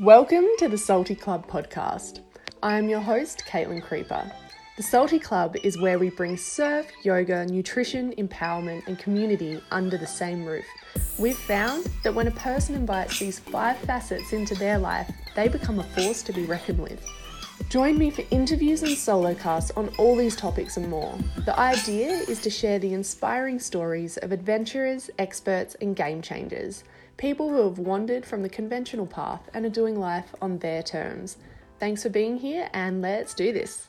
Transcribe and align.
Welcome 0.00 0.46
to 0.58 0.68
the 0.68 0.78
Salty 0.78 1.16
Club 1.16 1.48
podcast. 1.48 2.20
I 2.62 2.78
am 2.78 2.88
your 2.88 3.00
host, 3.00 3.42
Caitlin 3.48 3.82
Creeper. 3.82 4.30
The 4.76 4.82
Salty 4.84 5.18
Club 5.18 5.56
is 5.64 5.76
where 5.80 5.98
we 5.98 6.08
bring 6.10 6.36
surf, 6.36 6.86
yoga, 7.02 7.44
nutrition, 7.46 8.14
empowerment, 8.16 8.86
and 8.86 8.96
community 8.96 9.60
under 9.72 9.98
the 9.98 10.06
same 10.06 10.44
roof. 10.44 10.64
We've 11.18 11.36
found 11.36 11.88
that 12.04 12.14
when 12.14 12.28
a 12.28 12.30
person 12.30 12.76
invites 12.76 13.18
these 13.18 13.40
five 13.40 13.76
facets 13.78 14.32
into 14.32 14.54
their 14.54 14.78
life, 14.78 15.10
they 15.34 15.48
become 15.48 15.80
a 15.80 15.82
force 15.82 16.22
to 16.22 16.32
be 16.32 16.44
reckoned 16.44 16.78
with. 16.78 17.04
Join 17.68 17.98
me 17.98 18.12
for 18.12 18.22
interviews 18.30 18.84
and 18.84 18.96
solo 18.96 19.34
casts 19.34 19.72
on 19.72 19.88
all 19.98 20.14
these 20.14 20.36
topics 20.36 20.76
and 20.76 20.88
more. 20.88 21.18
The 21.44 21.58
idea 21.58 22.10
is 22.28 22.40
to 22.42 22.50
share 22.50 22.78
the 22.78 22.94
inspiring 22.94 23.58
stories 23.58 24.16
of 24.18 24.30
adventurers, 24.30 25.10
experts, 25.18 25.74
and 25.80 25.96
game 25.96 26.22
changers 26.22 26.84
people 27.18 27.50
who 27.50 27.64
have 27.64 27.78
wandered 27.78 28.24
from 28.24 28.42
the 28.42 28.48
conventional 28.48 29.06
path 29.06 29.42
and 29.52 29.66
are 29.66 29.70
doing 29.70 29.98
life 29.98 30.34
on 30.40 30.58
their 30.58 30.82
terms. 30.82 31.36
Thanks 31.78 32.02
for 32.02 32.08
being 32.08 32.38
here, 32.38 32.70
and 32.72 33.02
let's 33.02 33.34
do 33.34 33.52
this. 33.52 33.88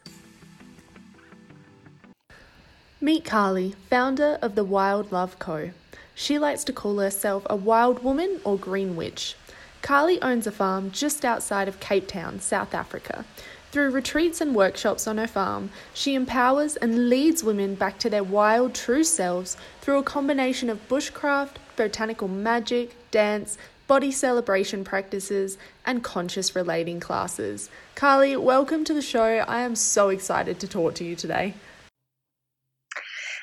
Meet 3.00 3.24
Carly, 3.24 3.76
founder 3.90 4.38
of 4.42 4.56
the 4.56 4.66
Wild 4.66 5.12
Love 5.12 5.40
Co. 5.40 5.72
She 6.14 6.38
likes 6.38 6.66
to 6.66 6.74
call 6.74 7.00
herself 7.00 7.48
a 7.50 7.56
wild 7.56 8.04
woman 8.04 8.42
or 8.44 8.58
green 8.58 8.96
witch. 8.98 9.36
Carly 9.82 10.22
owns 10.22 10.46
a 10.46 10.52
farm 10.52 10.92
just 10.92 11.24
outside 11.24 11.70
of 11.70 11.80
Cape 11.80 12.08
Town, 12.08 12.42
South 12.42 12.74
Africa. 12.74 13.26
Through 13.72 13.92
retreats 13.92 14.42
and 14.42 14.56
workshops 14.56 15.06
on 15.06 15.20
her 15.20 15.28
farm, 15.28 15.70
she 15.94 16.16
empowers 16.16 16.76
and 16.76 17.08
leads 17.08 17.44
women 17.44 17.76
back 17.76 18.00
to 18.00 18.10
their 18.10 18.24
wild, 18.24 18.74
true 18.74 19.04
selves 19.04 19.58
through 19.80 20.00
a 20.00 20.04
combination 20.04 20.72
of 20.72 20.88
bushcraft, 20.88 21.58
botanical 21.76 22.28
magic, 22.28 22.96
dance, 23.12 23.60
body 23.86 24.12
celebration 24.12 24.84
practices, 24.84 25.60
and 25.86 26.04
conscious 26.04 26.56
relating 26.56 27.00
classes. 27.00 27.70
Carly, 27.94 28.36
welcome 28.36 28.84
to 28.86 28.94
the 28.94 29.04
show. 29.04 29.46
I 29.48 29.62
am 29.62 29.76
so 29.76 30.10
excited 30.10 30.60
to 30.62 30.68
talk 30.68 30.96
to 30.96 31.06
you 31.06 31.16
today. 31.16 31.54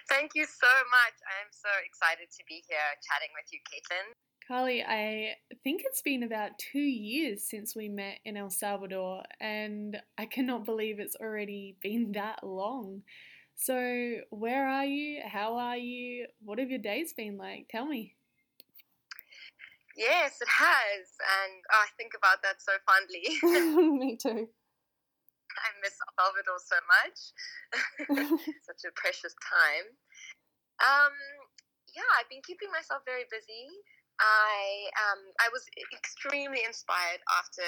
Thank 0.09 0.33
you 0.35 0.45
so 0.45 0.73
much. 0.91 1.17
I 1.23 1.39
am 1.39 1.51
so 1.53 1.71
excited 1.87 2.27
to 2.37 2.43
be 2.49 2.65
here 2.69 2.79
chatting 3.07 3.31
with 3.35 3.47
you, 3.53 3.61
Caitlin. 3.63 4.11
Carly, 4.47 4.85
I 4.85 5.35
think 5.65 5.83
it's 5.85 6.03
been 6.03 6.23
about 6.23 6.59
two 6.59 6.79
years 6.79 7.43
since 7.43 7.75
we 7.75 7.89
met 7.89 8.21
in 8.25 8.37
El 8.37 8.51
Salvador, 8.51 9.25
and 9.41 10.01
I 10.17 10.27
cannot 10.27 10.65
believe 10.65 11.01
it's 11.01 11.17
already 11.17 11.77
been 11.83 12.13
that 12.13 12.45
long. 12.45 13.03
So, 13.57 13.75
where 14.31 14.69
are 14.69 14.85
you? 14.85 15.23
How 15.27 15.57
are 15.57 15.77
you? 15.77 16.27
What 16.45 16.61
have 16.61 16.71
your 16.71 16.79
days 16.79 17.13
been 17.13 17.37
like? 17.37 17.67
Tell 17.71 17.87
me. 17.87 18.15
Yes, 19.97 20.39
it 20.41 20.49
has, 20.49 21.09
and 21.43 21.53
oh, 21.73 21.83
I 21.83 21.89
think 21.97 22.13
about 22.17 22.43
that 22.45 22.63
so 22.63 22.73
fondly. 22.87 23.27
Me 23.99 24.17
too. 24.17 24.47
I 25.57 25.69
miss 25.83 25.97
El 26.07 26.13
Salvador 26.23 26.61
so 26.63 26.77
much. 26.87 27.19
Such 28.63 28.85
a 28.87 28.93
precious 28.95 29.35
time. 29.43 29.91
Um, 30.79 31.15
yeah, 31.97 32.07
I've 32.21 32.29
been 32.29 32.45
keeping 32.47 32.71
myself 32.71 33.03
very 33.07 33.25
busy. 33.33 33.83
I 34.21 34.91
um, 34.97 35.23
I 35.41 35.49
was 35.53 35.67
extremely 35.93 36.65
inspired 36.65 37.21
after 37.39 37.67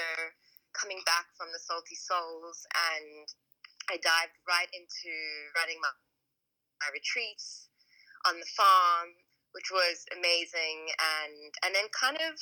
coming 0.73 1.01
back 1.05 1.29
from 1.37 1.49
the 1.53 1.61
Salty 1.61 1.95
Souls, 1.95 2.65
and 2.93 3.25
I 3.89 3.97
dived 4.01 4.37
right 4.47 4.69
into 4.73 5.13
running 5.57 5.81
my, 5.81 5.93
my 6.85 6.89
retreats 6.93 7.69
on 8.25 8.37
the 8.39 8.49
farm 8.53 9.15
which 9.53 9.69
was 9.73 10.05
amazing. 10.13 10.89
And 10.97 11.51
and 11.65 11.71
then 11.73 11.89
kind 11.93 12.17
of 12.17 12.33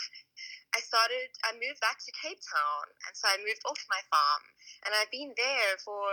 I 0.76 0.80
started. 0.84 1.32
I 1.48 1.56
moved 1.56 1.80
back 1.80 2.00
to 2.04 2.12
Cape 2.24 2.42
Town, 2.44 2.86
and 3.08 3.14
so 3.16 3.32
I 3.32 3.40
moved 3.40 3.64
off 3.64 3.80
my 3.88 4.04
farm, 4.12 4.44
and 4.86 4.92
I've 4.96 5.12
been 5.12 5.32
there 5.38 5.80
for 5.84 6.12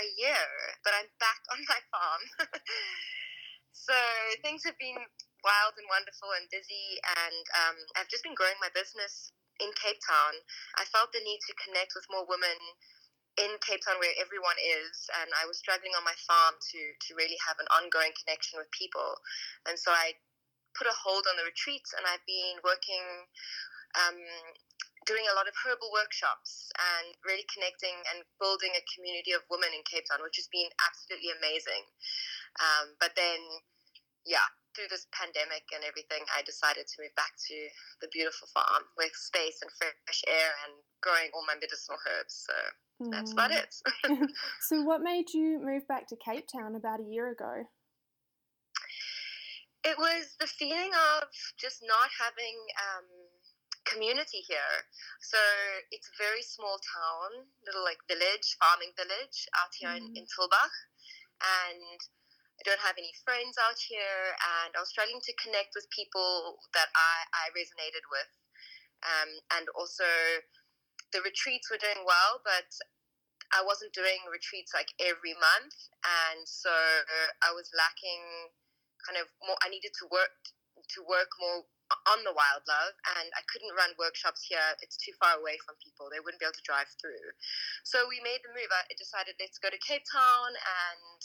a 0.00 0.06
year, 0.18 0.48
but 0.82 0.92
I'm 0.96 1.10
back 1.22 1.40
on 1.52 1.60
my 1.68 1.80
farm. 1.90 2.22
so 3.72 3.96
things 4.42 4.64
have 4.66 4.78
been 4.78 4.98
wild 5.42 5.74
and 5.78 5.86
wonderful 5.90 6.30
and 6.38 6.46
busy, 6.50 6.98
and 7.22 7.44
um, 7.66 7.76
I've 7.98 8.10
just 8.10 8.22
been 8.26 8.38
growing 8.38 8.58
my 8.62 8.70
business 8.72 9.34
in 9.60 9.70
Cape 9.78 10.00
Town. 10.02 10.34
I 10.78 10.86
felt 10.88 11.12
the 11.12 11.22
need 11.22 11.42
to 11.46 11.60
connect 11.60 11.94
with 11.94 12.08
more 12.10 12.26
women 12.26 12.58
in 13.38 13.52
Cape 13.62 13.82
Town 13.82 13.98
where 13.98 14.14
everyone 14.18 14.58
is, 14.60 15.08
and 15.22 15.30
I 15.36 15.44
was 15.46 15.58
struggling 15.58 15.94
on 15.98 16.06
my 16.06 16.16
farm 16.24 16.56
to 16.58 16.80
to 17.08 17.10
really 17.18 17.38
have 17.42 17.58
an 17.58 17.68
ongoing 17.74 18.14
connection 18.22 18.58
with 18.58 18.70
people, 18.72 19.18
and 19.66 19.78
so 19.78 19.92
I 19.92 20.16
put 20.78 20.88
a 20.88 20.96
hold 20.96 21.28
on 21.28 21.36
the 21.36 21.46
retreats, 21.46 21.92
and 21.92 22.06
I've 22.08 22.24
been 22.24 22.62
working. 22.64 23.28
Um, 23.92 24.18
doing 25.04 25.26
a 25.26 25.34
lot 25.34 25.50
of 25.50 25.54
herbal 25.58 25.90
workshops 25.90 26.70
and 26.78 27.10
really 27.26 27.42
connecting 27.50 27.94
and 28.14 28.22
building 28.38 28.70
a 28.78 28.86
community 28.94 29.34
of 29.34 29.42
women 29.50 29.74
in 29.74 29.82
Cape 29.82 30.06
Town, 30.06 30.22
which 30.22 30.38
has 30.38 30.46
been 30.54 30.70
absolutely 30.78 31.34
amazing. 31.34 31.82
Um, 32.62 32.94
but 33.02 33.18
then, 33.18 33.40
yeah, 34.22 34.46
through 34.74 34.90
this 34.90 35.06
pandemic 35.12 35.68
and 35.74 35.84
everything, 35.84 36.24
I 36.34 36.42
decided 36.42 36.86
to 36.88 36.96
move 37.00 37.14
back 37.14 37.32
to 37.48 37.56
the 38.00 38.08
beautiful 38.12 38.48
farm 38.52 38.88
with 38.96 39.12
space 39.14 39.60
and 39.62 39.70
fresh 39.76 40.22
air 40.26 40.50
and 40.66 40.74
growing 41.00 41.30
all 41.34 41.44
my 41.46 41.54
medicinal 41.56 41.98
herbs. 42.08 42.46
So 42.48 42.56
that's 43.10 43.32
about 43.32 43.50
it. 43.50 43.74
so, 44.68 44.82
what 44.82 45.02
made 45.02 45.32
you 45.34 45.58
move 45.58 45.86
back 45.88 46.06
to 46.08 46.16
Cape 46.16 46.46
Town 46.46 46.76
about 46.76 47.00
a 47.00 47.08
year 47.08 47.32
ago? 47.32 47.66
It 49.82 49.98
was 49.98 50.38
the 50.38 50.46
feeling 50.46 50.94
of 51.18 51.26
just 51.58 51.82
not 51.82 52.06
having 52.14 52.54
um, 52.78 53.06
community 53.84 54.46
here. 54.46 54.86
So 55.20 55.38
it's 55.90 56.06
a 56.06 56.16
very 56.22 56.42
small 56.42 56.78
town, 56.78 57.50
little 57.66 57.82
like 57.82 57.98
village, 58.06 58.54
farming 58.62 58.94
village 58.94 59.50
out 59.58 59.74
here 59.74 59.90
mm. 59.90 59.98
in, 59.98 60.22
in 60.22 60.24
Tulbagh. 60.30 60.74
And 61.42 61.98
I 62.62 62.70
don't 62.70 62.86
have 62.86 62.94
any 62.94 63.10
friends 63.26 63.58
out 63.58 63.74
here. 63.74 64.38
And 64.38 64.70
I 64.78 64.78
was 64.78 64.94
struggling 64.94 65.18
to 65.18 65.34
connect 65.34 65.74
with 65.74 65.90
people 65.90 66.62
that 66.78 66.86
I, 66.94 67.16
I 67.34 67.44
resonated 67.58 68.06
with. 68.06 68.30
Um, 69.02 69.30
and 69.58 69.66
also, 69.74 70.06
the 71.10 71.26
retreats 71.26 71.66
were 71.66 71.82
doing 71.82 72.06
well, 72.06 72.38
but 72.46 72.70
I 73.50 73.66
wasn't 73.66 73.92
doing 73.92 74.24
retreats 74.32 74.72
like 74.72 74.88
every 74.96 75.36
month, 75.36 75.76
and 76.30 76.46
so 76.48 76.72
I 77.42 77.52
was 77.52 77.68
lacking 77.76 78.54
kind 79.04 79.20
of 79.20 79.28
more. 79.44 79.58
I 79.60 79.68
needed 79.68 79.92
to 80.00 80.08
work 80.08 80.32
to 80.96 81.00
work 81.04 81.28
more 81.36 81.68
on 82.08 82.24
the 82.24 82.32
wild 82.32 82.64
love, 82.64 82.96
and 83.18 83.28
I 83.36 83.42
couldn't 83.52 83.76
run 83.76 83.92
workshops 84.00 84.46
here. 84.48 84.64
It's 84.80 84.96
too 84.96 85.12
far 85.20 85.36
away 85.36 85.60
from 85.66 85.76
people; 85.84 86.08
they 86.08 86.22
wouldn't 86.22 86.40
be 86.40 86.48
able 86.48 86.56
to 86.56 86.64
drive 86.64 86.88
through. 86.96 87.36
So 87.84 88.08
we 88.08 88.24
made 88.24 88.40
the 88.40 88.56
move. 88.56 88.72
I 88.72 88.88
decided 88.96 89.36
let's 89.36 89.60
go 89.60 89.68
to 89.68 89.80
Cape 89.84 90.08
Town 90.08 90.56
and 90.56 91.18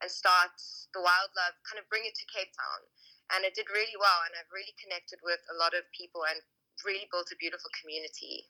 and 0.00 0.10
start 0.10 0.54
the 0.94 1.02
wild 1.02 1.30
love, 1.34 1.54
kind 1.66 1.80
of 1.82 1.86
bring 1.90 2.06
it 2.06 2.14
to 2.18 2.24
Cape 2.30 2.52
Town, 2.54 2.80
and 3.34 3.44
it 3.44 3.54
did 3.54 3.68
really 3.70 3.98
well. 3.98 4.20
And 4.26 4.34
I've 4.38 4.52
really 4.52 4.74
connected 4.78 5.18
with 5.22 5.40
a 5.50 5.56
lot 5.58 5.74
of 5.74 5.86
people 5.94 6.24
and 6.28 6.38
really 6.86 7.10
built 7.10 7.30
a 7.34 7.38
beautiful 7.38 7.70
community. 7.78 8.48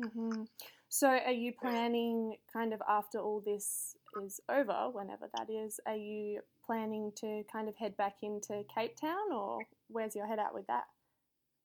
Mm-hmm. 0.00 0.48
So, 0.88 1.08
are 1.08 1.32
you 1.32 1.52
planning 1.56 2.36
kind 2.52 2.72
of 2.72 2.82
after 2.88 3.18
all 3.18 3.40
this 3.40 3.96
is 4.20 4.40
over, 4.48 4.90
whenever 4.92 5.28
that 5.36 5.48
is, 5.48 5.80
are 5.86 5.96
you 5.96 6.40
planning 6.64 7.12
to 7.16 7.42
kind 7.50 7.68
of 7.68 7.76
head 7.76 7.96
back 7.96 8.16
into 8.22 8.62
Cape 8.68 8.96
Town 9.00 9.32
or 9.32 9.58
where's 9.88 10.14
your 10.14 10.26
head 10.26 10.38
at 10.38 10.52
with 10.52 10.66
that? 10.66 10.84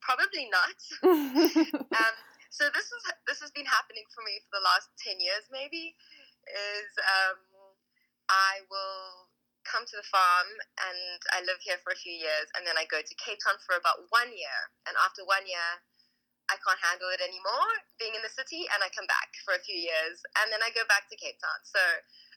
Probably 0.01 0.47
not. 0.47 0.79
um, 1.03 2.15
so 2.49 2.71
this 2.71 2.87
is 2.87 3.03
this 3.27 3.41
has 3.41 3.51
been 3.51 3.67
happening 3.67 4.07
for 4.15 4.23
me 4.23 4.39
for 4.47 4.59
the 4.59 4.63
last 4.63 4.87
ten 5.03 5.19
years, 5.19 5.43
maybe. 5.51 5.95
Is 6.47 6.91
um, 7.03 7.37
I 8.29 8.65
will 8.69 9.29
come 9.65 9.85
to 9.85 9.97
the 9.97 10.05
farm 10.05 10.49
and 10.77 11.19
I 11.33 11.41
live 11.41 11.57
here 11.61 11.81
for 11.81 11.89
a 11.91 11.99
few 11.99 12.13
years, 12.13 12.47
and 12.53 12.65
then 12.65 12.77
I 12.77 12.85
go 12.85 13.01
to 13.01 13.13
Cape 13.17 13.41
Town 13.41 13.57
for 13.65 13.73
about 13.77 14.05
one 14.13 14.29
year, 14.29 14.59
and 14.85 14.93
after 15.01 15.25
one 15.25 15.45
year, 15.49 15.81
I 16.45 16.61
can't 16.61 16.77
handle 16.77 17.09
it 17.09 17.21
anymore 17.25 17.73
being 17.97 18.13
in 18.13 18.21
the 18.21 18.29
city 18.29 18.69
and 18.69 18.85
I 18.85 18.89
come 18.93 19.09
back 19.09 19.33
for 19.41 19.57
a 19.57 19.61
few 19.65 19.73
years 19.73 20.21
and 20.37 20.53
then 20.53 20.61
I 20.61 20.69
go 20.77 20.85
back 20.85 21.09
to 21.09 21.17
Cape 21.17 21.41
Town. 21.41 21.59
So 21.65 21.81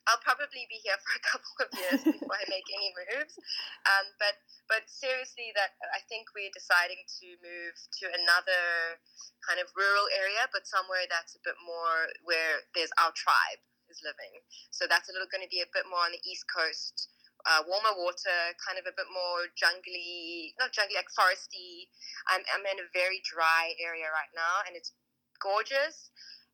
I'll 0.09 0.23
probably 0.25 0.65
be 0.73 0.81
here 0.81 0.97
for 1.05 1.13
a 1.13 1.23
couple 1.29 1.55
of 1.61 1.71
years 1.77 2.01
before 2.09 2.33
I 2.33 2.45
make 2.49 2.65
any 2.73 2.89
moves. 2.97 3.37
Um, 3.85 4.09
but 4.17 4.41
but 4.69 4.89
seriously, 4.89 5.53
that 5.57 5.77
I 5.93 6.01
think 6.09 6.33
we're 6.33 6.53
deciding 6.53 7.01
to 7.21 7.27
move 7.41 7.77
to 8.01 8.05
another 8.13 8.97
kind 9.45 9.61
of 9.61 9.69
rural 9.77 10.09
area, 10.13 10.45
but 10.53 10.69
somewhere 10.69 11.05
that's 11.09 11.37
a 11.37 11.43
bit 11.45 11.57
more 11.65 12.09
where 12.25 12.65
there's 12.73 12.93
our 13.01 13.13
tribe 13.13 13.61
is 13.91 14.05
living. 14.05 14.41
So 14.71 14.87
that's 14.89 15.09
a 15.09 15.13
little 15.13 15.29
going 15.29 15.45
to 15.45 15.53
be 15.53 15.65
a 15.65 15.71
bit 15.73 15.89
more 15.89 16.05
on 16.05 16.13
the 16.13 16.23
east 16.25 16.45
coast 16.49 17.09
uh, 17.47 17.63
warmer 17.71 17.95
water, 17.95 18.39
kind 18.59 18.81
of 18.81 18.87
a 18.89 18.95
bit 18.97 19.07
more 19.13 19.47
jungly, 19.55 20.57
not 20.59 20.75
jungly, 20.75 20.99
like 20.99 21.11
foresty. 21.15 21.87
I'm, 22.27 22.43
I'm 22.51 22.65
in 22.67 22.83
a 22.83 22.89
very 22.91 23.23
dry 23.23 23.77
area 23.79 24.11
right 24.11 24.33
now, 24.35 24.67
and 24.67 24.75
it's 24.75 24.91
gorgeous, 25.39 26.11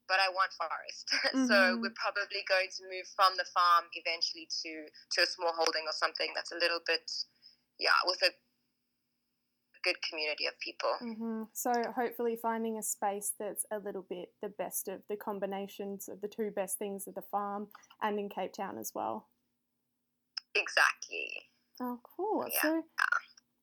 but 0.06 0.20
I 0.20 0.28
want 0.28 0.52
forest. 0.52 1.08
Mm-hmm. 1.34 1.50
so 1.50 1.81
we're 1.82 1.98
probably 1.98 2.46
going 2.46 2.70
to 2.70 2.82
move 2.86 3.10
from 3.16 3.34
the 3.34 3.48
farm 3.50 3.90
eventually 3.98 4.46
to 4.62 4.86
to 5.19 5.26
a 5.26 5.28
small 5.28 5.50
holding 5.50 5.82
or 5.82 5.96
something 5.96 6.31
that's 6.31 6.54
a 6.54 6.60
little 6.62 6.78
bit, 6.86 7.10
yeah, 7.81 7.96
with 8.06 8.22
a 8.22 8.31
good 9.84 9.96
community 10.08 10.46
of 10.46 10.58
people. 10.58 10.94
Mm-hmm. 11.02 11.42
So 11.52 11.72
hopefully 11.94 12.36
finding 12.40 12.78
a 12.78 12.82
space 12.82 13.32
that's 13.38 13.66
a 13.70 13.78
little 13.78 14.06
bit 14.08 14.31
the 14.42 14.48
best 14.48 14.88
of 14.88 15.00
the 15.08 15.16
combinations 15.16 16.08
of 16.08 16.20
the 16.20 16.28
two 16.28 16.50
best 16.50 16.78
things 16.78 17.06
of 17.06 17.14
the 17.14 17.22
farm 17.22 17.69
and 18.02 18.19
in 18.19 18.28
Cape 18.28 18.52
Town 18.52 18.78
as 18.78 18.92
well. 18.94 19.28
Exactly. 20.54 21.31
Oh, 21.81 22.00
cool. 22.16 22.46
Yeah. 22.52 22.60
So 22.62 22.82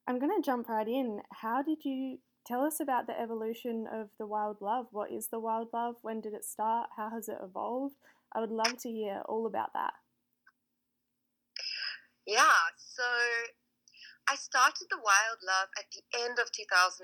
I'm 0.08 0.20
going 0.20 0.36
to 0.36 0.46
jump 0.46 0.70
right 0.70 0.88
in. 0.88 1.22
How 1.32 1.62
did 1.62 1.80
you 1.84 2.20
tell 2.46 2.62
us 2.62 2.80
about 2.80 3.08
the 3.08 3.20
evolution 3.20 3.88
of 3.92 4.10
the 4.18 4.26
wild 4.26 4.58
love? 4.62 4.88
What 4.92 5.12
is 5.12 5.28
the 5.28 5.40
wild 5.40 5.70
love? 5.74 5.96
When 6.02 6.22
did 6.22 6.34
it 6.34 6.46
start? 6.46 6.90
How 6.98 7.10
has 7.10 7.30
it 7.30 7.38
evolved? 7.42 7.96
I 8.34 8.40
would 8.40 8.52
love 8.52 8.78
to 8.82 8.90
hear 8.90 9.22
all 9.28 9.46
about 9.46 9.74
that. 9.74 9.94
Yeah, 12.26 12.44
so 12.78 13.04
I 14.32 14.40
started 14.40 14.88
the 14.88 15.04
wild 15.04 15.44
love 15.44 15.68
at 15.76 15.92
the 15.92 16.00
end 16.24 16.40
of 16.40 16.48
2017 16.56 17.04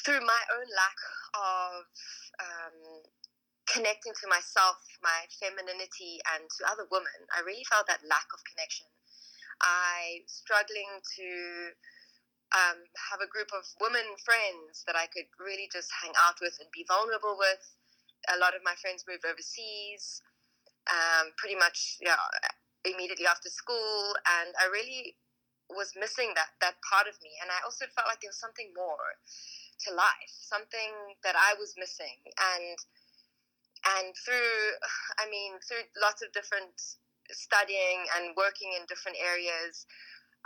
through 0.00 0.24
my 0.24 0.42
own 0.56 0.68
lack 0.72 1.00
of 1.36 1.84
um, 2.40 3.04
connecting 3.68 4.16
to 4.16 4.26
myself, 4.32 4.80
my 5.04 5.28
femininity, 5.36 6.24
and 6.32 6.48
to 6.48 6.60
other 6.72 6.88
women. 6.88 7.28
I 7.28 7.44
really 7.44 7.68
felt 7.68 7.84
that 7.92 8.08
lack 8.08 8.24
of 8.32 8.40
connection. 8.48 8.88
I 9.60 10.24
struggling 10.24 11.04
to 11.20 11.28
um, 12.56 12.80
have 13.12 13.20
a 13.20 13.28
group 13.28 13.52
of 13.52 13.68
women 13.84 14.16
friends 14.24 14.80
that 14.88 14.96
I 14.96 15.12
could 15.12 15.28
really 15.36 15.68
just 15.68 15.92
hang 15.92 16.16
out 16.24 16.40
with 16.40 16.56
and 16.56 16.72
be 16.72 16.88
vulnerable 16.88 17.36
with. 17.36 17.60
A 18.32 18.40
lot 18.40 18.56
of 18.56 18.64
my 18.64 18.72
friends 18.80 19.04
moved 19.04 19.28
overseas, 19.28 20.24
um, 20.88 21.36
pretty 21.36 21.60
much 21.60 22.00
yeah, 22.00 22.16
immediately 22.86 23.26
after 23.26 23.50
school, 23.50 24.14
and 24.40 24.54
I 24.60 24.70
really 24.70 25.16
was 25.70 25.92
missing 25.98 26.32
that 26.36 26.54
that 26.62 26.78
part 26.86 27.08
of 27.10 27.18
me. 27.22 27.34
And 27.42 27.50
I 27.50 27.58
also 27.66 27.86
felt 27.94 28.06
like 28.08 28.22
there 28.22 28.30
was 28.30 28.40
something 28.40 28.70
more 28.76 29.18
to 29.86 29.94
life, 29.94 30.32
something 30.40 31.18
that 31.24 31.36
I 31.36 31.58
was 31.58 31.74
missing, 31.78 32.18
and 32.38 32.78
and 33.86 34.14
through, 34.26 34.58
I 35.18 35.30
mean, 35.30 35.58
through 35.64 35.86
lots 36.00 36.22
of 36.22 36.32
different 36.32 36.74
studying 37.30 38.06
and 38.18 38.34
working 38.36 38.74
in 38.74 38.86
different 38.90 39.18
areas, 39.22 39.86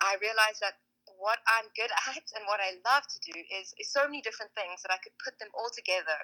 I 0.02 0.16
realized 0.20 0.60
that 0.60 0.80
what 1.18 1.40
I'm 1.48 1.68
good 1.76 1.90
at 2.12 2.24
and 2.36 2.44
what 2.46 2.60
I 2.60 2.78
love 2.84 3.04
to 3.08 3.18
do 3.24 3.36
is, 3.36 3.72
is 3.80 3.92
so 3.92 4.04
many 4.04 4.20
different 4.20 4.52
things 4.56 4.82
that 4.84 4.92
I 4.92 5.00
could 5.02 5.16
put 5.22 5.38
them 5.40 5.52
all 5.56 5.70
together 5.72 6.20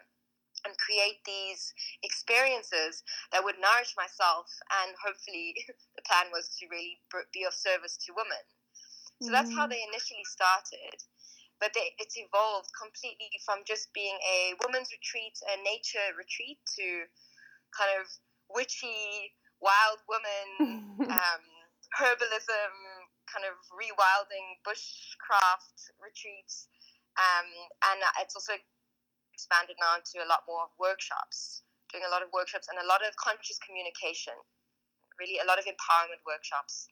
and 0.65 0.73
create 0.79 1.21
these 1.27 1.75
experiences 2.03 3.03
that 3.33 3.45
would 3.45 3.59
nourish 3.61 3.93
myself 3.97 4.49
and 4.83 4.97
hopefully 4.97 5.55
the 5.97 6.05
plan 6.07 6.33
was 6.33 6.49
to 6.57 6.67
really 6.71 6.99
be 7.33 7.45
of 7.45 7.55
service 7.55 7.97
to 7.97 8.17
women 8.17 8.45
so 9.23 9.33
that's 9.33 9.53
how 9.55 9.67
mm. 9.67 9.71
they 9.71 9.83
initially 9.89 10.25
started 10.25 11.01
but 11.61 11.73
they, 11.73 11.97
it's 11.99 12.17
evolved 12.17 12.69
completely 12.77 13.33
from 13.45 13.65
just 13.65 13.93
being 13.97 14.17
a 14.21 14.53
women's 14.65 14.93
retreat, 14.93 15.37
a 15.49 15.57
nature 15.65 16.13
retreat, 16.17 16.61
to 16.77 17.09
kind 17.73 17.93
of 17.97 18.05
witchy, 18.53 19.33
wild 19.61 20.01
woman, 20.05 21.09
um, 21.17 21.45
herbalism, 21.97 22.73
kind 23.25 23.49
of 23.49 23.57
rewilding 23.73 24.61
bushcraft 24.69 25.97
retreats. 25.97 26.69
Um, 27.17 27.49
and 27.93 28.01
it's 28.21 28.37
also 28.37 28.53
expanded 29.37 29.77
now 29.77 30.01
to 30.01 30.25
a 30.25 30.29
lot 30.29 30.49
more 30.49 30.73
workshops, 30.81 31.61
doing 31.93 32.09
a 32.09 32.13
lot 32.13 32.25
of 32.25 32.33
workshops 32.33 32.73
and 32.73 32.81
a 32.81 32.89
lot 32.89 33.05
of 33.05 33.13
conscious 33.21 33.61
communication, 33.61 34.33
really 35.21 35.37
a 35.37 35.45
lot 35.45 35.61
of 35.61 35.69
empowerment 35.69 36.25
workshops 36.25 36.89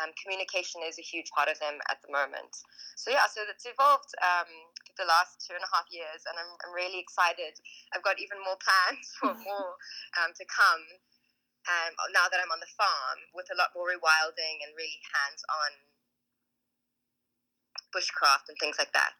um, 0.00 0.08
communication 0.16 0.80
is 0.88 0.96
a 0.96 1.04
huge 1.04 1.28
part 1.36 1.52
of 1.52 1.60
them 1.60 1.76
at 1.92 2.00
the 2.00 2.08
moment. 2.08 2.64
So 2.96 3.12
yeah, 3.12 3.28
so 3.28 3.44
it's 3.44 3.68
evolved 3.68 4.08
um, 4.24 4.48
the 4.96 5.04
last 5.04 5.44
two 5.44 5.52
and 5.52 5.60
a 5.60 5.68
half 5.68 5.84
years, 5.92 6.24
and 6.24 6.38
I'm, 6.40 6.48
I'm 6.64 6.72
really 6.72 6.96
excited. 6.96 7.60
I've 7.92 8.04
got 8.04 8.16
even 8.16 8.40
more 8.40 8.56
plans 8.64 9.04
for 9.20 9.36
more 9.48 9.76
um, 10.16 10.32
to 10.32 10.44
come. 10.48 10.84
Um, 11.62 11.94
now 12.10 12.26
that 12.26 12.42
I'm 12.42 12.50
on 12.50 12.58
the 12.58 12.72
farm, 12.74 13.18
with 13.38 13.46
a 13.52 13.56
lot 13.56 13.70
more 13.76 13.86
rewilding 13.86 14.66
and 14.66 14.74
really 14.74 14.98
hands-on 15.14 15.70
bushcraft 17.94 18.50
and 18.50 18.58
things 18.58 18.80
like 18.82 18.90
that. 18.96 19.14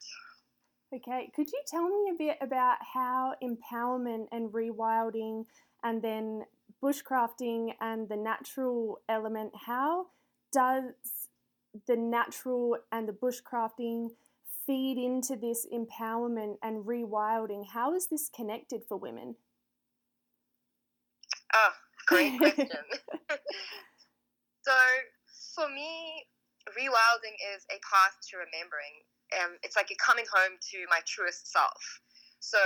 Okay, 0.94 1.30
could 1.34 1.50
you 1.50 1.62
tell 1.66 1.88
me 1.88 2.10
a 2.10 2.14
bit 2.14 2.36
about 2.42 2.76
how 2.92 3.34
empowerment 3.42 4.26
and 4.30 4.52
rewilding 4.52 5.46
and 5.82 6.02
then 6.02 6.44
bushcrafting 6.82 7.72
and 7.80 8.08
the 8.08 8.16
natural 8.16 9.00
element, 9.08 9.52
how 9.66 10.06
does 10.52 10.92
the 11.86 11.96
natural 11.96 12.76
and 12.90 13.08
the 13.08 13.12
bushcrafting 13.12 14.10
feed 14.66 14.98
into 14.98 15.34
this 15.36 15.66
empowerment 15.72 16.56
and 16.62 16.84
rewilding? 16.84 17.66
How 17.72 17.94
is 17.94 18.08
this 18.08 18.28
connected 18.28 18.82
for 18.86 18.96
women? 18.98 19.36
Oh, 21.54 21.72
great 22.06 22.36
question. 22.38 22.66
so, 24.62 24.72
for 25.54 25.68
me, 25.68 26.24
rewilding 26.68 27.36
is 27.54 27.64
a 27.70 27.80
path 27.80 28.16
to 28.30 28.36
remembering. 28.36 29.04
Um, 29.40 29.56
it's 29.62 29.76
like 29.76 29.88
a 29.90 29.98
coming 29.98 30.26
home 30.28 30.58
to 30.60 30.78
my 30.90 31.00
truest 31.06 31.50
self. 31.50 31.80
So 32.42 32.58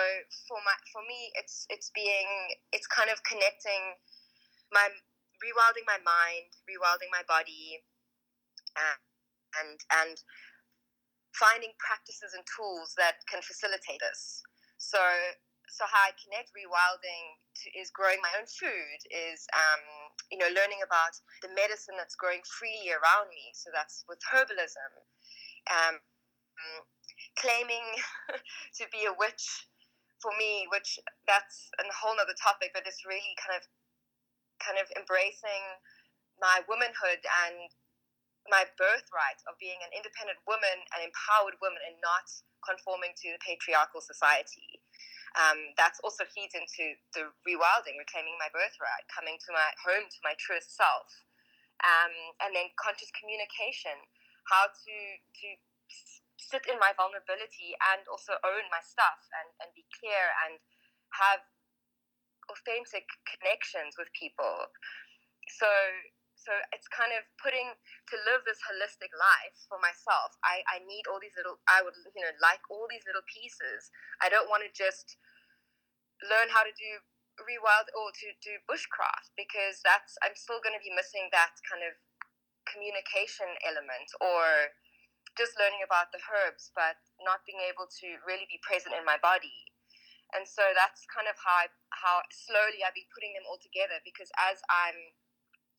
for 0.49 0.57
my 0.65 0.73
for 0.89 1.05
me, 1.05 1.31
it's 1.37 1.69
it's 1.69 1.93
being 1.93 2.27
it's 2.73 2.89
kind 2.89 3.13
of 3.13 3.21
connecting 3.29 3.95
my 4.73 4.89
rewilding 5.45 5.85
my 5.85 6.01
mind, 6.01 6.49
rewilding 6.65 7.13
my 7.13 7.23
body, 7.29 7.85
and 8.77 8.99
and, 9.57 9.79
and 10.05 10.17
finding 11.33 11.73
practices 11.77 12.33
and 12.33 12.45
tools 12.49 12.97
that 12.97 13.21
can 13.29 13.41
facilitate 13.45 14.01
this. 14.01 14.41
So 14.79 15.01
so 15.69 15.85
how 15.85 16.09
I 16.09 16.17
connect 16.17 16.57
rewilding 16.57 17.37
to, 17.37 17.67
is 17.77 17.91
growing 17.93 18.23
my 18.23 18.33
own 18.39 18.49
food, 18.49 18.99
is 19.12 19.45
um, 19.53 19.83
you 20.33 20.39
know 20.41 20.49
learning 20.57 20.81
about 20.81 21.12
the 21.45 21.53
medicine 21.53 22.01
that's 22.01 22.17
growing 22.17 22.41
freely 22.49 22.97
around 22.97 23.29
me. 23.29 23.53
So 23.53 23.69
that's 23.75 24.09
with 24.09 24.25
herbalism. 24.25 24.93
Um, 25.69 26.01
claiming 27.37 27.85
to 28.79 28.85
be 28.91 29.05
a 29.06 29.14
witch 29.14 29.69
for 30.20 30.32
me, 30.41 30.67
which 30.73 30.99
that's 31.29 31.69
a 31.79 31.85
whole 31.93 32.17
other 32.17 32.37
topic, 32.37 32.73
but 32.73 32.88
it's 32.88 33.05
really 33.05 33.37
kind 33.37 33.55
of 33.56 33.64
kind 34.56 34.81
of 34.81 34.88
embracing 34.97 35.64
my 36.41 36.64
womanhood 36.64 37.20
and 37.44 37.69
my 38.49 38.64
birthright 38.81 39.41
of 39.50 39.58
being 39.61 39.76
an 39.85 39.93
independent 39.93 40.38
woman, 40.49 40.81
an 40.97 41.05
empowered 41.05 41.58
woman, 41.61 41.82
and 41.85 41.99
not 42.00 42.26
conforming 42.64 43.12
to 43.20 43.37
the 43.37 43.41
patriarchal 43.43 44.00
society. 44.00 44.81
Um, 45.37 45.76
that 45.76 46.00
also 46.00 46.25
feeds 46.33 46.57
into 46.57 46.97
the 47.12 47.28
rewilding, 47.45 48.00
reclaiming 48.00 48.40
my 48.40 48.49
birthright, 48.49 49.04
coming 49.12 49.37
to 49.37 49.50
my 49.52 49.69
home 49.85 50.09
to 50.09 50.21
my 50.25 50.33
truest 50.40 50.73
self, 50.73 51.12
um, 51.85 52.14
and 52.40 52.57
then 52.57 52.73
conscious 52.81 53.12
communication, 53.12 53.92
how 54.49 54.73
to 54.73 54.97
to 54.97 55.49
sit 56.37 56.69
in 56.69 56.76
my 56.78 56.93
vulnerability 56.97 57.75
and 57.93 58.05
also 58.09 58.37
own 58.45 58.64
my 58.69 58.81
stuff 58.85 59.21
and, 59.40 59.49
and 59.64 59.73
be 59.73 59.85
clear 59.97 60.33
and 60.47 60.61
have 61.16 61.43
authentic 62.52 63.09
connections 63.26 63.97
with 63.99 64.12
people. 64.14 64.71
So 65.49 65.69
so 66.37 66.55
it's 66.71 66.87
kind 66.87 67.11
of 67.11 67.26
putting 67.43 67.75
to 67.75 68.16
live 68.23 68.47
this 68.47 68.62
holistic 68.62 69.11
life 69.19 69.57
for 69.66 69.83
myself. 69.83 70.37
I, 70.47 70.62
I 70.71 70.78
need 70.87 71.11
all 71.11 71.19
these 71.19 71.35
little 71.35 71.59
I 71.66 71.83
would 71.83 71.97
you 72.14 72.23
know 72.23 72.35
like 72.38 72.62
all 72.71 72.87
these 72.87 73.05
little 73.09 73.25
pieces. 73.26 73.90
I 74.23 74.31
don't 74.31 74.47
want 74.47 74.62
to 74.62 74.71
just 74.71 75.19
learn 76.23 76.49
how 76.52 76.62
to 76.62 76.73
do 76.73 77.02
rewild 77.37 77.93
or 77.93 78.09
to 78.16 78.28
do 78.40 78.57
bushcraft 78.64 79.33
because 79.37 79.85
that's 79.85 80.16
I'm 80.25 80.37
still 80.37 80.61
going 80.64 80.76
to 80.76 80.85
be 80.85 80.93
missing 80.95 81.28
that 81.33 81.52
kind 81.69 81.85
of 81.85 81.93
communication 82.64 83.49
element 83.62 84.09
or 84.21 84.73
just 85.37 85.55
learning 85.61 85.85
about 85.85 86.11
the 86.11 86.21
herbs 86.33 86.73
but 86.75 86.99
not 87.23 87.45
being 87.45 87.61
able 87.64 87.87
to 87.88 88.19
really 88.25 88.49
be 88.49 88.61
present 88.64 88.97
in 88.97 89.05
my 89.05 89.21
body 89.21 89.66
and 90.35 90.43
so 90.43 90.62
that's 90.75 91.07
kind 91.07 91.31
of 91.31 91.38
how 91.38 91.64
I, 91.64 91.66
how 91.95 92.19
slowly 92.35 92.83
I've 92.83 92.97
been 92.97 93.07
putting 93.14 93.37
them 93.37 93.47
all 93.47 93.61
together 93.62 94.02
because 94.02 94.33
as 94.35 94.59
I'm 94.66 95.14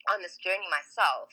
on 0.08 0.24
this 0.24 0.40
journey 0.40 0.68
myself, 0.72 1.28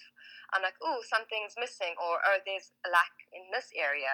I'm 0.51 0.67
like, 0.67 0.75
oh, 0.83 0.99
something's 1.07 1.55
missing, 1.55 1.95
or 1.99 2.19
oh, 2.19 2.43
there's 2.43 2.75
a 2.83 2.91
lack 2.91 3.15
in 3.31 3.47
this 3.55 3.71
area, 3.75 4.11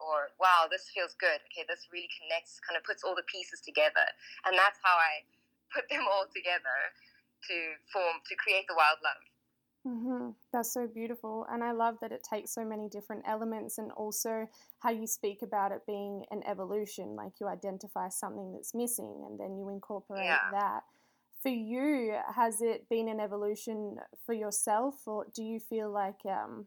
or 0.00 0.36
wow, 0.36 0.68
this 0.68 0.88
feels 0.92 1.16
good. 1.16 1.40
Okay, 1.48 1.64
this 1.64 1.88
really 1.88 2.12
connects, 2.20 2.60
kind 2.60 2.76
of 2.76 2.84
puts 2.84 3.00
all 3.00 3.16
the 3.16 3.24
pieces 3.24 3.64
together, 3.64 4.04
and 4.44 4.52
that's 4.52 4.80
how 4.84 4.96
I 5.00 5.24
put 5.72 5.88
them 5.88 6.04
all 6.04 6.28
together 6.28 6.92
to 7.48 7.56
form 7.88 8.20
to 8.24 8.34
create 8.36 8.68
the 8.68 8.76
wild 8.76 9.00
love. 9.00 9.20
Mm-hmm. 9.86 10.30
That's 10.50 10.72
so 10.72 10.86
beautiful. 10.86 11.46
And 11.50 11.62
I 11.62 11.72
love 11.72 11.98
that 12.00 12.10
it 12.10 12.22
takes 12.28 12.50
so 12.54 12.64
many 12.64 12.88
different 12.88 13.22
elements 13.26 13.76
and 13.76 13.92
also 13.92 14.48
how 14.78 14.90
you 14.90 15.06
speak 15.06 15.42
about 15.42 15.72
it 15.72 15.82
being 15.86 16.24
an 16.30 16.42
evolution. 16.46 17.16
Like 17.16 17.32
you 17.38 17.48
identify 17.48 18.08
something 18.08 18.52
that's 18.52 18.74
missing 18.74 19.24
and 19.26 19.38
then 19.38 19.56
you 19.58 19.68
incorporate 19.68 20.24
yeah. 20.24 20.50
that. 20.52 20.84
For 21.42 21.50
you, 21.50 22.16
has 22.34 22.62
it 22.62 22.88
been 22.88 23.08
an 23.08 23.20
evolution 23.20 23.98
for 24.24 24.32
yourself, 24.32 25.06
or 25.06 25.26
do 25.34 25.42
you 25.42 25.60
feel 25.60 25.90
like 25.90 26.24
um, 26.24 26.64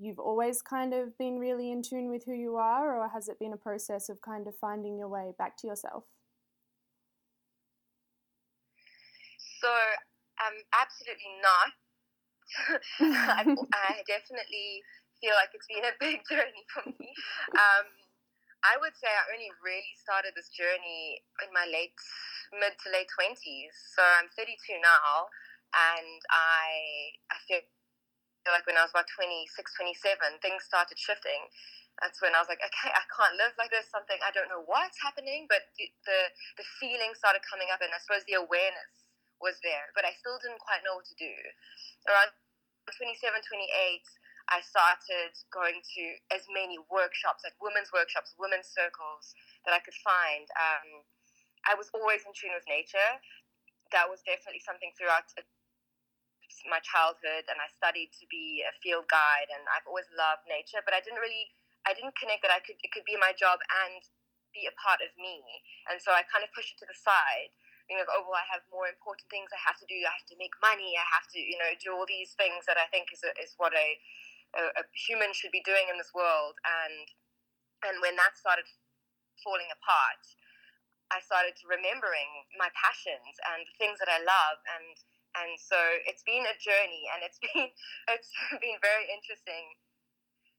you've 0.00 0.18
always 0.18 0.62
kind 0.62 0.94
of 0.94 1.18
been 1.18 1.38
really 1.38 1.70
in 1.70 1.82
tune 1.82 2.08
with 2.08 2.24
who 2.24 2.32
you 2.32 2.56
are, 2.56 2.98
or 2.98 3.08
has 3.10 3.28
it 3.28 3.38
been 3.38 3.52
a 3.52 3.58
process 3.58 4.08
of 4.08 4.22
kind 4.22 4.46
of 4.46 4.56
finding 4.56 4.96
your 4.96 5.08
way 5.08 5.32
back 5.38 5.58
to 5.58 5.66
yourself? 5.66 6.04
So, 9.60 9.68
um, 9.68 10.54
absolutely 10.72 11.36
not. 11.42 11.72
I, 13.00 13.42
I, 13.74 14.06
definitely 14.06 14.82
feel 15.18 15.34
like 15.34 15.50
it's 15.54 15.66
been 15.66 15.84
a 15.84 15.94
big 16.02 16.22
journey 16.28 16.64
for 16.70 16.86
me. 16.86 17.10
Um, 17.56 17.86
I 18.64 18.78
would 18.80 18.96
say 18.98 19.06
I 19.06 19.26
only 19.30 19.50
really 19.62 19.94
started 20.00 20.34
this 20.34 20.50
journey 20.50 21.22
in 21.44 21.50
my 21.54 21.68
late, 21.70 21.94
mid 22.56 22.74
to 22.82 22.88
late 22.90 23.10
20s. 23.14 23.74
So 23.94 24.02
I'm 24.18 24.26
32 24.34 24.80
now, 24.82 25.30
and 25.74 26.20
I, 26.30 27.14
I 27.30 27.36
feel 27.46 27.62
like 28.50 28.66
when 28.66 28.78
I 28.78 28.86
was 28.86 28.94
about 28.94 29.10
26, 29.14 29.50
27, 29.54 30.42
things 30.42 30.66
started 30.66 30.98
shifting. 30.98 31.46
That's 32.02 32.20
when 32.20 32.36
I 32.36 32.44
was 32.44 32.50
like, 32.52 32.60
okay, 32.60 32.92
I 32.92 33.04
can't 33.08 33.40
live 33.40 33.56
like 33.56 33.72
this. 33.72 33.88
Something 33.88 34.20
I 34.20 34.28
don't 34.34 34.52
know 34.52 34.66
what's 34.68 35.00
happening, 35.00 35.48
but 35.48 35.64
the 35.80 35.88
the, 36.04 36.18
the 36.60 36.66
feeling 36.76 37.16
started 37.16 37.40
coming 37.46 37.72
up, 37.72 37.80
and 37.80 37.88
I 37.88 38.02
suppose 38.02 38.20
the 38.28 38.36
awareness 38.36 39.05
was 39.40 39.60
there, 39.60 39.92
but 39.92 40.04
I 40.04 40.16
still 40.16 40.40
didn't 40.40 40.62
quite 40.62 40.82
know 40.86 40.98
what 40.98 41.08
to 41.10 41.16
do. 41.18 41.34
Around 42.08 42.32
27, 42.88 43.18
28, 43.20 44.02
I 44.46 44.62
started 44.62 45.34
going 45.50 45.82
to 45.82 46.04
as 46.30 46.46
many 46.54 46.78
workshops, 46.86 47.42
like 47.42 47.58
women's 47.58 47.90
workshops, 47.90 48.38
women's 48.38 48.70
circles 48.70 49.34
that 49.66 49.74
I 49.74 49.82
could 49.82 49.96
find. 50.06 50.46
Um, 50.54 51.02
I 51.66 51.74
was 51.74 51.90
always 51.90 52.22
in 52.22 52.30
tune 52.30 52.54
with 52.54 52.66
nature. 52.70 53.18
That 53.90 54.06
was 54.06 54.22
definitely 54.22 54.62
something 54.62 54.94
throughout 54.94 55.26
my 56.70 56.82
childhood 56.82 57.46
and 57.46 57.58
I 57.58 57.68
studied 57.74 58.10
to 58.18 58.24
be 58.26 58.64
a 58.66 58.72
field 58.82 59.06
guide 59.06 59.50
and 59.50 59.62
I've 59.70 59.86
always 59.86 60.06
loved 60.14 60.46
nature, 60.50 60.82
but 60.82 60.94
I 60.94 61.02
didn't 61.02 61.22
really 61.22 61.52
I 61.86 61.94
didn't 61.94 62.18
connect 62.18 62.42
that 62.42 62.54
I 62.54 62.62
could 62.62 62.78
it 62.82 62.90
could 62.90 63.06
be 63.06 63.18
my 63.18 63.34
job 63.34 63.62
and 63.86 64.02
be 64.54 64.66
a 64.66 64.74
part 64.80 65.04
of 65.04 65.12
me. 65.20 65.42
And 65.92 66.00
so 66.00 66.16
I 66.16 66.24
kind 66.26 66.42
of 66.42 66.50
pushed 66.56 66.74
it 66.74 66.78
to 66.80 66.88
the 66.88 66.96
side. 66.96 67.52
Being 67.86 68.02
know, 68.02 68.10
oh 68.18 68.26
well, 68.26 68.38
I 68.38 68.46
have 68.50 68.66
more 68.68 68.90
important 68.90 69.30
things 69.30 69.50
I 69.54 69.62
have 69.62 69.78
to 69.78 69.86
do. 69.86 69.94
I 70.02 70.10
have 70.10 70.26
to 70.30 70.38
make 70.38 70.54
money. 70.58 70.98
I 70.98 71.06
have 71.06 71.30
to, 71.34 71.38
you 71.38 71.54
know, 71.58 71.70
do 71.78 71.94
all 71.94 72.06
these 72.06 72.34
things 72.34 72.66
that 72.66 72.74
I 72.74 72.90
think 72.90 73.14
is 73.14 73.22
a, 73.22 73.30
is 73.38 73.54
what 73.58 73.70
a, 73.74 73.88
a, 74.58 74.82
a 74.82 74.84
human 74.94 75.30
should 75.30 75.54
be 75.54 75.62
doing 75.62 75.86
in 75.86 75.96
this 75.98 76.10
world. 76.10 76.58
And 76.66 77.06
and 77.86 78.02
when 78.02 78.18
that 78.18 78.34
started 78.34 78.66
falling 79.44 79.70
apart, 79.70 80.22
I 81.10 81.22
started 81.22 81.54
remembering 81.62 82.46
my 82.58 82.70
passions 82.74 83.38
and 83.54 83.62
things 83.78 84.02
that 84.02 84.10
I 84.10 84.18
love 84.18 84.58
and 84.66 84.96
and 85.36 85.52
so 85.60 85.76
it's 86.08 86.24
been 86.24 86.48
a 86.48 86.56
journey 86.58 87.06
and 87.14 87.22
it's 87.22 87.38
been 87.44 87.70
it's 88.10 88.32
been 88.58 88.78
very 88.82 89.06
interesting 89.06 89.76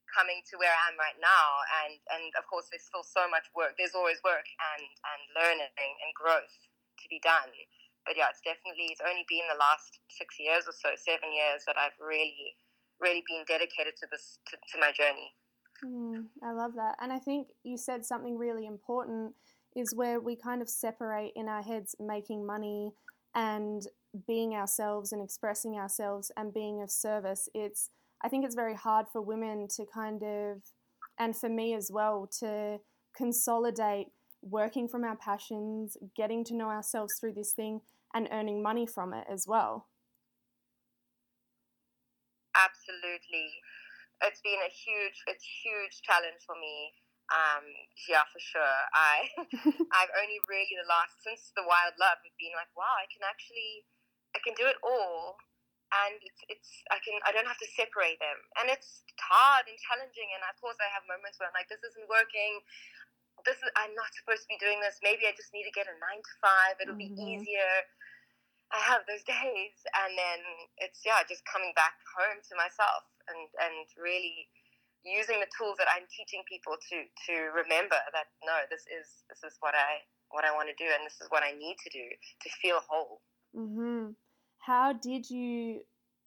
coming 0.08 0.40
to 0.48 0.56
where 0.56 0.72
I 0.72 0.88
am 0.88 0.96
right 0.96 1.18
now 1.20 1.48
and 1.84 2.00
and 2.16 2.32
of 2.40 2.48
course 2.48 2.72
there's 2.72 2.88
still 2.88 3.04
so 3.04 3.28
much 3.28 3.52
work 3.52 3.76
there's 3.76 3.92
always 3.92 4.24
work 4.24 4.48
and 4.72 4.84
and 4.88 5.20
learning 5.36 5.68
and 5.76 6.10
growth 6.16 6.67
to 7.00 7.08
be 7.08 7.20
done. 7.22 7.50
But 8.06 8.16
yeah 8.16 8.30
it's 8.30 8.42
definitely 8.42 8.90
it's 8.90 9.04
only 9.04 9.24
been 9.28 9.44
the 9.50 9.58
last 9.58 10.00
six 10.08 10.36
years 10.40 10.64
or 10.66 10.74
so 10.74 10.96
seven 10.96 11.32
years 11.32 11.64
that 11.66 11.76
I've 11.76 11.96
really 12.00 12.56
really 13.00 13.22
been 13.28 13.44
dedicated 13.46 13.94
to 14.02 14.06
this 14.10 14.38
to, 14.50 14.56
to 14.56 14.76
my 14.80 14.90
journey. 14.92 15.34
Mm, 15.84 16.26
I 16.42 16.52
love 16.52 16.74
that. 16.74 16.96
And 17.00 17.12
I 17.12 17.18
think 17.18 17.48
you 17.62 17.76
said 17.76 18.04
something 18.04 18.36
really 18.36 18.66
important 18.66 19.34
is 19.76 19.94
where 19.94 20.20
we 20.20 20.34
kind 20.34 20.60
of 20.62 20.68
separate 20.68 21.32
in 21.36 21.48
our 21.48 21.62
heads 21.62 21.94
making 22.00 22.44
money 22.44 22.92
and 23.34 23.86
being 24.26 24.54
ourselves 24.54 25.12
and 25.12 25.22
expressing 25.22 25.74
ourselves 25.74 26.32
and 26.36 26.52
being 26.52 26.82
of 26.82 26.90
service. 26.90 27.48
It's 27.54 27.90
I 28.22 28.28
think 28.28 28.44
it's 28.44 28.54
very 28.54 28.74
hard 28.74 29.06
for 29.12 29.20
women 29.20 29.68
to 29.76 29.84
kind 29.86 30.22
of 30.22 30.62
and 31.18 31.36
for 31.36 31.48
me 31.48 31.74
as 31.74 31.90
well 31.92 32.28
to 32.40 32.78
consolidate 33.16 34.08
working 34.42 34.88
from 34.88 35.04
our 35.04 35.16
passions, 35.16 35.96
getting 36.16 36.44
to 36.44 36.54
know 36.54 36.68
ourselves 36.68 37.14
through 37.18 37.34
this 37.34 37.52
thing 37.52 37.80
and 38.14 38.28
earning 38.30 38.62
money 38.62 38.86
from 38.86 39.12
it 39.12 39.24
as 39.30 39.46
well. 39.46 39.88
Absolutely. 42.56 43.50
It's 44.22 44.40
been 44.40 44.58
a 44.58 44.72
huge 44.72 45.22
it's 45.26 45.44
huge 45.62 46.02
challenge 46.02 46.42
for 46.44 46.56
me 46.56 46.92
um, 47.28 47.64
yeah, 48.08 48.24
for 48.32 48.40
sure. 48.40 48.78
I 48.96 49.28
I've 49.96 50.12
only 50.16 50.40
really 50.48 50.76
the 50.76 50.88
last 50.88 51.20
since 51.20 51.52
the 51.52 51.64
wild 51.64 51.96
love 52.00 52.20
have 52.24 52.38
been 52.40 52.56
like, 52.56 52.72
wow, 52.72 52.96
I 52.96 53.08
can 53.12 53.24
actually 53.24 53.84
I 54.32 54.40
can 54.40 54.56
do 54.56 54.64
it 54.64 54.80
all, 54.80 55.36
and 55.92 56.16
it's 56.24 56.40
it's 56.48 56.70
I 56.88 56.96
can 57.04 57.20
I 57.28 57.32
don't 57.36 57.48
have 57.48 57.60
to 57.60 57.68
separate 57.76 58.16
them, 58.20 58.38
and 58.60 58.72
it's 58.72 59.04
hard 59.20 59.68
and 59.68 59.76
challenging. 59.76 60.28
And 60.36 60.40
of 60.48 60.56
course, 60.56 60.80
I 60.80 60.88
have 60.92 61.04
moments 61.04 61.36
where 61.36 61.48
I'm 61.48 61.56
like, 61.56 61.68
this 61.68 61.84
isn't 61.84 62.08
working. 62.08 62.64
This 63.46 63.58
is 63.60 63.70
I'm 63.78 63.94
not 63.94 64.10
supposed 64.14 64.46
to 64.46 64.50
be 64.50 64.58
doing 64.58 64.80
this. 64.80 64.98
Maybe 65.02 65.26
I 65.28 65.34
just 65.36 65.52
need 65.54 65.66
to 65.66 65.74
get 65.74 65.86
a 65.90 65.96
nine 65.98 66.22
to 66.22 66.34
five. 66.42 66.74
It'll 66.82 66.98
mm-hmm. 66.98 67.14
be 67.14 67.38
easier. 67.38 67.74
I 68.68 68.80
have 68.84 69.08
those 69.08 69.24
days, 69.24 69.76
and 69.96 70.12
then 70.12 70.40
it's 70.84 71.00
yeah, 71.06 71.24
just 71.24 71.44
coming 71.48 71.72
back 71.72 71.96
home 72.12 72.40
to 72.40 72.54
myself 72.58 73.08
and 73.28 73.48
and 73.60 73.86
really 73.96 74.48
using 75.06 75.40
the 75.40 75.48
tools 75.56 75.78
that 75.78 75.88
I'm 75.88 76.04
teaching 76.10 76.44
people 76.44 76.76
to 76.76 76.96
to 77.06 77.34
remember 77.54 77.96
that 78.12 78.28
no, 78.44 78.66
this 78.68 78.84
is 78.90 79.24
this 79.32 79.40
is 79.46 79.56
what 79.60 79.74
I 79.74 80.04
what 80.30 80.44
I 80.44 80.52
want 80.52 80.68
to 80.68 80.76
do, 80.76 80.88
and 80.88 81.04
this 81.06 81.20
is 81.20 81.28
what 81.32 81.42
I 81.42 81.56
need 81.56 81.76
to 81.84 81.90
do 81.90 82.04
to 82.04 82.48
feel 82.60 82.80
whole. 82.84 83.22
Mm-hmm. 83.56 84.12
How 84.60 84.92
did 84.92 85.30
you 85.30 85.80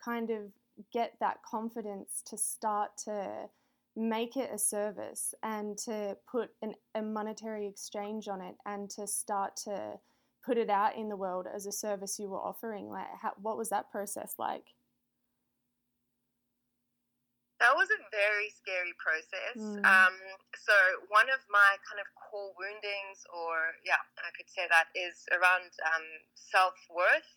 kind 0.03 0.29
of 0.29 0.49
get 0.91 1.13
that 1.19 1.37
confidence 1.43 2.23
to 2.25 2.37
start 2.37 2.97
to 3.05 3.49
make 3.95 4.37
it 4.37 4.49
a 4.53 4.57
service 4.57 5.33
and 5.43 5.77
to 5.77 6.17
put 6.29 6.51
an, 6.61 6.73
a 6.95 7.01
monetary 7.01 7.67
exchange 7.67 8.27
on 8.27 8.41
it 8.41 8.55
and 8.65 8.89
to 8.91 9.05
start 9.05 9.57
to 9.57 9.99
put 10.43 10.57
it 10.57 10.69
out 10.69 10.95
in 10.95 11.09
the 11.09 11.15
world 11.15 11.47
as 11.53 11.65
a 11.65 11.71
service 11.71 12.17
you 12.17 12.29
were 12.29 12.39
offering? 12.39 12.89
Like, 12.89 13.07
how, 13.21 13.33
what 13.41 13.57
was 13.57 13.69
that 13.69 13.91
process 13.91 14.35
like? 14.37 14.73
That 17.59 17.77
was 17.77 17.93
a 17.93 18.01
very 18.09 18.49
scary 18.49 18.97
process. 18.97 19.53
Mm. 19.53 19.85
Um, 19.85 20.17
so 20.57 20.73
one 21.13 21.29
of 21.29 21.45
my 21.45 21.77
kind 21.85 22.01
of 22.01 22.09
core 22.17 22.49
woundings, 22.57 23.21
or 23.29 23.77
yeah, 23.85 24.01
I 24.17 24.33
could 24.33 24.49
say 24.49 24.65
that 24.65 24.89
is 24.97 25.29
around 25.29 25.69
um, 25.85 26.07
self 26.33 26.73
worth. 26.89 27.29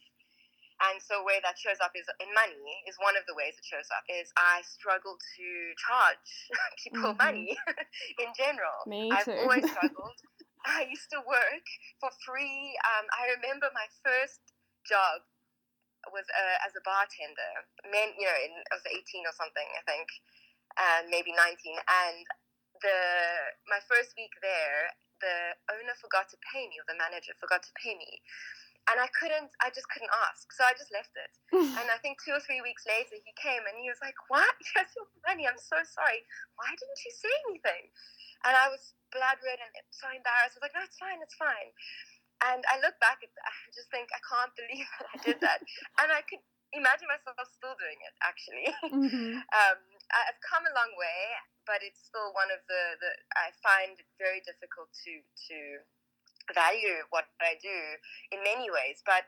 And 0.91 1.01
so 1.01 1.25
way 1.25 1.41
that 1.41 1.57
shows 1.57 1.81
up 1.81 1.97
is 1.97 2.05
in 2.21 2.29
money 2.37 2.85
is 2.85 2.99
one 3.01 3.17
of 3.17 3.25
the 3.25 3.33
ways 3.33 3.57
it 3.57 3.65
shows 3.65 3.89
up 3.95 4.05
is 4.11 4.29
I 4.37 4.61
struggle 4.67 5.17
to 5.17 5.47
charge 5.81 6.31
people 6.83 7.17
mm-hmm. 7.17 7.25
money 7.25 7.57
in 8.23 8.31
general. 8.37 8.85
Me 8.85 9.09
I've 9.09 9.25
too. 9.25 9.39
always 9.41 9.65
struggled. 9.75 10.19
I 10.65 10.89
used 10.89 11.09
to 11.13 11.21
work 11.25 11.67
for 12.01 12.09
free. 12.25 12.77
Um, 12.85 13.05
I 13.13 13.33
remember 13.37 13.69
my 13.73 13.89
first 14.01 14.41
job 14.85 15.25
was 16.13 16.25
uh, 16.33 16.57
as 16.65 16.73
a 16.77 16.85
bartender. 16.85 17.53
Man, 17.89 18.13
you 18.17 18.29
know, 18.29 18.39
in, 18.45 18.53
I 18.73 18.77
was 18.77 18.85
18 18.89 19.25
or 19.25 19.33
something, 19.37 19.69
I 19.77 19.83
think, 19.89 20.09
and 20.77 21.09
maybe 21.09 21.33
19. 21.33 21.49
And 21.81 22.25
the 22.81 22.99
my 23.69 23.81
first 23.89 24.13
week 24.17 24.33
there, 24.45 24.93
the 25.25 25.57
owner 25.73 25.97
forgot 26.01 26.29
to 26.33 26.39
pay 26.53 26.69
me, 26.69 26.77
or 26.81 26.87
the 26.89 26.99
manager 26.99 27.33
forgot 27.41 27.65
to 27.65 27.73
pay 27.81 27.97
me. 27.97 28.21
And 28.85 29.01
I 29.01 29.09
couldn't, 29.17 29.49
I 29.65 29.73
just 29.73 29.89
couldn't 29.89 30.13
ask. 30.29 30.53
So 30.53 30.61
I 30.65 30.77
just 30.77 30.93
left 30.93 31.17
it. 31.17 31.33
and 31.81 31.89
I 31.89 31.97
think 32.05 32.21
two 32.21 32.37
or 32.37 32.43
three 32.45 32.61
weeks 32.61 32.85
later, 32.85 33.17
he 33.17 33.33
came 33.41 33.65
and 33.65 33.81
he 33.81 33.89
was 33.89 34.01
like, 34.05 34.17
What? 34.29 34.53
That's 34.77 34.93
your 34.93 35.09
money. 35.25 35.49
I'm 35.49 35.61
so 35.61 35.81
sorry. 35.85 36.21
Why 36.61 36.69
didn't 36.69 37.01
you 37.01 37.13
say 37.13 37.35
anything? 37.49 37.89
And 38.45 38.53
I 38.53 38.69
was 38.69 38.93
blood 39.09 39.41
red 39.41 39.61
and 39.63 39.73
so 39.89 40.11
embarrassed. 40.13 40.57
I 40.57 40.61
was 40.61 40.65
like, 40.69 40.77
No, 40.77 40.85
it's 40.85 41.01
fine, 41.01 41.21
it's 41.25 41.39
fine. 41.41 41.71
And 42.45 42.61
I 42.69 42.77
look 42.85 42.99
back 43.01 43.25
at 43.25 43.33
that, 43.33 43.57
I 43.57 43.71
just 43.73 43.89
think, 43.89 44.11
I 44.13 44.21
can't 44.21 44.53
believe 44.61 44.89
that 45.01 45.09
I 45.09 45.17
did 45.25 45.39
that. 45.41 45.65
and 46.05 46.13
I 46.13 46.21
could 46.27 46.45
imagine 46.75 47.07
myself 47.07 47.39
still 47.55 47.79
doing 47.79 48.01
it, 48.03 48.15
actually. 48.21 48.69
Mm-hmm. 48.91 49.41
um, 49.41 49.79
I've 50.13 50.41
come 50.45 50.67
a 50.67 50.75
long 50.77 50.93
way, 50.99 51.21
but 51.65 51.81
it's 51.81 52.03
still 52.05 52.35
one 52.37 52.51
of 52.53 52.61
the, 52.69 52.99
the 53.01 53.11
I 53.39 53.55
find 53.65 53.97
it 53.97 54.09
very 54.21 54.43
difficult 54.45 54.93
to, 55.07 55.13
to 55.23 55.57
value 56.53 57.07
what 57.09 57.31
I 57.41 57.57
do 57.63 57.79
in 58.35 58.45
many 58.45 58.69
ways. 58.69 59.01
But 59.07 59.25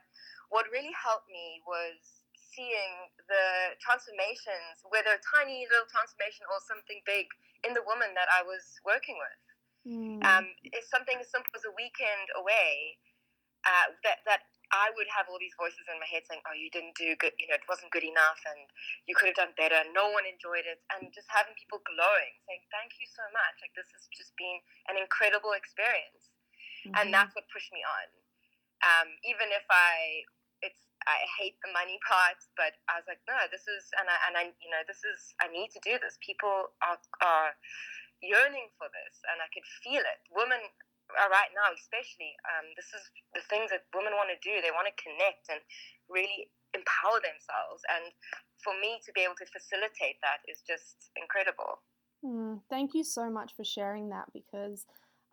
what 0.53 0.69
really 0.69 0.93
helped 0.93 1.31
me 1.31 1.63
was 1.65 1.97
seeing 2.35 3.13
the 3.29 3.77
transformations, 3.81 4.81
whether 4.89 5.13
a 5.17 5.23
tiny 5.23 5.69
little 5.69 5.89
transformation 5.93 6.49
or 6.49 6.61
something 6.65 7.01
big, 7.05 7.29
in 7.65 7.77
the 7.77 7.85
woman 7.85 8.13
that 8.17 8.29
I 8.33 8.45
was 8.45 8.65
working 8.85 9.17
with. 9.17 9.41
Mm. 9.87 10.19
Um, 10.25 10.47
it's 10.67 10.91
something 10.91 11.17
as 11.21 11.31
simple 11.31 11.53
as 11.55 11.63
a 11.63 11.73
weekend 11.79 12.27
away 12.35 12.99
uh, 13.63 13.95
that 14.03 14.23
that 14.27 14.43
I 14.75 14.91
would 14.99 15.07
have 15.15 15.31
all 15.31 15.39
these 15.39 15.55
voices 15.55 15.87
in 15.87 15.99
my 16.03 16.11
head 16.11 16.27
saying, 16.27 16.43
"Oh, 16.43 16.55
you 16.55 16.71
didn't 16.75 16.99
do 16.99 17.15
good. 17.23 17.35
You 17.39 17.47
know, 17.47 17.55
it 17.55 17.67
wasn't 17.71 17.95
good 17.95 18.03
enough, 18.03 18.43
and 18.51 18.67
you 19.07 19.15
could 19.15 19.31
have 19.31 19.39
done 19.39 19.55
better." 19.55 19.79
No 19.95 20.11
one 20.11 20.27
enjoyed 20.27 20.67
it, 20.67 20.83
and 20.91 21.15
just 21.15 21.31
having 21.31 21.55
people 21.55 21.79
glowing, 21.87 22.35
saying, 22.51 22.67
"Thank 22.75 22.99
you 22.99 23.07
so 23.07 23.23
much. 23.31 23.63
Like 23.63 23.75
this 23.79 23.87
has 23.95 24.11
just 24.11 24.35
been 24.35 24.59
an 24.91 24.99
incredible 24.99 25.55
experience," 25.55 26.35
mm-hmm. 26.87 26.99
and 26.99 27.11
that's 27.11 27.35
what 27.35 27.45
pushed 27.51 27.73
me 27.75 27.83
on. 27.83 28.07
Um, 28.85 29.09
even 29.27 29.51
if 29.51 29.65
I, 29.73 30.23
it's 30.63 30.85
I 31.09 31.25
hate 31.39 31.57
the 31.65 31.73
money 31.73 31.99
part, 32.05 32.39
but 32.55 32.77
I 32.87 33.01
was 33.01 33.07
like, 33.09 33.23
no, 33.27 33.37
this 33.51 33.65
is, 33.67 33.89
and 33.99 34.07
I, 34.07 34.17
and 34.29 34.35
I, 34.37 34.45
you 34.59 34.71
know, 34.71 34.83
this 34.87 35.03
is, 35.03 35.35
I 35.43 35.51
need 35.51 35.73
to 35.75 35.81
do 35.83 35.99
this. 35.99 36.21
People 36.21 36.75
are, 36.85 37.01
are 37.25 37.51
yearning 38.21 38.69
for 38.77 38.89
this, 38.91 39.15
and 39.33 39.41
I 39.41 39.49
could 39.53 39.65
feel 39.83 40.03
it. 40.03 40.21
Women 40.31 40.61
uh, 41.15 41.31
right 41.31 41.53
now, 41.55 41.71
especially, 41.71 42.35
um, 42.51 42.67
this 42.75 42.91
is 42.91 43.03
the 43.35 43.45
things 43.47 43.71
that 43.71 43.87
women 43.95 44.19
want 44.19 44.33
to 44.35 44.41
do. 44.43 44.59
They 44.59 44.75
want 44.75 44.91
to 44.91 44.97
connect 44.99 45.47
and 45.49 45.63
really 46.11 46.51
empower 46.75 47.23
themselves. 47.23 47.87
And 47.87 48.11
for 48.61 48.75
me 48.77 48.99
to 49.07 49.11
be 49.15 49.23
able 49.23 49.39
to 49.39 49.47
facilitate 49.47 50.19
that 50.27 50.43
is 50.51 50.61
just 50.67 51.15
incredible. 51.15 51.87
Mm, 52.25 52.67
thank 52.69 52.95
you 52.95 53.05
so 53.05 53.31
much 53.31 53.55
for 53.55 53.63
sharing 53.63 54.11
that 54.11 54.33
because 54.35 54.85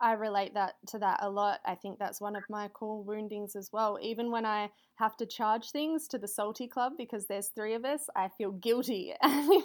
I 0.03 0.13
relate 0.13 0.53
that 0.55 0.74
to 0.88 1.00
that 1.00 1.19
a 1.22 1.29
lot. 1.29 1.62
I 1.65 1.75
think 1.75 1.98
that's 1.98 2.19
one 2.19 2.36
of 2.36 2.43
my 2.50 2.67
core 2.67 3.01
woundings 3.01 3.55
as 3.55 3.69
well. 3.72 3.98
Even 4.01 4.31
when 4.31 4.45
I 4.45 4.69
have 4.95 5.15
to 5.15 5.25
charge 5.25 5.72
things 5.72 6.10
to 6.10 6.17
the 6.17 6.27
Salty 6.27 6.67
Club 6.67 6.93
because 6.98 7.25
there's 7.27 7.48
three 7.55 7.74
of 7.74 7.86
us, 7.86 8.07
I 8.13 8.27
feel 8.38 8.51
guilty. 8.51 9.13
And 9.24 9.63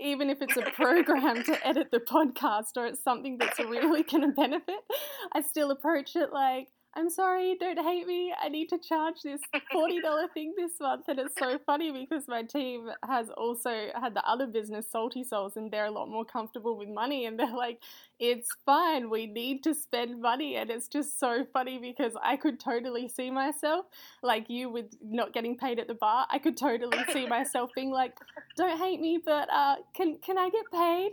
even 0.00 0.28
if 0.30 0.38
it's 0.40 0.56
a 0.56 0.62
program 0.72 1.44
to 1.44 1.66
edit 1.66 1.90
the 1.92 2.00
podcast 2.00 2.76
or 2.76 2.86
it's 2.86 3.02
something 3.02 3.38
that's 3.38 3.58
really 3.60 4.02
going 4.02 4.22
to 4.22 4.34
benefit, 4.34 4.80
I 5.32 5.42
still 5.42 5.70
approach 5.70 6.16
it 6.16 6.32
like, 6.32 6.68
I'm 6.96 7.08
sorry, 7.08 7.56
don't 7.58 7.78
hate 7.78 8.06
me. 8.06 8.34
I 8.40 8.48
need 8.48 8.68
to 8.70 8.78
charge 8.78 9.22
this 9.22 9.40
$40 9.72 10.00
thing 10.34 10.54
this 10.56 10.72
month. 10.80 11.04
And 11.06 11.20
it's 11.20 11.36
so 11.38 11.56
funny 11.64 11.92
because 11.92 12.26
my 12.26 12.42
team 12.42 12.90
has 13.06 13.30
also 13.30 13.88
had 13.94 14.14
the 14.14 14.28
other 14.28 14.48
business, 14.48 14.86
Salty 14.90 15.22
Souls, 15.22 15.56
and 15.56 15.70
they're 15.70 15.84
a 15.84 15.90
lot 15.90 16.08
more 16.08 16.24
comfortable 16.24 16.76
with 16.76 16.88
money. 16.88 17.26
And 17.26 17.38
they're 17.38 17.54
like, 17.54 17.80
it's 18.18 18.48
fine. 18.66 19.08
We 19.08 19.26
need 19.26 19.62
to 19.64 19.74
spend 19.74 20.20
money. 20.20 20.56
And 20.56 20.68
it's 20.68 20.88
just 20.88 21.20
so 21.20 21.46
funny 21.52 21.78
because 21.78 22.14
I 22.20 22.36
could 22.36 22.58
totally 22.58 23.06
see 23.06 23.30
myself, 23.30 23.86
like 24.20 24.50
you 24.50 24.68
with 24.68 24.86
not 25.00 25.32
getting 25.32 25.56
paid 25.56 25.78
at 25.78 25.86
the 25.86 25.94
bar. 25.94 26.26
I 26.28 26.38
could 26.38 26.56
totally 26.56 26.98
see 27.12 27.26
myself 27.28 27.70
being 27.74 27.92
like, 27.92 28.18
don't 28.56 28.78
hate 28.78 29.00
me, 29.00 29.20
but 29.24 29.48
uh, 29.52 29.76
can, 29.94 30.18
can 30.18 30.36
I 30.38 30.50
get 30.50 30.64
paid? 30.72 31.12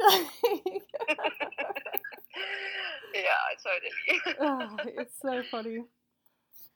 yeah, 3.13 3.21
totally. 3.63 4.37
oh, 4.41 4.67
ah, 4.71 4.75
it's 4.85 5.15
so 5.21 5.41
funny. 5.49 5.83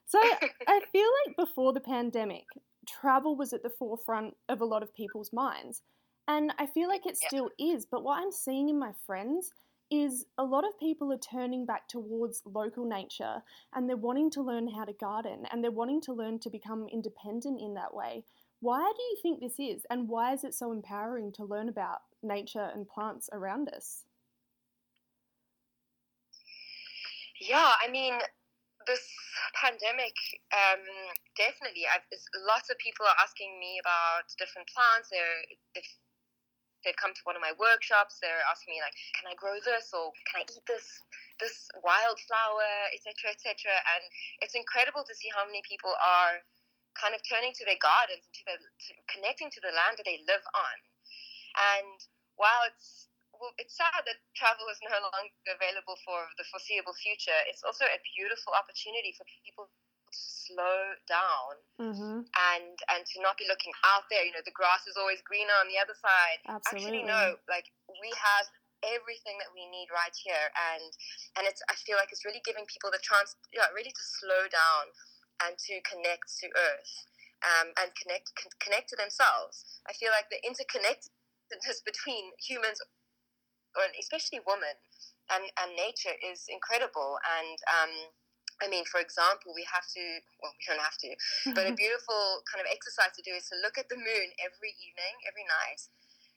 So 0.06 0.18
I 0.68 0.80
feel 0.92 1.08
like 1.26 1.36
before 1.36 1.72
the 1.72 1.80
pandemic, 1.80 2.44
travel 2.86 3.36
was 3.36 3.52
at 3.52 3.62
the 3.62 3.70
forefront 3.70 4.36
of 4.48 4.60
a 4.60 4.66
lot 4.66 4.82
of 4.82 4.94
people's 4.94 5.32
minds. 5.32 5.82
And 6.28 6.52
I 6.58 6.66
feel 6.66 6.88
like 6.88 7.06
it 7.06 7.16
still 7.16 7.50
yeah. 7.58 7.74
is. 7.74 7.86
But 7.86 8.04
what 8.04 8.20
I'm 8.20 8.30
seeing 8.30 8.68
in 8.68 8.78
my 8.78 8.92
friends 9.06 9.52
is 9.90 10.24
a 10.38 10.44
lot 10.44 10.64
of 10.64 10.78
people 10.78 11.12
are 11.12 11.18
turning 11.18 11.66
back 11.66 11.86
towards 11.88 12.42
local 12.46 12.86
nature 12.86 13.42
and 13.74 13.88
they're 13.88 13.96
wanting 13.96 14.30
to 14.30 14.42
learn 14.42 14.68
how 14.68 14.84
to 14.84 14.92
garden 14.94 15.46
and 15.50 15.62
they're 15.62 15.70
wanting 15.70 16.00
to 16.00 16.12
learn 16.12 16.38
to 16.38 16.50
become 16.50 16.88
independent 16.90 17.60
in 17.60 17.74
that 17.74 17.92
way. 17.92 18.24
Why 18.60 18.80
do 18.96 19.02
you 19.02 19.16
think 19.20 19.40
this 19.40 19.58
is? 19.58 19.84
And 19.90 20.08
why 20.08 20.32
is 20.32 20.44
it 20.44 20.54
so 20.54 20.72
empowering 20.72 21.32
to 21.32 21.44
learn 21.44 21.68
about 21.68 21.98
nature 22.22 22.70
and 22.74 22.88
plants 22.88 23.28
around 23.32 23.68
us? 23.68 24.04
Yeah, 27.42 27.74
I 27.82 27.90
mean, 27.90 28.14
this 28.86 29.02
pandemic, 29.58 30.14
um, 30.54 30.82
definitely. 31.34 31.90
I've, 31.90 32.06
lots 32.46 32.70
of 32.70 32.78
people 32.78 33.02
are 33.02 33.18
asking 33.18 33.58
me 33.58 33.82
about 33.82 34.30
different 34.38 34.70
plants. 34.70 35.10
They're, 35.10 35.42
if 35.74 35.86
they've 36.86 36.98
come 37.02 37.10
to 37.10 37.24
one 37.26 37.34
of 37.34 37.42
my 37.42 37.50
workshops, 37.58 38.22
they're 38.22 38.46
asking 38.46 38.78
me 38.78 38.80
like, 38.82 38.94
"Can 39.18 39.26
I 39.26 39.34
grow 39.34 39.58
this?" 39.58 39.90
or 39.90 40.14
"Can 40.30 40.42
I 40.42 40.44
eat 40.46 40.66
this 40.70 40.86
this 41.42 41.66
wildflower?" 41.82 42.94
etc. 42.94 43.34
etc. 43.34 43.74
And 43.74 44.02
it's 44.38 44.54
incredible 44.54 45.02
to 45.02 45.14
see 45.14 45.30
how 45.34 45.42
many 45.42 45.66
people 45.66 45.94
are 45.98 46.46
kind 46.94 47.14
of 47.14 47.22
turning 47.26 47.54
to 47.58 47.64
their 47.66 47.80
gardens 47.82 48.22
and 48.22 48.34
to, 48.38 48.42
the, 48.46 48.56
to 48.58 48.90
connecting 49.10 49.50
to 49.50 49.60
the 49.66 49.74
land 49.74 49.98
that 49.98 50.06
they 50.06 50.22
live 50.30 50.44
on. 50.54 50.76
And 51.58 51.98
while 52.38 52.70
it's 52.70 53.11
well, 53.42 53.50
it's 53.58 53.74
sad 53.74 53.90
that 54.06 54.22
travel 54.38 54.70
is 54.70 54.78
no 54.86 54.94
longer 55.02 55.34
available 55.50 55.98
for 56.06 56.30
the 56.38 56.46
foreseeable 56.46 56.94
future. 56.94 57.34
It's 57.50 57.66
also 57.66 57.82
a 57.90 57.98
beautiful 58.14 58.54
opportunity 58.54 59.10
for 59.18 59.26
people 59.42 59.66
to 59.66 60.14
slow 60.14 60.94
down 61.10 61.52
mm-hmm. 61.82 62.22
and 62.22 62.76
and 62.94 63.02
to 63.02 63.16
not 63.18 63.34
be 63.34 63.50
looking 63.50 63.74
out 63.82 64.06
there. 64.14 64.22
You 64.22 64.30
know, 64.30 64.46
the 64.46 64.54
grass 64.54 64.86
is 64.86 64.94
always 64.94 65.18
greener 65.26 65.58
on 65.58 65.66
the 65.66 65.74
other 65.74 65.98
side. 65.98 66.38
Absolutely. 66.46 67.02
Actually, 67.02 67.10
no. 67.10 67.34
Like 67.50 67.66
we 67.90 68.14
have 68.14 68.46
everything 68.86 69.42
that 69.42 69.50
we 69.50 69.66
need 69.66 69.90
right 69.90 70.14
here, 70.14 70.46
and 70.54 70.94
and 71.34 71.42
it's 71.50 71.58
I 71.66 71.74
feel 71.82 71.98
like 71.98 72.14
it's 72.14 72.22
really 72.22 72.46
giving 72.46 72.62
people 72.70 72.94
the 72.94 73.02
chance, 73.02 73.34
yeah, 73.50 73.66
really 73.74 73.90
to 73.90 74.04
slow 74.22 74.46
down 74.46 74.94
and 75.42 75.58
to 75.66 75.82
connect 75.82 76.30
to 76.46 76.46
Earth. 76.54 76.94
Um, 77.42 77.74
and 77.74 77.90
connect 77.98 78.30
con- 78.38 78.54
connect 78.62 78.86
to 78.94 78.96
themselves. 79.02 79.82
I 79.90 79.98
feel 79.98 80.14
like 80.14 80.30
the 80.30 80.38
interconnectedness 80.46 81.82
between 81.90 82.30
humans 82.38 82.78
or 83.76 83.88
especially 83.98 84.40
women 84.44 84.76
and, 85.32 85.44
and 85.62 85.70
nature 85.76 86.14
is 86.20 86.46
incredible. 86.50 87.16
And 87.22 87.56
um, 87.68 87.92
I 88.60 88.68
mean, 88.68 88.84
for 88.86 89.00
example, 89.00 89.56
we 89.56 89.66
have 89.66 89.86
to, 89.96 90.04
well, 90.42 90.54
we 90.54 90.62
don't 90.68 90.82
have 90.82 90.98
to, 91.02 91.10
but 91.56 91.66
a 91.66 91.74
beautiful 91.78 92.44
kind 92.46 92.60
of 92.60 92.68
exercise 92.70 93.14
to 93.18 93.24
do 93.24 93.34
is 93.34 93.48
to 93.50 93.56
look 93.64 93.80
at 93.80 93.88
the 93.88 93.98
moon 93.98 94.28
every 94.38 94.72
evening, 94.78 95.14
every 95.26 95.46
night, 95.48 95.82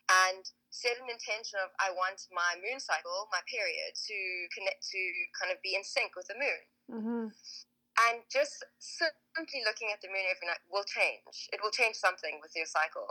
and 0.06 0.44
set 0.70 0.98
an 1.02 1.10
intention 1.10 1.58
of, 1.62 1.74
I 1.82 1.90
want 1.94 2.30
my 2.30 2.58
moon 2.62 2.78
cycle, 2.78 3.30
my 3.34 3.42
period, 3.50 3.96
to 3.96 4.18
connect, 4.54 4.86
to 4.94 5.02
kind 5.34 5.50
of 5.50 5.58
be 5.66 5.74
in 5.74 5.82
sync 5.82 6.14
with 6.14 6.30
the 6.30 6.38
moon. 6.38 6.62
Mm-hmm. 6.86 7.26
And 7.96 8.18
just 8.28 8.60
simply 8.78 9.64
looking 9.64 9.90
at 9.96 10.04
the 10.04 10.12
moon 10.12 10.28
every 10.28 10.52
night 10.52 10.60
will 10.68 10.84
change. 10.84 11.48
It 11.56 11.64
will 11.64 11.72
change 11.72 11.96
something 11.96 12.44
with 12.44 12.52
your 12.52 12.68
cycle. 12.68 13.08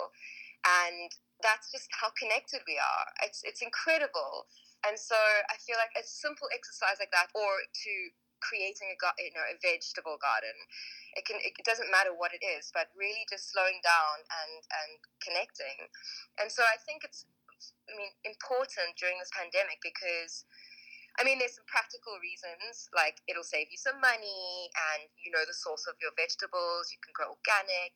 And 0.65 1.09
that's 1.45 1.69
just 1.69 1.93
how 1.93 2.09
connected 2.17 2.65
we 2.65 2.81
are. 2.81 3.07
It's 3.29 3.45
it's 3.45 3.61
incredible. 3.61 4.49
And 4.89 4.97
so 4.97 5.17
I 5.53 5.61
feel 5.61 5.77
like 5.77 5.93
a 5.97 6.03
simple 6.03 6.49
exercise 6.49 6.97
like 6.97 7.13
that, 7.13 7.29
or 7.37 7.61
to 7.61 7.93
creating 8.41 8.93
a 8.93 8.97
you 9.21 9.33
know 9.37 9.45
a 9.45 9.61
vegetable 9.61 10.17
garden, 10.17 10.57
it 11.21 11.29
can 11.29 11.37
it 11.45 11.53
doesn't 11.69 11.93
matter 11.93 12.17
what 12.17 12.33
it 12.33 12.41
is, 12.41 12.73
but 12.73 12.89
really 12.97 13.29
just 13.29 13.53
slowing 13.53 13.85
down 13.85 14.25
and 14.25 14.65
and 14.65 14.91
connecting. 15.21 15.93
And 16.41 16.49
so 16.49 16.65
I 16.65 16.81
think 16.81 17.05
it's 17.05 17.29
I 17.89 17.93
mean 17.93 18.11
important 18.25 18.97
during 18.97 19.21
this 19.21 19.31
pandemic 19.37 19.85
because. 19.85 20.49
I 21.15 21.23
mean, 21.23 21.39
there's 21.39 21.55
some 21.55 21.71
practical 21.71 22.19
reasons, 22.19 22.91
like 22.91 23.23
it'll 23.31 23.47
save 23.47 23.71
you 23.71 23.79
some 23.79 24.03
money, 24.03 24.67
and 24.91 25.07
you 25.23 25.31
know 25.31 25.47
the 25.47 25.55
source 25.55 25.87
of 25.87 25.95
your 26.03 26.11
vegetables. 26.19 26.91
You 26.91 26.99
can 26.99 27.15
grow 27.15 27.39
organic 27.39 27.95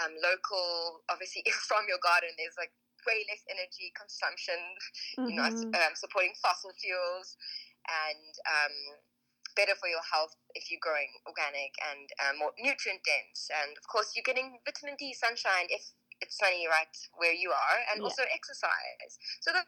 um, 0.00 0.16
local, 0.18 1.04
obviously 1.12 1.44
from 1.68 1.84
your 1.86 2.00
garden, 2.00 2.32
there's 2.40 2.56
like 2.56 2.72
way 3.08 3.24
less 3.28 3.44
energy 3.48 3.92
consumption, 3.96 4.58
mm-hmm. 5.16 5.28
you 5.28 5.34
know, 5.36 5.48
mm-hmm. 5.48 5.72
um, 5.72 5.92
supporting 5.96 6.36
fossil 6.40 6.72
fuels 6.76 7.36
and 7.88 8.32
um, 8.44 8.76
better 9.56 9.72
for 9.76 9.88
your 9.88 10.04
health 10.04 10.36
if 10.52 10.68
you're 10.68 10.82
growing 10.82 11.08
organic 11.24 11.72
and 11.92 12.06
um, 12.24 12.40
more 12.40 12.52
nutrient 12.60 13.00
dense. 13.04 13.48
And 13.50 13.76
of 13.76 13.84
course, 13.88 14.12
you're 14.14 14.26
getting 14.26 14.60
vitamin 14.64 14.96
D, 15.00 15.16
sunshine 15.16 15.68
if 15.72 15.92
it's 16.20 16.36
sunny 16.36 16.68
right 16.68 16.92
where 17.16 17.32
you 17.32 17.50
are, 17.50 17.78
and 17.92 18.00
yeah. 18.00 18.06
also 18.06 18.28
exercise. 18.28 19.16
So 19.40 19.56
the, 19.56 19.64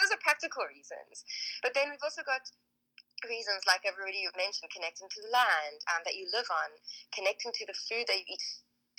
those 0.00 0.12
are 0.12 0.20
practical 0.24 0.64
reasons. 0.64 1.28
But 1.60 1.76
then 1.76 1.92
we've 1.92 2.02
also 2.02 2.24
got 2.24 2.48
reasons 3.26 3.66
like 3.66 3.82
everybody 3.82 4.22
you've 4.22 4.38
mentioned, 4.38 4.70
connecting 4.70 5.10
to 5.10 5.20
the 5.20 5.32
land 5.34 5.82
um, 5.90 6.06
that 6.06 6.14
you 6.14 6.30
live 6.30 6.46
on, 6.48 6.70
connecting 7.10 7.50
to 7.50 7.64
the 7.66 7.74
food 7.74 8.06
that 8.06 8.16
you 8.16 8.26
eat 8.30 8.44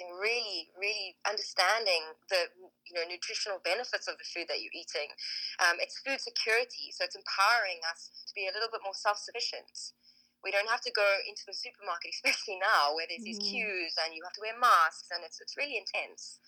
really, 0.08 0.72
really 0.80 1.20
understanding 1.28 2.16
the 2.32 2.48
you 2.88 2.96
know 2.96 3.04
nutritional 3.04 3.60
benefits 3.60 4.08
of 4.08 4.16
the 4.16 4.28
food 4.28 4.48
that 4.48 4.64
you're 4.64 4.76
eating. 4.76 5.12
Um, 5.60 5.82
it's 5.84 6.00
food 6.00 6.24
security, 6.24 6.96
so 6.96 7.04
it's 7.04 7.20
empowering 7.20 7.84
us 7.92 8.08
to 8.28 8.32
be 8.32 8.48
a 8.48 8.54
little 8.56 8.72
bit 8.72 8.80
more 8.86 8.96
self-sufficient. 8.96 9.98
We 10.40 10.56
don't 10.56 10.72
have 10.72 10.80
to 10.88 10.94
go 10.96 11.08
into 11.28 11.44
the 11.44 11.56
supermarket, 11.58 12.16
especially 12.20 12.64
now 12.64 12.96
where 12.96 13.10
there's 13.12 13.28
these 13.28 13.44
mm. 13.44 13.52
queues 13.52 14.00
and 14.00 14.16
you 14.16 14.24
have 14.24 14.36
to 14.40 14.44
wear 14.44 14.56
masks, 14.56 15.12
and 15.12 15.28
it's 15.28 15.44
it's 15.44 15.60
really 15.60 15.76
intense. 15.76 16.40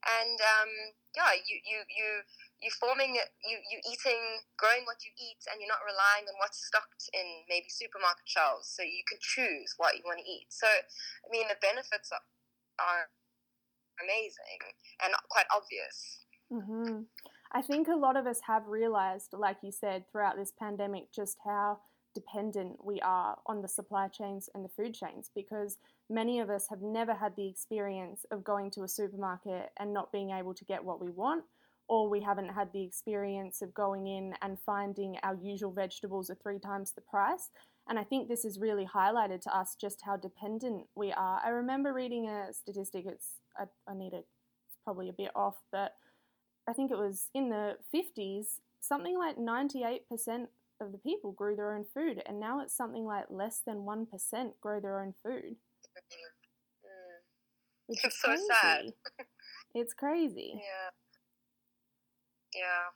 And 0.00 0.38
um, 0.40 0.72
yeah, 1.12 1.36
you 1.36 1.60
you 1.60 1.84
you 1.92 2.08
you 2.64 2.70
forming 2.80 3.16
you 3.16 3.56
you 3.68 3.78
eating, 3.84 4.40
growing 4.56 4.88
what 4.88 5.04
you 5.04 5.12
eat, 5.20 5.44
and 5.52 5.60
you're 5.60 5.68
not 5.68 5.84
relying 5.84 6.24
on 6.24 6.40
what's 6.40 6.60
stocked 6.64 7.12
in 7.12 7.44
maybe 7.52 7.68
supermarket 7.68 8.24
shelves. 8.24 8.68
So 8.68 8.80
you 8.80 9.04
can 9.04 9.20
choose 9.20 9.76
what 9.76 10.00
you 10.00 10.04
want 10.08 10.24
to 10.24 10.28
eat. 10.28 10.48
So 10.48 10.68
I 10.68 11.28
mean, 11.28 11.52
the 11.52 11.60
benefits 11.60 12.08
are 12.16 12.24
are 12.80 13.08
amazing 14.02 14.60
and 15.04 15.14
quite 15.28 15.46
obvious. 15.54 16.24
Mm-hmm. 16.52 17.02
I 17.52 17.62
think 17.62 17.88
a 17.88 17.96
lot 17.96 18.16
of 18.16 18.26
us 18.26 18.40
have 18.46 18.66
realized, 18.66 19.32
like 19.32 19.58
you 19.62 19.72
said, 19.72 20.04
throughout 20.10 20.36
this 20.36 20.52
pandemic, 20.58 21.12
just 21.12 21.38
how 21.44 21.80
dependent 22.14 22.84
we 22.84 23.00
are 23.00 23.38
on 23.46 23.62
the 23.62 23.68
supply 23.68 24.08
chains 24.08 24.48
and 24.54 24.64
the 24.64 24.68
food 24.68 24.94
chains 24.94 25.30
because 25.34 25.78
many 26.08 26.40
of 26.40 26.50
us 26.50 26.66
have 26.68 26.82
never 26.82 27.14
had 27.14 27.34
the 27.36 27.46
experience 27.46 28.24
of 28.32 28.42
going 28.42 28.70
to 28.70 28.82
a 28.82 28.88
supermarket 28.88 29.70
and 29.78 29.92
not 29.92 30.10
being 30.10 30.30
able 30.30 30.52
to 30.52 30.64
get 30.64 30.82
what 30.82 31.00
we 31.00 31.10
want 31.10 31.44
or 31.90 32.08
we 32.08 32.20
haven't 32.20 32.48
had 32.48 32.72
the 32.72 32.82
experience 32.82 33.62
of 33.62 33.74
going 33.74 34.06
in 34.06 34.32
and 34.42 34.58
finding 34.64 35.16
our 35.24 35.36
usual 35.42 35.72
vegetables 35.72 36.30
are 36.30 36.36
three 36.36 36.58
times 36.58 36.92
the 36.92 37.00
price. 37.00 37.50
And 37.90 37.98
I 37.98 38.04
think 38.04 38.28
this 38.28 38.44
has 38.44 38.60
really 38.60 38.86
highlighted 38.86 39.40
to 39.42 39.54
us 39.54 39.74
just 39.78 40.02
how 40.04 40.16
dependent 40.16 40.84
we 40.94 41.10
are. 41.10 41.40
I 41.44 41.48
remember 41.48 41.92
reading 41.92 42.28
a 42.28 42.54
statistic, 42.54 43.04
it's, 43.04 43.40
I, 43.58 43.64
I 43.90 43.94
need 43.94 44.12
it, 44.12 44.28
it's 44.68 44.78
probably 44.84 45.08
a 45.08 45.12
bit 45.12 45.32
off, 45.34 45.56
but 45.72 45.96
I 46.68 46.72
think 46.72 46.92
it 46.92 46.98
was 46.98 47.30
in 47.34 47.48
the 47.50 47.78
50s, 47.92 48.60
something 48.80 49.18
like 49.18 49.38
98% 49.38 50.46
of 50.80 50.92
the 50.92 50.98
people 50.98 51.32
grew 51.32 51.56
their 51.56 51.74
own 51.74 51.84
food, 51.92 52.22
and 52.26 52.38
now 52.38 52.60
it's 52.60 52.76
something 52.76 53.04
like 53.04 53.24
less 53.28 53.60
than 53.66 53.78
1% 53.78 54.06
grow 54.60 54.78
their 54.78 55.00
own 55.00 55.12
food. 55.24 55.56
Mm. 55.98 57.18
Which 57.88 58.04
It's 58.04 58.14
is 58.14 58.20
so 58.20 58.36
sad. 58.62 58.84
It's 59.74 59.94
crazy. 59.94 60.54
Yeah. 60.54 60.90
Yeah. 62.54 62.90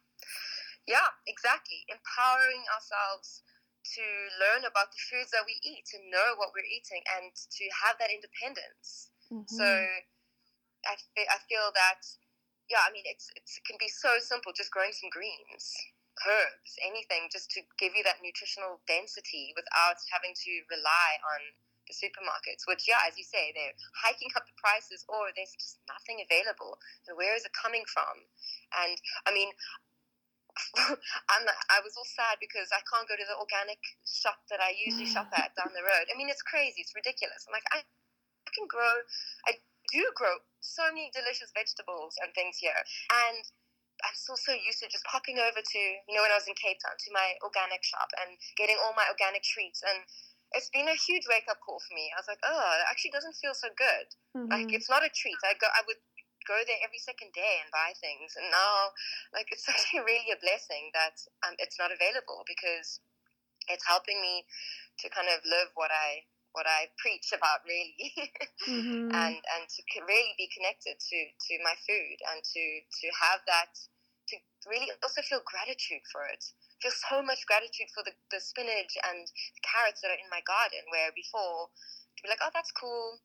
Yeah, 0.87 1.09
exactly. 1.27 1.85
Empowering 1.89 2.63
ourselves 2.75 3.43
to 3.85 4.05
learn 4.41 4.65
about 4.65 4.91
the 4.93 5.03
foods 5.13 5.31
that 5.31 5.45
we 5.45 5.61
eat, 5.63 5.85
to 5.93 5.99
know 6.09 6.35
what 6.41 6.57
we're 6.57 6.67
eating, 6.67 7.05
and 7.21 7.31
to 7.37 7.65
have 7.85 7.97
that 8.01 8.11
independence. 8.11 9.13
So 9.47 9.65
Mhm. 9.65 9.89
I, 10.87 10.97
fe- 11.17 11.29
I 11.31 11.39
feel 11.49 11.73
that, 11.75 12.01
yeah, 12.69 12.85
I 12.87 12.93
mean, 12.93 13.05
it's, 13.07 13.31
it's, 13.37 13.57
it 13.59 13.65
can 13.65 13.77
be 13.79 13.89
so 13.89 14.19
simple 14.21 14.53
just 14.53 14.71
growing 14.73 14.93
some 14.93 15.11
greens, 15.11 15.73
herbs, 16.27 16.73
anything, 16.85 17.29
just 17.33 17.51
to 17.57 17.63
give 17.79 17.97
you 17.97 18.05
that 18.05 18.21
nutritional 18.23 18.81
density 18.87 19.53
without 19.57 20.01
having 20.13 20.35
to 20.35 20.53
rely 20.71 21.11
on 21.37 21.41
the 21.89 21.93
supermarkets, 21.93 22.65
which, 22.65 22.89
yeah, 22.89 23.05
as 23.05 23.17
you 23.21 23.25
say, 23.25 23.53
they're 23.53 23.77
hiking 24.01 24.33
up 24.37 24.47
the 24.49 24.57
prices 24.57 25.05
or 25.09 25.29
there's 25.37 25.53
just 25.61 25.81
nothing 25.85 26.25
available. 26.25 26.81
So 27.05 27.13
where 27.13 27.37
is 27.37 27.45
it 27.45 27.53
coming 27.53 27.85
from? 27.85 28.25
And 28.81 28.97
I 29.29 29.33
mean, 29.37 29.53
I'm, 31.35 31.45
I 31.71 31.79
was 31.83 31.95
all 31.99 32.07
sad 32.07 32.39
because 32.39 32.71
I 32.71 32.83
can't 32.87 33.09
go 33.11 33.19
to 33.19 33.27
the 33.27 33.39
organic 33.39 33.81
shop 34.07 34.39
that 34.51 34.63
I 34.63 34.75
usually 34.75 35.09
shop 35.11 35.31
at 35.35 35.55
down 35.59 35.75
the 35.75 35.83
road. 35.83 36.07
I 36.11 36.15
mean, 36.15 36.31
it's 36.31 36.43
crazy. 36.43 36.83
It's 36.83 36.95
ridiculous. 36.95 37.47
I'm 37.49 37.55
like, 37.55 37.67
I, 37.75 37.83
I 37.83 38.51
can 38.55 38.67
grow, 38.71 39.03
I 39.51 39.59
do 39.91 40.07
grow 40.15 40.39
so 40.63 40.87
many 40.91 41.11
delicious 41.13 41.51
vegetables 41.53 42.15
and 42.23 42.31
things 42.35 42.57
here. 42.59 42.79
And 43.11 43.43
I'm 44.03 44.17
still 44.17 44.39
so 44.39 44.53
used 44.55 44.83
to 44.83 44.89
just 44.91 45.05
popping 45.07 45.39
over 45.39 45.59
to, 45.63 45.81
you 45.81 46.15
know, 46.15 46.23
when 46.23 46.35
I 46.35 46.39
was 46.39 46.47
in 46.51 46.55
Cape 46.59 46.79
Town, 46.83 46.95
to 46.99 47.11
my 47.15 47.35
organic 47.43 47.83
shop 47.87 48.11
and 48.21 48.35
getting 48.59 48.77
all 48.83 48.93
my 48.99 49.07
organic 49.11 49.43
treats. 49.47 49.83
And 49.87 50.03
it's 50.55 50.71
been 50.71 50.87
a 50.87 50.99
huge 50.99 51.27
wake 51.27 51.47
up 51.51 51.59
call 51.63 51.83
for 51.83 51.95
me. 51.95 52.11
I 52.15 52.19
was 52.21 52.31
like, 52.31 52.43
oh, 52.47 52.69
it 52.79 52.87
actually 52.91 53.15
doesn't 53.15 53.39
feel 53.39 53.55
so 53.55 53.71
good. 53.75 54.07
Like, 54.51 54.69
Mhm. 54.71 54.75
it's 54.77 54.91
not 54.91 55.07
a 55.07 55.11
treat. 55.11 55.39
I 55.43 55.55
go, 55.55 55.67
I 55.71 55.83
would 55.87 55.99
go 56.47 56.57
there 56.67 56.81
every 56.85 57.01
second 57.01 57.33
day 57.33 57.61
and 57.65 57.69
buy 57.73 57.93
things. 57.99 58.37
And 58.37 58.49
now, 58.53 58.93
like, 59.33 59.49
it's 59.53 59.69
actually 59.73 60.05
really 60.05 60.31
a 60.33 60.41
blessing 60.41 60.93
that 60.95 61.21
um, 61.47 61.55
it's 61.59 61.79
not 61.79 61.93
available 61.93 62.45
because 62.47 63.01
it's 63.69 63.87
helping 63.87 64.21
me 64.21 64.45
to 65.01 65.09
kind 65.11 65.29
of 65.29 65.41
live 65.45 65.73
what 65.75 65.91
I 65.91 66.25
what 66.55 66.71
I 66.71 66.87
preach 67.03 67.35
about 67.35 67.67
really 67.67 67.99
Mhm. 68.69 69.11
and 69.11 69.37
and 69.43 69.65
to 69.69 69.81
really 70.07 70.35
be 70.39 70.49
connected 70.55 70.97
to 71.01 71.19
to 71.27 71.53
my 71.67 71.75
food 71.83 72.19
and 72.31 72.41
to 72.45 72.63
to 73.03 73.07
have 73.21 73.43
that 73.51 73.75
to 74.31 74.37
really 74.71 74.89
also 75.03 75.21
feel 75.23 75.43
gratitude 75.45 76.05
for 76.13 76.25
it 76.31 76.45
feel 76.81 76.95
so 76.95 77.21
much 77.21 77.45
gratitude 77.47 77.91
for 77.93 78.03
the, 78.07 78.15
the 78.31 78.41
spinach 78.41 78.95
and 79.05 79.27
the 79.27 79.63
carrots 79.67 80.01
that 80.01 80.15
are 80.15 80.21
in 80.21 80.31
my 80.31 80.41
garden 80.47 80.81
where 80.95 81.11
before 81.13 81.69
to 82.17 82.21
be 82.23 82.31
like 82.31 82.41
oh 82.41 82.53
that's 82.55 82.73
cool 82.73 83.19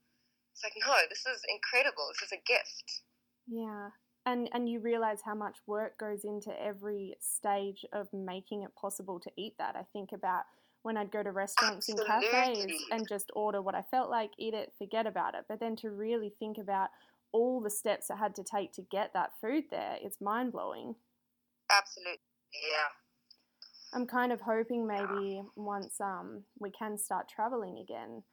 it's 0.52 0.64
like 0.66 0.76
no 0.82 0.98
this 1.08 1.24
is 1.30 1.46
incredible 1.48 2.10
this 2.12 2.28
is 2.28 2.34
a 2.34 2.42
gift 2.50 3.06
Yeah. 3.50 3.90
And 4.26 4.50
and 4.54 4.70
you 4.70 4.80
realize 4.80 5.22
how 5.26 5.36
much 5.36 5.58
work 5.66 5.98
goes 5.98 6.24
into 6.24 6.52
every 6.62 7.16
stage 7.20 7.86
of 7.94 8.08
making 8.14 8.64
it 8.64 8.76
possible 8.80 9.20
to 9.22 9.32
eat 9.38 9.56
that. 9.58 9.76
I 9.76 9.84
think 9.94 10.10
about 10.14 10.44
when 10.84 10.98
I'd 10.98 11.12
go 11.12 11.24
to 11.24 11.32
restaurants 11.32 11.90
and 11.90 12.00
cafes 12.06 12.84
and 12.92 13.08
just 13.08 13.32
order 13.36 13.62
what 13.62 13.76
I 13.76 13.82
felt 13.82 14.10
like, 14.10 14.32
eat 14.38 14.54
it, 14.54 14.72
forget 14.78 15.08
about 15.08 15.36
it. 15.36 15.46
But 15.50 15.60
then 15.60 15.76
to 15.78 15.90
really 15.90 16.34
think 16.40 16.58
about 16.58 16.90
all 17.32 17.62
the 17.62 17.70
steps 17.70 18.10
I 18.10 18.18
had 18.18 18.36
to 18.36 18.44
take 18.44 18.72
to 18.74 18.82
get 18.82 19.14
that 19.14 19.32
food 19.42 19.66
there, 19.72 19.98
it's 20.02 20.22
mind 20.22 20.52
blowing. 20.52 20.96
absolutely 21.70 22.20
yeah 22.54 22.90
I'm 23.94 24.06
kind 24.06 24.32
of 24.32 24.42
hoping 24.42 24.88
maybe 24.88 25.42
once 25.56 26.00
um, 26.00 26.44
we 26.60 26.72
can 26.72 26.98
start 26.98 27.28
traveling 27.28 27.80
again, 27.80 28.24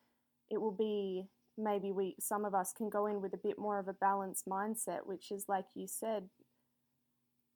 it 0.50 0.60
will 0.60 0.76
be 0.76 1.28
maybe 1.58 1.92
we 1.92 2.16
some 2.20 2.44
of 2.44 2.54
us 2.54 2.72
can 2.72 2.88
go 2.88 3.06
in 3.06 3.20
with 3.20 3.32
a 3.32 3.38
bit 3.38 3.58
more 3.58 3.78
of 3.78 3.88
a 3.88 3.92
balanced 3.92 4.46
mindset, 4.46 5.06
which 5.06 5.30
is 5.30 5.46
like 5.48 5.66
you 5.74 5.86
said, 5.86 6.28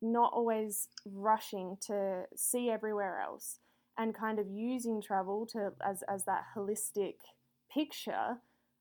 not 0.03 0.33
always 0.33 0.89
rushing 1.05 1.77
to 1.87 2.25
see 2.37 2.71
everywhere 2.71 3.21
else 3.21 3.59
and 3.99 4.15
kind 4.15 4.39
of 4.39 4.47
using 4.49 5.03
travel 5.03 5.47
to 5.47 5.73
as 5.85 6.03
as 6.09 6.25
that 6.25 6.45
holistic 6.57 7.17
picture 7.73 8.39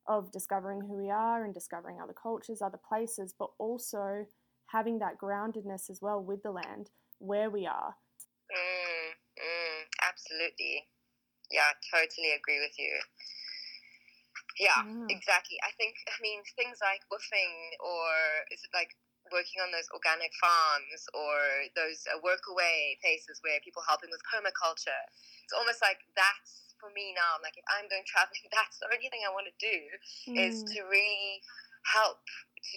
of 0.08 0.32
discovering 0.32 0.82
who 0.82 0.98
we 0.98 1.10
are 1.10 1.44
and 1.44 1.54
discovering 1.54 2.00
other 2.02 2.14
cultures, 2.14 2.62
other 2.62 2.80
places, 2.80 3.34
but 3.38 3.50
also 3.60 4.26
having 4.68 4.98
that 5.00 5.20
groundedness 5.20 5.90
as 5.90 6.00
well 6.02 6.24
with 6.24 6.42
the 6.42 6.52
land 6.52 6.90
where 7.20 7.50
we 7.50 7.68
are. 7.68 7.96
Mm, 8.50 9.12
mm, 9.38 9.84
absolutely. 10.02 10.88
Yeah 11.52 11.74
totally 11.92 12.32
agree 12.34 12.60
with 12.60 12.78
you 12.78 12.94
yeah 14.60 14.84
exactly 15.10 15.58
i 15.66 15.72
think 15.80 15.96
i 16.12 16.18
mean 16.22 16.44
things 16.60 16.78
like 16.84 17.02
WWOOFing 17.08 17.80
or 17.80 18.08
is 18.52 18.62
it 18.62 18.72
like 18.76 18.94
working 19.32 19.62
on 19.62 19.70
those 19.72 19.88
organic 19.94 20.34
farms 20.42 21.02
or 21.14 21.38
those 21.78 22.02
uh, 22.10 22.18
work 22.26 22.42
away 22.50 22.98
places 23.00 23.40
where 23.46 23.62
people 23.64 23.82
helping 23.86 24.10
with 24.12 24.22
permaculture 24.28 25.04
it's 25.46 25.56
almost 25.56 25.80
like 25.82 26.02
that's 26.18 26.76
for 26.82 26.90
me 26.92 27.14
now 27.16 27.38
i'm 27.38 27.44
like 27.44 27.56
if 27.56 27.66
i'm 27.74 27.88
going 27.88 28.04
traveling 28.12 28.46
that's 28.52 28.78
the 28.84 28.90
only 28.92 29.08
thing 29.10 29.24
i 29.24 29.32
want 29.32 29.48
to 29.48 29.56
do 29.62 29.78
is 30.36 30.62
Mm. 30.62 30.70
to 30.76 30.80
really 30.92 31.42
help 31.96 32.20
to 32.60 32.76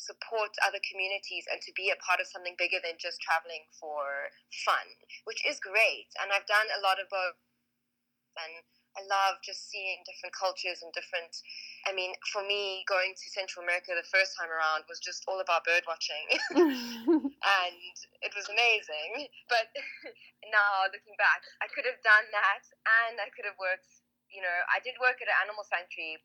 support 0.00 0.50
other 0.64 0.80
communities 0.88 1.44
and 1.52 1.60
to 1.60 1.72
be 1.76 1.92
a 1.92 1.98
part 2.00 2.18
of 2.18 2.26
something 2.26 2.56
bigger 2.56 2.80
than 2.80 2.96
just 2.96 3.20
traveling 3.20 3.68
for 3.76 4.32
fun, 4.64 4.96
which 5.28 5.44
is 5.44 5.60
great. 5.60 6.08
And 6.18 6.32
I've 6.32 6.48
done 6.48 6.66
a 6.72 6.80
lot 6.80 6.96
of 6.98 7.06
both. 7.12 7.36
And 8.40 8.64
I 8.98 9.06
love 9.06 9.38
just 9.46 9.70
seeing 9.70 10.02
different 10.02 10.34
cultures 10.34 10.82
and 10.82 10.90
different. 10.90 11.30
I 11.86 11.94
mean, 11.94 12.14
for 12.34 12.42
me, 12.42 12.82
going 12.90 13.14
to 13.14 13.26
Central 13.30 13.62
America 13.62 13.94
the 13.94 14.06
first 14.10 14.34
time 14.34 14.50
around 14.50 14.84
was 14.90 14.98
just 14.98 15.22
all 15.30 15.38
about 15.38 15.62
bird 15.62 15.86
watching. 15.86 16.26
and 16.58 17.92
it 18.20 18.32
was 18.34 18.50
amazing. 18.50 19.30
But 19.46 19.70
now 20.54 20.90
looking 20.90 21.14
back, 21.16 21.46
I 21.62 21.70
could 21.70 21.86
have 21.86 22.02
done 22.02 22.26
that 22.34 22.64
and 23.06 23.22
I 23.22 23.30
could 23.30 23.46
have 23.46 23.58
worked, 23.62 24.02
you 24.28 24.42
know, 24.42 24.58
I 24.74 24.82
did 24.82 24.98
work 24.98 25.22
at 25.22 25.30
an 25.30 25.38
animal 25.46 25.62
sanctuary 25.62 26.18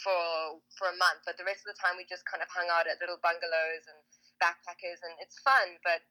for 0.00 0.60
for 0.76 0.92
a 0.92 0.96
month, 0.96 1.24
but 1.24 1.40
the 1.40 1.46
rest 1.46 1.64
of 1.64 1.72
the 1.72 1.80
time 1.80 1.96
we 1.96 2.04
just 2.04 2.26
kind 2.28 2.44
of 2.44 2.50
hung 2.52 2.68
out 2.68 2.84
at 2.84 3.00
little 3.00 3.20
bungalows 3.22 3.86
and 3.88 4.00
backpackers 4.40 5.00
and 5.00 5.16
it's 5.20 5.40
fun, 5.40 5.80
but 5.80 6.04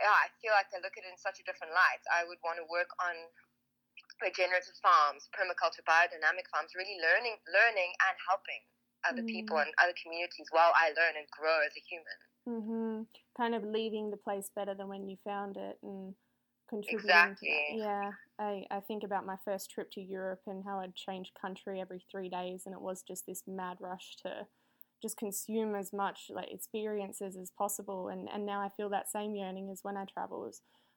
yeah, 0.00 0.16
I 0.24 0.32
feel 0.40 0.56
like 0.56 0.72
I 0.72 0.80
look 0.80 0.96
at 0.96 1.04
it 1.04 1.12
in 1.12 1.20
such 1.20 1.36
a 1.38 1.44
different 1.44 1.76
light. 1.76 2.00
I 2.08 2.24
would 2.24 2.40
want 2.40 2.56
to 2.56 2.66
work 2.66 2.88
on 2.96 3.12
regenerative 4.22 4.78
farms, 4.80 5.28
permaculture, 5.34 5.82
biodynamic 5.84 6.46
farms, 6.48 6.72
really 6.78 6.96
learning 7.02 7.36
learning 7.50 7.90
and 8.08 8.16
helping 8.30 8.62
other 9.04 9.22
people 9.26 9.56
Mm. 9.58 9.66
and 9.66 9.74
other 9.82 9.94
communities 10.00 10.46
while 10.50 10.72
I 10.78 10.90
learn 10.94 11.16
and 11.18 11.26
grow 11.30 11.60
as 11.66 11.74
a 11.76 11.82
human. 11.82 12.18
Mm-hmm. 12.48 13.02
Kind 13.36 13.54
of 13.54 13.64
leaving 13.64 14.10
the 14.10 14.16
place 14.16 14.50
better 14.54 14.74
than 14.74 14.88
when 14.88 15.08
you 15.08 15.16
found 15.24 15.56
it 15.56 15.78
and 15.82 16.14
contributing 16.68 17.08
to 17.08 17.14
Exactly. 17.14 17.78
Yeah, 17.78 18.10
I, 18.38 18.64
I 18.70 18.80
think 18.80 19.04
about 19.04 19.26
my 19.26 19.36
first 19.44 19.70
trip 19.70 19.90
to 19.92 20.00
Europe 20.00 20.42
and 20.46 20.64
how 20.64 20.80
I'd 20.80 20.94
change 20.94 21.32
country 21.40 21.80
every 21.80 22.04
three 22.10 22.28
days, 22.28 22.62
and 22.66 22.74
it 22.74 22.80
was 22.80 23.02
just 23.02 23.26
this 23.26 23.42
mad 23.46 23.76
rush 23.80 24.16
to 24.22 24.46
just 25.02 25.16
consume 25.16 25.74
as 25.74 25.92
much 25.92 26.26
like 26.30 26.50
experiences 26.52 27.36
as 27.36 27.50
possible. 27.50 28.08
And, 28.08 28.28
and 28.32 28.46
now 28.46 28.60
I 28.60 28.68
feel 28.68 28.88
that 28.90 29.10
same 29.10 29.34
yearning 29.34 29.68
as 29.70 29.80
when 29.82 29.96
I 29.96 30.04
travel 30.04 30.46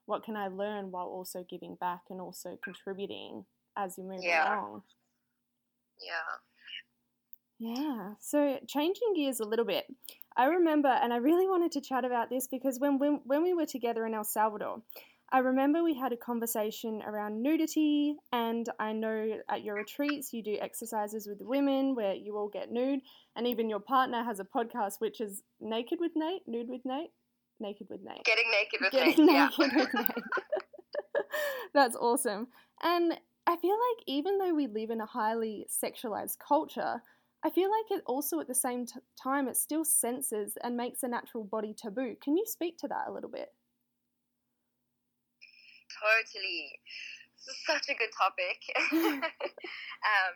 what 0.06 0.24
can 0.24 0.36
I 0.36 0.48
learn 0.48 0.91
while 0.91 1.08
also 1.08 1.46
giving 1.50 1.76
back 1.76 2.02
and 2.10 2.22
also 2.22 2.58
contributing 2.63 3.46
as 3.76 3.98
you 3.98 4.04
move 4.04 4.24
Yeah. 4.24 4.60
along. 4.60 4.84
Yeah. 6.00 6.38
Yeah. 7.58 8.13
So 8.20 8.60
changing 8.68 9.13
gears 9.15 9.39
a 9.39 9.46
little 9.46 9.65
bit, 9.65 9.86
I 10.36 10.46
remember, 10.46 10.89
and 10.89 11.13
I 11.13 11.18
really 11.18 11.48
wanted 11.48 11.72
to 11.74 11.82
chat 11.82 12.04
about 12.04 12.30
this 12.30 12.48
because 12.48 12.80
when 12.80 13.00
when, 13.00 13.22
when 13.24 13.44
we 13.44 13.54
were 13.54 13.65
together 13.65 14.06
in 14.06 14.13
El 14.13 14.26
Salvador, 14.26 14.82
I 15.32 15.39
remember 15.39 15.82
we 15.84 15.96
had 15.98 16.12
a 16.12 16.18
conversation 16.18 17.02
around 17.02 17.41
nudity, 17.41 18.15
and 18.32 18.68
I 18.78 18.91
know 18.94 19.39
at 19.50 19.63
your 19.63 19.76
retreats 19.76 20.34
you 20.34 20.44
do 20.44 20.58
exercises 20.62 21.28
with 21.28 21.41
women 21.41 21.96
where 21.96 22.13
you 22.13 22.38
all 22.38 22.50
get 22.50 22.72
nude, 22.72 23.00
and 23.36 23.48
even 23.48 23.70
your 23.70 23.80
partner 23.80 24.24
has 24.24 24.39
a 24.39 24.44
podcast 24.44 24.96
which 25.00 25.22
is 25.22 25.41
Naked 25.60 26.00
with 26.02 26.12
Nate, 26.15 26.44
Nude 26.48 26.70
with 26.70 26.82
Nate, 26.86 27.12
Naked 27.60 27.88
with 27.89 28.02
Nate. 28.04 28.24
Getting 28.26 28.52
naked 28.52 28.80
with 28.82 28.91
Getting 28.91 29.26
Nate, 29.26 29.36
yeah. 29.36 29.50
naked 29.58 29.76
with 29.76 29.94
Nate. 29.94 30.24
That's 31.74 31.96
awesome. 31.96 32.48
And 32.84 33.13
I 33.48 33.56
feel 33.58 33.76
like 33.76 34.04
even 34.08 34.38
though 34.38 34.54
we 34.54 34.68
live 34.68 34.89
in 34.89 35.02
a 35.02 35.06
highly 35.06 35.68
sexualized 35.70 36.38
culture, 36.46 37.02
I 37.44 37.50
feel 37.50 37.70
like 37.70 38.00
it 38.00 38.04
also 38.08 38.39
at 38.39 38.48
the 38.48 38.56
same 38.56 38.86
t- 38.88 39.00
time 39.22 39.48
it 39.48 39.56
still 39.56 39.86
censors 39.86 40.54
and 40.63 40.76
makes 40.76 41.04
a 41.04 41.08
natural 41.08 41.44
body 41.44 41.76
taboo. 41.78 42.15
Can 42.22 42.38
you 42.38 42.46
speak 42.48 42.78
to 42.80 42.88
that 42.88 43.06
a 43.08 43.12
little 43.12 43.30
bit? 43.30 43.50
Totally. 45.94 46.80
This 47.38 47.54
is 47.54 47.62
such 47.65 47.86
a 47.89 47.94
good 47.94 48.10
topic. 48.18 48.58
um, 48.91 50.36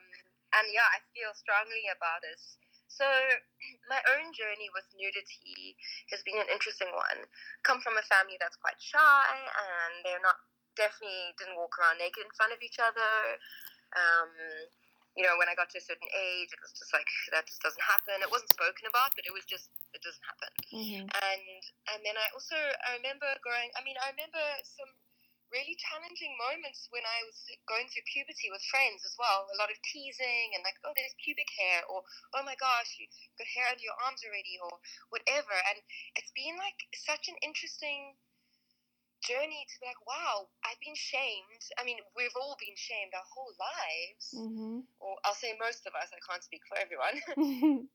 and 0.54 0.66
yeah, 0.70 0.86
I 0.86 1.02
feel 1.18 1.34
strongly 1.34 1.90
about 1.90 2.22
this. 2.22 2.58
So, 3.00 3.08
my 3.94 4.04
own 4.20 4.36
journey 4.36 4.68
with 4.76 4.84
nudity 5.00 5.80
has 6.12 6.20
been 6.28 6.36
an 6.36 6.52
interesting 6.52 6.92
one. 6.92 7.24
Come 7.64 7.80
from 7.80 7.96
a 7.96 8.04
family 8.12 8.36
that's 8.44 8.60
quite 8.60 8.78
shy, 8.84 9.32
and 9.40 10.04
they're 10.04 10.24
not 10.24 10.36
definitely 10.76 11.36
didn't 11.40 11.60
walk 11.60 11.76
around 11.80 12.00
naked 12.00 12.24
in 12.24 12.32
front 12.36 12.52
of 12.52 12.60
each 12.60 12.80
other. 12.80 13.40
Um, 13.96 14.32
you 15.18 15.28
know, 15.28 15.36
when 15.36 15.52
I 15.52 15.58
got 15.58 15.68
to 15.76 15.82
a 15.82 15.84
certain 15.84 16.08
age, 16.16 16.54
it 16.54 16.62
was 16.64 16.72
just 16.72 16.96
like 16.96 17.08
that 17.36 17.44
just 17.44 17.60
doesn't 17.60 17.84
happen. 17.84 18.24
It 18.24 18.32
wasn't 18.32 18.56
spoken 18.56 18.88
about, 18.88 19.12
but 19.16 19.28
it 19.28 19.34
was 19.36 19.44
just 19.44 19.68
it 19.92 20.00
doesn't 20.00 20.24
happen. 20.24 20.52
Mm-hmm. 20.72 21.06
And 21.12 21.62
and 21.92 22.00
then 22.08 22.16
I 22.16 22.28
also 22.32 22.56
I 22.88 22.96
remember 22.96 23.28
growing. 23.44 23.68
I 23.76 23.84
mean, 23.84 24.00
I 24.00 24.16
remember 24.16 24.44
some 24.64 24.92
really 25.50 25.78
challenging 25.78 26.34
moments 26.38 26.90
when 26.94 27.06
I 27.06 27.26
was 27.26 27.38
going 27.66 27.90
through 27.90 28.06
puberty 28.10 28.50
with 28.54 28.62
friends 28.70 29.02
as 29.06 29.18
well. 29.18 29.50
A 29.50 29.60
lot 29.60 29.74
of 29.74 29.78
teasing 29.86 30.54
and 30.54 30.62
like, 30.62 30.78
oh, 30.86 30.94
there's 30.94 31.18
pubic 31.22 31.50
hair, 31.58 31.86
or 31.90 32.06
oh 32.38 32.44
my 32.46 32.56
gosh, 32.58 32.98
you 32.98 33.10
got 33.38 33.50
hair 33.50 33.68
under 33.70 33.84
your 33.84 33.98
arms 34.06 34.22
already, 34.26 34.58
or 34.62 34.74
whatever. 35.10 35.56
And 35.70 35.78
it's 36.18 36.34
been 36.34 36.58
like 36.58 36.78
such 36.94 37.28
an 37.28 37.38
interesting 37.42 38.18
journey 39.26 39.68
to 39.68 39.76
be 39.82 39.90
like, 39.90 40.00
wow, 40.08 40.48
I've 40.64 40.80
been 40.80 40.96
shamed. 40.96 41.64
I 41.76 41.84
mean, 41.84 42.00
we've 42.16 42.36
all 42.40 42.56
been 42.60 42.78
shamed 42.80 43.12
our 43.12 43.28
whole 43.28 43.54
lives. 43.60 44.26
Mm-hmm. 44.32 44.88
Or 45.04 45.20
I'll 45.26 45.38
say 45.38 45.56
most 45.60 45.84
of 45.86 45.94
us, 45.98 46.10
I 46.14 46.22
can't 46.24 46.44
speak 46.44 46.64
for 46.70 46.78
everyone. 46.80 47.18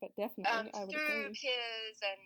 but 0.00 0.10
definitely, 0.16 0.48
um, 0.48 0.88
through 0.88 1.34
peers 1.36 1.98
and 2.00 2.22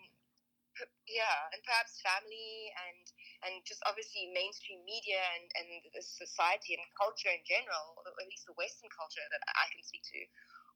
yeah, 1.08 1.52
and 1.54 1.60
perhaps 1.64 2.00
family 2.02 2.72
and 2.74 3.04
and 3.48 3.52
just 3.64 3.80
obviously 3.86 4.28
mainstream 4.32 4.82
media 4.84 5.20
and 5.36 5.46
and 5.56 5.68
society 6.02 6.76
and 6.76 6.84
culture 6.96 7.32
in 7.32 7.42
general, 7.46 8.00
at 8.04 8.28
least 8.28 8.48
the 8.48 8.56
Western 8.56 8.90
culture 8.92 9.24
that 9.32 9.42
I 9.56 9.66
can 9.72 9.82
speak 9.84 10.04
to, 10.12 10.20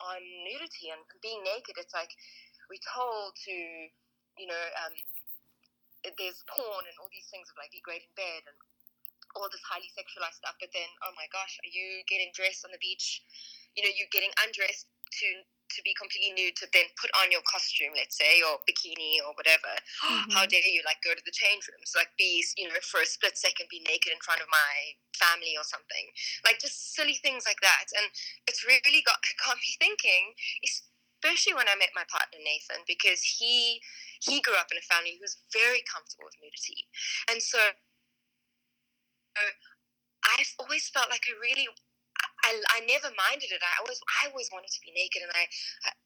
on 0.05 0.21
nudity 0.47 0.93
and 0.93 1.03
being 1.21 1.45
naked. 1.45 1.77
It's 1.77 1.93
like 1.93 2.13
we're 2.73 2.83
told 2.83 3.37
to, 3.51 3.57
you 4.39 4.49
know, 4.49 4.65
um, 4.87 4.95
there's 6.17 6.41
porn 6.49 6.85
and 6.87 6.97
all 7.01 7.11
these 7.13 7.29
things 7.29 7.51
of 7.53 7.57
like 7.61 7.75
be 7.75 7.83
great 7.85 8.07
in 8.07 8.13
bed 8.17 8.43
and 8.49 8.57
all 9.37 9.47
this 9.53 9.63
highly 9.63 9.91
sexualized 9.95 10.41
stuff. 10.41 10.57
But 10.59 10.73
then, 10.73 10.89
oh 11.07 11.13
my 11.15 11.29
gosh, 11.31 11.61
are 11.61 11.73
you 11.73 12.03
getting 12.09 12.33
dressed 12.33 12.65
on 12.65 12.73
the 12.73 12.81
beach? 12.81 13.23
You 13.77 13.87
know, 13.87 13.93
you're 13.95 14.11
getting 14.11 14.33
undressed 14.43 14.89
to 14.91 15.29
to 15.77 15.81
be 15.83 15.95
completely 15.95 16.35
nude 16.35 16.57
to 16.59 16.67
then 16.75 16.91
put 16.99 17.11
on 17.23 17.31
your 17.31 17.45
costume, 17.47 17.95
let's 17.95 18.19
say, 18.19 18.43
or 18.43 18.59
bikini 18.67 19.23
or 19.23 19.35
whatever. 19.35 19.71
Mm-hmm. 20.05 20.35
How 20.35 20.45
dare 20.47 20.65
you 20.67 20.83
like 20.85 21.03
go 21.03 21.15
to 21.15 21.25
the 21.25 21.35
change 21.35 21.67
rooms, 21.71 21.95
like 21.95 22.11
be 22.19 22.43
you 22.59 22.69
know 22.69 22.79
for 22.83 23.01
a 23.01 23.09
split 23.09 23.39
second 23.39 23.71
be 23.71 23.83
naked 23.87 24.13
in 24.13 24.21
front 24.23 24.43
of 24.43 24.49
my 24.51 24.99
family 25.17 25.55
or 25.55 25.67
something, 25.67 26.07
like 26.43 26.59
just 26.59 26.95
silly 26.95 27.19
things 27.19 27.45
like 27.47 27.61
that. 27.63 27.91
And 27.95 28.07
it's 28.47 28.67
really 28.67 29.03
got 29.07 29.21
got 29.45 29.57
me 29.59 29.71
thinking, 29.79 30.35
especially 30.65 31.55
when 31.55 31.71
I 31.71 31.79
met 31.79 31.95
my 31.95 32.07
partner 32.11 32.41
Nathan, 32.41 32.83
because 32.85 33.23
he 33.23 33.81
he 34.21 34.45
grew 34.45 34.59
up 34.59 34.69
in 34.69 34.77
a 34.77 34.85
family 34.85 35.17
who 35.17 35.25
was 35.25 35.41
very 35.55 35.81
comfortable 35.89 36.29
with 36.29 36.37
nudity. 36.41 36.89
And 37.31 37.41
so 37.41 37.59
I've 39.37 40.53
always 40.59 40.89
felt 40.89 41.09
like 41.09 41.25
I 41.25 41.35
really 41.41 41.69
I, 42.51 42.59
I 42.75 42.79
never 42.83 43.15
minded 43.15 43.55
it. 43.55 43.63
I 43.63 43.79
always 43.79 44.03
I 44.19 44.27
always 44.27 44.51
wanted 44.51 44.75
to 44.75 44.83
be 44.83 44.91
naked, 44.91 45.23
and 45.23 45.31
I 45.31 45.47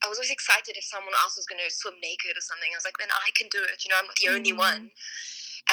I 0.04 0.12
was 0.12 0.20
always 0.20 0.34
excited 0.34 0.76
if 0.76 0.84
someone 0.84 1.16
else 1.24 1.40
was 1.40 1.48
going 1.48 1.64
to 1.64 1.72
swim 1.72 1.96
naked 2.04 2.36
or 2.36 2.44
something. 2.44 2.68
I 2.68 2.76
was 2.76 2.84
like, 2.84 3.00
then 3.00 3.08
I 3.08 3.32
can 3.32 3.48
do 3.48 3.64
it. 3.64 3.80
You 3.80 3.88
know, 3.88 3.98
I'm 3.98 4.08
not 4.08 4.20
the 4.20 4.28
only 4.28 4.52
mm-hmm. 4.52 4.60
one. 4.60 4.92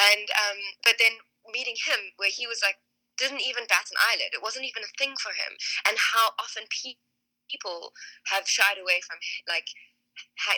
And 0.00 0.26
um, 0.48 0.58
but 0.80 0.96
then 0.96 1.20
meeting 1.52 1.76
him, 1.76 2.16
where 2.16 2.32
he 2.32 2.48
was 2.48 2.64
like, 2.64 2.80
didn't 3.20 3.44
even 3.44 3.68
bat 3.68 3.92
an 3.92 4.00
eyelid. 4.00 4.32
It 4.32 4.40
wasn't 4.40 4.64
even 4.64 4.80
a 4.80 4.92
thing 4.96 5.12
for 5.20 5.36
him. 5.36 5.52
And 5.84 6.00
how 6.00 6.32
often 6.40 6.64
people 6.72 7.92
have 8.32 8.48
shied 8.48 8.80
away 8.80 9.04
from 9.04 9.20
like 9.44 9.68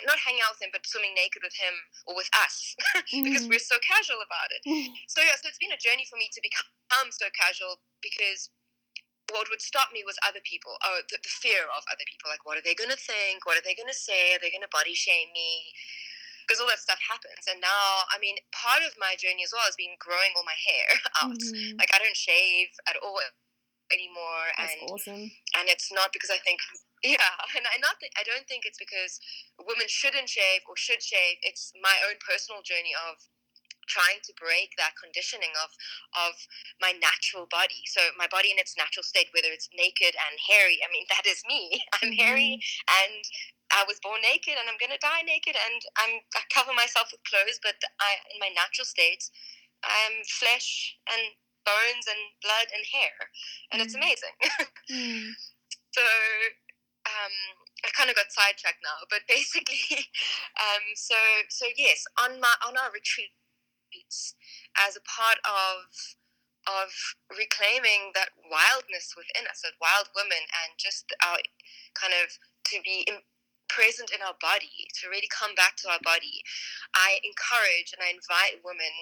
not 0.05 0.19
hang 0.19 0.39
out 0.43 0.55
with 0.55 0.63
him, 0.67 0.71
but 0.71 0.85
swimming 0.85 1.15
naked 1.15 1.41
with 1.43 1.55
him 1.55 1.75
or 2.07 2.15
with 2.15 2.29
us 2.43 2.75
because 3.11 3.47
mm. 3.47 3.51
we're 3.51 3.63
so 3.63 3.79
casual 3.79 4.19
about 4.19 4.51
it. 4.51 4.61
so 5.07 5.23
yeah, 5.23 5.35
so 5.39 5.47
it's 5.47 5.61
been 5.61 5.75
a 5.75 5.79
journey 5.79 6.05
for 6.07 6.19
me 6.19 6.27
to 6.31 6.41
become 6.43 7.09
so 7.11 7.27
casual 7.33 7.79
because 8.03 8.51
what 9.33 9.49
would 9.49 9.61
stop 9.61 9.89
me 9.89 10.05
was 10.05 10.17
other 10.21 10.41
people, 10.45 10.77
or 10.85 11.01
the, 11.09 11.17
the 11.17 11.33
fear 11.41 11.65
of 11.73 11.81
other 11.89 12.05
people. 12.05 12.29
Like, 12.29 12.45
what 12.45 12.57
are 12.57 12.65
they 12.65 12.77
going 12.77 12.93
to 12.93 12.99
think? 12.99 13.45
What 13.45 13.57
are 13.57 13.65
they 13.65 13.77
going 13.77 13.89
to 13.89 13.97
say? 13.97 14.37
Are 14.37 14.41
they 14.41 14.53
going 14.53 14.65
to 14.65 14.71
body 14.71 14.93
shame 14.93 15.33
me? 15.33 15.73
Because 16.45 16.61
all 16.61 16.69
that 16.69 16.83
stuff 16.83 17.01
happens. 17.01 17.49
And 17.49 17.57
now, 17.57 18.05
I 18.13 18.21
mean, 18.21 18.37
part 18.53 18.85
of 18.85 18.93
my 19.01 19.17
journey 19.17 19.41
as 19.41 19.49
well 19.49 19.65
has 19.65 19.73
been 19.73 19.97
growing 19.97 20.29
all 20.37 20.45
my 20.45 20.57
hair 20.57 20.87
out. 21.25 21.41
Mm-hmm. 21.41 21.81
Like, 21.81 21.89
I 21.89 21.97
don't 21.97 22.17
shave 22.17 22.69
at 22.85 23.01
all 23.01 23.17
anymore. 23.89 24.45
That's 24.57 24.77
and, 24.77 24.89
awesome. 24.93 25.23
And 25.57 25.65
it's 25.69 25.89
not 25.89 26.13
because 26.13 26.29
I 26.29 26.37
think 26.45 26.61
yeah, 27.05 27.33
and 27.53 27.65
I 27.69 27.77
not 27.77 28.01
th- 28.01 28.13
I 28.17 28.25
don't 28.25 28.49
think 28.49 28.65
it's 28.65 28.81
because 28.81 29.21
women 29.61 29.85
shouldn't 29.85 30.29
shave 30.29 30.65
or 30.65 30.73
should 30.73 31.05
shave. 31.05 31.37
It's 31.45 31.69
my 31.77 31.93
own 32.09 32.17
personal 32.17 32.65
journey 32.65 32.97
of 32.97 33.21
trying 33.87 34.21
to 34.23 34.33
break 34.37 34.73
that 34.77 34.97
conditioning 34.99 35.53
of 35.63 35.71
of 36.29 36.33
my 36.81 36.93
natural 36.97 37.47
body. 37.49 37.85
So 37.87 38.01
my 38.17 38.27
body 38.27 38.51
in 38.51 38.59
its 38.59 38.77
natural 38.77 39.03
state, 39.03 39.29
whether 39.33 39.49
it's 39.49 39.69
naked 39.73 40.13
and 40.13 40.33
hairy. 40.37 40.79
I 40.83 40.89
mean, 40.91 41.05
that 41.13 41.25
is 41.25 41.41
me. 41.47 41.81
I'm 42.01 42.11
mm-hmm. 42.11 42.21
hairy 42.21 42.53
and 43.03 43.23
I 43.73 43.83
was 43.89 43.97
born 43.99 44.21
naked 44.21 44.53
and 44.55 44.69
I'm 44.69 44.77
gonna 44.77 45.01
die 45.01 45.25
naked 45.25 45.57
and 45.57 45.81
I'm 45.97 46.21
I 46.37 46.41
cover 46.53 46.73
myself 46.73 47.09
with 47.11 47.25
clothes, 47.25 47.59
but 47.61 47.77
I 47.99 48.21
in 48.33 48.37
my 48.39 48.53
natural 48.53 48.85
state, 48.85 49.25
I'm 49.83 50.21
flesh 50.25 50.97
and 51.09 51.33
bones 51.65 52.05
and 52.05 52.21
blood 52.45 52.69
and 52.69 52.85
hair, 52.85 53.15
and 53.73 53.81
mm-hmm. 53.81 53.85
it's 53.89 53.97
amazing. 53.97 54.35
mm. 54.93 55.29
So 55.91 56.05
um, 57.05 57.35
I 57.85 57.89
kind 57.93 58.09
of 58.09 58.15
got 58.15 58.33
sidetracked 58.33 58.81
now, 58.83 58.99
but 59.09 59.25
basically, 59.31 60.05
um, 60.57 60.83
so 60.95 61.17
so 61.49 61.65
yes, 61.77 62.05
on 62.21 62.39
my 62.39 62.53
on 62.67 62.77
our 62.77 62.91
as 64.77 64.95
a 64.95 65.03
part 65.05 65.39
of 65.45 65.91
of 66.65 66.89
reclaiming 67.29 68.09
that 68.17 68.33
wildness 68.49 69.13
within 69.13 69.45
us, 69.45 69.61
that 69.61 69.77
wild 69.77 70.09
women, 70.17 70.41
and 70.65 70.73
just 70.81 71.13
our 71.21 71.37
kind 71.93 72.13
of 72.17 72.33
to 72.73 72.81
be 72.81 73.05
in, 73.05 73.21
present 73.69 74.09
in 74.09 74.21
our 74.25 74.37
body, 74.41 74.89
to 75.01 75.09
really 75.09 75.29
come 75.29 75.53
back 75.53 75.77
to 75.77 75.89
our 75.89 76.01
body. 76.01 76.41
I 76.97 77.21
encourage 77.21 77.93
and 77.93 78.01
I 78.01 78.09
invite 78.13 78.65
women 78.65 78.93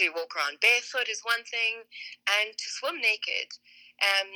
to 0.00 0.12
walk 0.16 0.32
around 0.36 0.64
barefoot 0.64 1.08
is 1.08 1.20
one 1.24 1.44
thing, 1.44 1.84
and 2.28 2.56
to 2.56 2.66
swim 2.80 3.00
naked. 3.00 3.52
Um, 4.00 4.32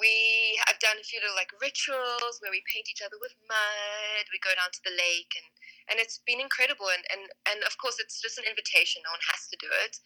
we 0.00 0.56
have 0.68 0.78
done 0.80 0.96
a 1.00 1.04
few 1.04 1.20
little 1.20 1.36
like 1.36 1.52
rituals 1.60 2.40
where 2.40 2.52
we 2.52 2.64
paint 2.68 2.88
each 2.88 3.04
other 3.04 3.16
with 3.20 3.32
mud 3.48 4.24
we 4.32 4.40
go 4.40 4.52
down 4.56 4.72
to 4.72 4.82
the 4.84 4.96
lake 4.96 5.32
and 5.36 5.48
and 5.90 6.02
it's 6.02 6.22
been 6.26 6.42
incredible. 6.42 6.90
And 6.90 7.04
and, 7.12 7.22
and 7.50 7.58
of 7.64 7.74
course 7.78 7.98
it's 8.02 8.18
just 8.18 8.38
an 8.38 8.46
invitation. 8.46 9.02
No 9.06 9.14
one 9.14 9.26
has 9.30 9.46
to 9.50 9.56
do 9.58 9.70
it. 9.86 9.98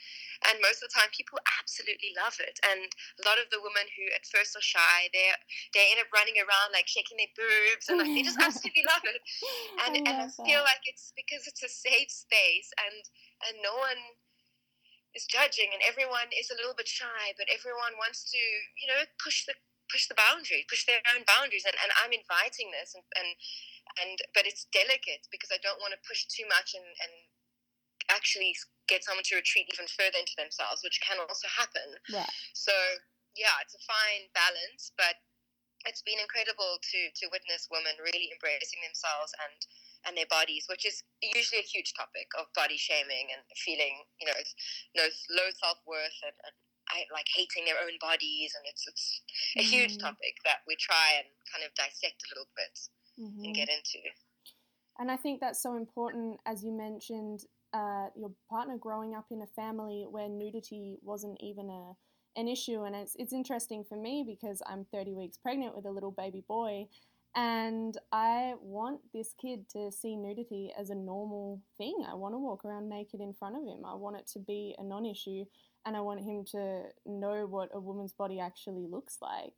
And 0.48 0.60
most 0.60 0.80
of 0.80 0.88
the 0.88 0.96
time 0.96 1.10
people 1.12 1.40
absolutely 1.60 2.12
love 2.16 2.36
it. 2.40 2.60
And 2.64 2.88
a 3.20 3.24
lot 3.24 3.40
of 3.40 3.48
the 3.48 3.60
women 3.60 3.88
who 3.96 4.08
at 4.12 4.28
first 4.28 4.56
are 4.56 4.64
shy 4.64 5.08
they 5.12 5.32
they 5.72 5.92
end 5.92 6.02
up 6.02 6.12
running 6.12 6.36
around 6.40 6.72
like 6.72 6.88
shaking 6.88 7.20
their 7.20 7.32
boobs 7.34 7.88
and 7.88 8.00
like 8.00 8.12
they 8.12 8.24
just 8.24 8.40
absolutely 8.44 8.84
love 8.86 9.04
it. 9.04 9.20
And 9.86 9.92
I, 9.96 10.00
and 10.04 10.16
I 10.24 10.28
feel 10.30 10.62
like 10.64 10.84
it's 10.84 11.12
because 11.16 11.48
it's 11.48 11.64
a 11.64 11.70
safe 11.70 12.12
space 12.12 12.70
and 12.76 13.00
and 13.50 13.54
no 13.64 13.76
one 13.76 14.00
is 15.16 15.26
judging. 15.26 15.72
And 15.72 15.82
everyone 15.82 16.30
is 16.36 16.52
a 16.52 16.58
little 16.58 16.76
bit 16.76 16.88
shy 16.88 17.32
but 17.36 17.48
everyone 17.48 17.96
wants 17.96 18.28
to 18.30 18.40
you 18.76 18.88
know 18.88 19.08
push 19.20 19.44
the 19.48 19.56
push 19.90 20.06
the 20.06 20.14
boundaries, 20.14 20.70
push 20.70 20.86
their 20.86 21.02
own 21.10 21.26
boundaries. 21.26 21.66
And, 21.66 21.74
and 21.82 21.90
I'm 21.98 22.14
inviting 22.14 22.70
this, 22.70 22.94
and, 22.94 23.02
and 23.18 23.34
and 23.98 24.18
but 24.36 24.46
it's 24.46 24.70
delicate 24.70 25.26
because 25.32 25.50
I 25.50 25.58
don't 25.62 25.82
want 25.82 25.96
to 25.96 26.00
push 26.06 26.26
too 26.30 26.46
much 26.46 26.76
and, 26.78 26.86
and 26.86 27.14
actually 28.10 28.54
get 28.90 29.06
someone 29.06 29.26
to 29.30 29.38
retreat 29.38 29.70
even 29.70 29.86
further 29.86 30.18
into 30.18 30.34
themselves, 30.34 30.82
which 30.82 30.98
can 31.02 31.18
also 31.22 31.46
happen. 31.50 31.98
Yeah. 32.10 32.30
So 32.52 32.74
yeah, 33.38 33.54
it's 33.62 33.74
a 33.74 33.82
fine 33.86 34.30
balance, 34.34 34.90
but 34.98 35.22
it's 35.88 36.04
been 36.04 36.20
incredible 36.20 36.76
to 36.82 36.98
to 37.08 37.32
witness 37.32 37.70
women 37.72 37.96
really 38.02 38.28
embracing 38.30 38.82
themselves 38.84 39.32
and 39.40 39.58
and 40.08 40.12
their 40.16 40.28
bodies, 40.28 40.64
which 40.68 40.84
is 40.88 41.04
usually 41.20 41.60
a 41.60 41.66
huge 41.66 41.92
topic 41.92 42.32
of 42.40 42.48
body 42.56 42.80
shaming 42.80 43.28
and 43.32 43.44
feeling, 43.52 44.00
you 44.16 44.24
know, 44.24 44.40
no 44.96 45.06
low 45.28 45.48
self 45.60 45.76
worth 45.84 46.16
and, 46.24 46.36
and 46.44 46.56
I, 46.90 47.06
like 47.14 47.28
hating 47.30 47.64
their 47.68 47.78
own 47.78 47.96
bodies, 48.00 48.56
and 48.56 48.64
it's 48.66 48.82
it's 48.88 49.22
a 49.56 49.62
huge 49.62 49.96
mm. 49.96 50.02
topic 50.02 50.42
that 50.44 50.66
we 50.66 50.74
try 50.74 51.22
and 51.22 51.28
kind 51.46 51.62
of 51.62 51.70
dissect 51.78 52.18
a 52.26 52.28
little 52.34 52.50
bit 52.58 52.74
mm-hmm. 53.20 53.44
and 53.44 53.54
get 53.54 53.68
into. 53.68 53.98
And 54.98 55.10
I 55.10 55.16
think 55.16 55.40
that's 55.40 55.62
so 55.62 55.76
important, 55.76 56.38
as 56.46 56.62
you 56.62 56.72
mentioned, 56.72 57.44
uh, 57.72 58.08
your 58.16 58.32
partner 58.48 58.76
growing 58.76 59.14
up 59.14 59.26
in 59.30 59.42
a 59.42 59.46
family 59.46 60.06
where 60.10 60.28
nudity 60.28 60.98
wasn't 61.02 61.38
even 61.40 61.70
a 61.70 61.92
an 62.36 62.46
issue, 62.46 62.84
and 62.84 62.94
it's 62.94 63.16
it's 63.18 63.32
interesting 63.32 63.84
for 63.84 63.96
me 63.96 64.24
because 64.26 64.62
I'm 64.66 64.86
30 64.92 65.14
weeks 65.14 65.36
pregnant 65.36 65.74
with 65.74 65.84
a 65.84 65.90
little 65.90 66.12
baby 66.12 66.44
boy, 66.46 66.86
And 67.34 67.96
I 68.12 68.54
want 68.60 69.00
this 69.12 69.34
kid 69.40 69.68
to 69.70 69.90
see 69.92 70.16
nudity 70.16 70.72
as 70.78 70.90
a 70.90 70.94
normal 70.94 71.60
thing. 71.78 72.04
I 72.08 72.14
want 72.14 72.34
to 72.34 72.38
walk 72.38 72.64
around 72.64 72.88
naked 72.88 73.20
in 73.20 73.34
front 73.34 73.56
of 73.56 73.62
him. 73.62 73.84
I 73.84 73.94
want 73.94 74.16
it 74.16 74.26
to 74.32 74.38
be 74.40 74.74
a 74.78 74.84
non 74.84 75.06
issue 75.06 75.44
and 75.86 75.96
I 75.96 76.00
want 76.00 76.20
him 76.20 76.44
to 76.52 76.84
know 77.06 77.46
what 77.46 77.70
a 77.72 77.80
woman's 77.80 78.12
body 78.12 78.40
actually 78.40 78.86
looks 78.86 79.18
like. 79.22 79.54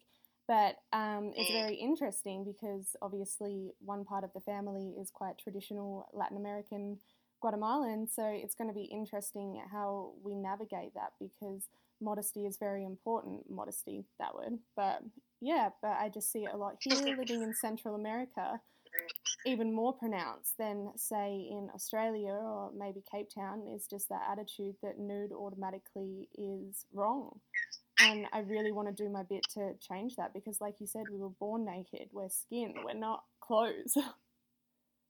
But 0.52 0.76
um, 0.92 1.32
it's 1.34 1.50
very 1.50 1.76
interesting 1.76 2.44
because 2.44 2.94
obviously 3.00 3.70
one 3.78 4.04
part 4.04 4.22
of 4.22 4.34
the 4.34 4.40
family 4.40 4.92
is 5.00 5.10
quite 5.10 5.38
traditional 5.38 6.10
Latin 6.12 6.36
American 6.36 6.98
Guatemalan, 7.40 8.06
so 8.06 8.26
it's 8.26 8.54
going 8.54 8.68
to 8.68 8.74
be 8.74 8.84
interesting 8.84 9.62
how 9.72 10.12
we 10.22 10.34
navigate 10.34 10.92
that 10.92 11.12
because 11.18 11.70
modesty 12.02 12.44
is 12.44 12.58
very 12.58 12.84
important. 12.84 13.48
Modesty, 13.48 14.04
that 14.18 14.34
word. 14.34 14.58
But 14.76 15.00
yeah, 15.40 15.70
but 15.80 15.92
I 15.92 16.10
just 16.10 16.30
see 16.30 16.40
it 16.40 16.50
a 16.52 16.58
lot 16.58 16.76
here 16.80 17.16
living 17.16 17.40
in 17.40 17.54
Central 17.54 17.94
America, 17.94 18.60
even 19.46 19.72
more 19.72 19.94
pronounced 19.94 20.58
than, 20.58 20.92
say, 20.96 21.48
in 21.50 21.70
Australia 21.74 22.34
or 22.34 22.72
maybe 22.76 23.02
Cape 23.10 23.30
Town, 23.34 23.62
is 23.74 23.86
just 23.86 24.10
that 24.10 24.28
attitude 24.30 24.74
that 24.82 24.98
nude 24.98 25.32
automatically 25.32 26.28
is 26.36 26.84
wrong. 26.92 27.40
And 28.00 28.26
I 28.32 28.40
really 28.40 28.72
want 28.72 28.88
to 28.88 28.94
do 28.94 29.10
my 29.10 29.22
bit 29.22 29.44
to 29.54 29.74
change 29.80 30.16
that 30.16 30.32
because, 30.32 30.60
like 30.60 30.80
you 30.80 30.86
said, 30.86 31.04
we 31.12 31.18
were 31.18 31.28
born 31.28 31.64
naked. 31.64 32.08
We're 32.12 32.30
skin, 32.30 32.74
we're 32.84 32.98
not 32.98 33.24
clothes. 33.40 33.96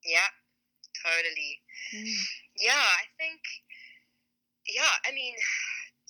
Yeah, 0.02 0.30
totally. 0.98 1.62
Mm. 1.94 2.18
Yeah, 2.58 2.74
I 2.74 3.06
think, 3.14 3.38
yeah, 4.66 4.98
I 5.06 5.14
mean, 5.14 5.38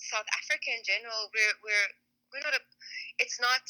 South 0.00 0.24
Africa 0.32 0.72
in 0.72 0.80
general, 0.80 1.28
we're, 1.28 1.56
we're, 1.60 1.88
we're 2.32 2.44
not 2.44 2.56
a, 2.56 2.62
it's 3.20 3.36
not 3.36 3.60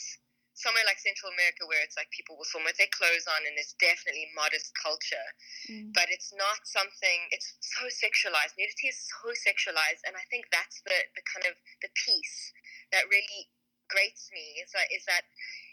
somewhere 0.55 0.87
like 0.87 1.03
Central 1.03 1.35
America 1.35 1.67
where 1.67 1.83
it's 1.83 1.99
like 1.99 2.07
people 2.15 2.39
will 2.39 2.47
swim 2.47 2.63
with 2.63 2.79
their 2.79 2.91
clothes 2.95 3.27
on 3.27 3.43
and 3.43 3.59
it's 3.59 3.75
definitely 3.83 4.31
modest 4.37 4.71
culture, 4.79 5.29
mm. 5.67 5.91
but 5.91 6.07
it's 6.13 6.31
not 6.37 6.63
something. 6.63 7.19
It's 7.35 7.59
so 7.59 7.91
sexualized. 7.91 8.55
Nudity 8.55 8.95
is 8.95 9.03
so 9.11 9.35
sexualized, 9.35 10.07
and 10.07 10.15
I 10.15 10.23
think 10.31 10.47
that's 10.55 10.79
the 10.87 10.99
the 11.19 11.25
kind 11.27 11.51
of 11.51 11.59
the 11.83 11.91
piece 11.99 12.53
that 12.93 13.09
really 13.11 13.51
grates 13.91 14.31
me 14.33 14.63
is 14.63 14.73
that 14.73 14.89
is 14.93 15.05
that 15.09 15.25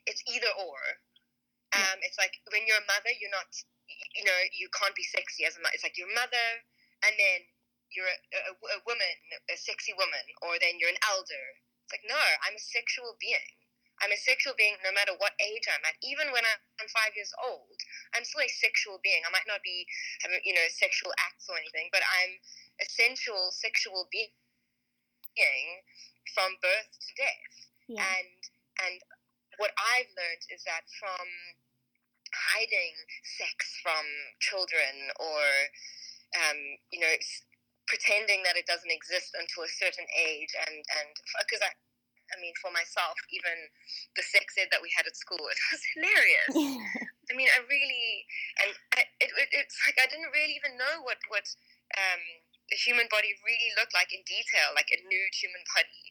it's 0.08 0.24
either 0.28 0.52
or. 0.58 0.80
Um, 1.70 2.02
It's 2.02 2.18
like 2.18 2.34
when 2.50 2.66
you're 2.66 2.82
a 2.82 2.90
mother, 2.90 3.14
you're 3.14 3.34
not. 3.34 3.48
You 4.14 4.22
know, 4.22 4.40
you 4.54 4.70
can't 4.70 4.94
be 4.94 5.06
sexy 5.06 5.46
as 5.46 5.58
a 5.58 5.62
mother. 5.62 5.74
It's 5.74 5.86
like 5.86 5.98
you're 5.98 6.10
a 6.10 6.14
mother, 6.18 6.48
and 7.06 7.14
then 7.18 7.40
you're 7.90 8.10
a, 8.10 8.18
a, 8.38 8.54
a 8.54 8.80
woman, 8.86 9.16
a 9.50 9.58
sexy 9.58 9.94
woman, 9.98 10.26
or 10.46 10.62
then 10.62 10.78
you're 10.78 10.94
an 10.94 11.02
elder. 11.10 11.46
It's 11.86 11.94
like 11.94 12.06
no, 12.06 12.22
I'm 12.46 12.54
a 12.58 12.62
sexual 12.62 13.18
being 13.18 13.60
I'm 14.00 14.16
a 14.16 14.20
sexual 14.20 14.56
being 14.56 14.80
no 14.80 14.96
matter 14.96 15.12
what 15.20 15.36
age 15.44 15.68
I'm 15.68 15.84
at. 15.84 16.00
Even 16.00 16.32
when 16.32 16.44
I'm 16.48 16.90
five 16.92 17.12
years 17.16 17.32
old, 17.44 17.76
I'm 18.16 18.24
still 18.24 18.44
a 18.44 18.48
sexual 18.48 19.00
being. 19.04 19.20
I 19.28 19.32
might 19.32 19.48
not 19.48 19.60
be 19.60 19.84
having, 20.24 20.40
you 20.48 20.56
know, 20.56 20.64
sexual 20.72 21.12
acts 21.20 21.52
or 21.52 21.60
anything, 21.60 21.92
but 21.92 22.04
I'm 22.04 22.40
a 22.80 22.88
sensual 22.88 23.52
sexual 23.52 24.08
being 24.08 24.32
from 26.34 26.56
birth 26.62 26.92
to 26.94 27.12
death. 27.18 27.54
Yeah. 27.88 28.06
And 28.06 28.40
and 28.86 28.98
what 29.58 29.76
I've 29.76 30.12
learned 30.16 30.46
is 30.54 30.64
that 30.64 30.88
from 31.00 31.28
hiding 32.54 32.94
sex 33.26 33.74
from 33.82 34.06
children 34.40 35.10
or 35.18 35.42
um, 36.38 36.60
you 36.94 37.02
know 37.02 37.14
pretending 37.90 38.46
that 38.46 38.54
it 38.54 38.70
doesn't 38.70 38.94
exist 38.94 39.34
until 39.34 39.66
a 39.66 39.72
certain 39.72 40.06
age 40.14 40.54
and 40.70 40.78
and 40.78 41.10
because 41.42 41.66
I 41.66 41.74
I 42.30 42.38
mean, 42.38 42.54
for 42.62 42.70
myself, 42.70 43.18
even 43.34 43.58
the 44.14 44.22
sex 44.22 44.54
ed 44.58 44.70
that 44.70 44.82
we 44.86 44.94
had 44.94 45.10
at 45.10 45.18
school, 45.18 45.42
it 45.50 45.58
was 45.74 45.82
hilarious. 45.98 46.54
I 47.30 47.34
mean, 47.34 47.50
I 47.50 47.62
really, 47.66 48.26
and 48.62 48.72
I, 48.98 49.02
it, 49.22 49.30
it, 49.34 49.50
it's 49.54 49.78
like 49.86 49.98
I 49.98 50.06
didn't 50.10 50.30
really 50.34 50.54
even 50.58 50.78
know 50.78 51.06
what 51.06 51.18
what 51.30 51.46
um, 51.98 52.22
the 52.70 52.78
human 52.78 53.10
body 53.10 53.34
really 53.42 53.74
looked 53.76 53.94
like 53.94 54.14
in 54.14 54.22
detail, 54.26 54.74
like 54.78 54.90
a 54.94 55.02
nude 55.06 55.36
human 55.36 55.66
body. 55.74 56.04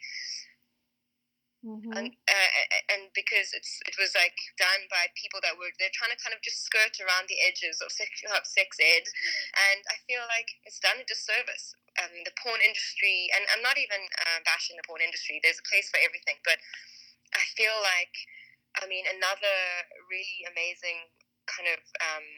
Mm-hmm. 1.59 1.91
And, 1.91 2.09
uh, 2.31 2.51
and 2.95 3.11
because 3.19 3.51
it's 3.51 3.83
it 3.83 3.99
was 3.99 4.15
like 4.15 4.39
done 4.63 4.87
by 4.95 5.11
people 5.19 5.43
that 5.43 5.59
were 5.59 5.75
they're 5.83 5.91
trying 5.91 6.15
to 6.15 6.21
kind 6.23 6.31
of 6.31 6.39
just 6.39 6.63
skirt 6.63 6.95
around 7.03 7.27
the 7.27 7.43
edges 7.43 7.83
of 7.83 7.91
sex, 7.91 8.23
of 8.31 8.47
sex 8.47 8.79
ed, 8.79 9.03
and 9.67 9.83
I 9.91 9.99
feel 10.07 10.23
like 10.31 10.55
it's 10.63 10.79
done 10.79 11.03
a 11.03 11.07
disservice. 11.07 11.75
Um, 11.99 12.15
the 12.23 12.31
porn 12.39 12.63
industry, 12.63 13.27
and 13.35 13.43
I'm 13.51 13.59
not 13.59 13.75
even 13.75 13.99
uh, 13.99 14.39
bashing 14.47 14.79
the 14.79 14.87
porn 14.87 15.03
industry. 15.03 15.43
There's 15.43 15.59
a 15.59 15.67
place 15.67 15.91
for 15.91 15.99
everything, 15.99 16.39
but 16.47 16.63
I 17.35 17.43
feel 17.59 17.75
like, 17.83 18.15
I 18.79 18.87
mean, 18.87 19.03
another 19.11 19.59
really 20.07 20.47
amazing 20.47 21.11
kind 21.51 21.75
of 21.75 21.83
um, 21.99 22.29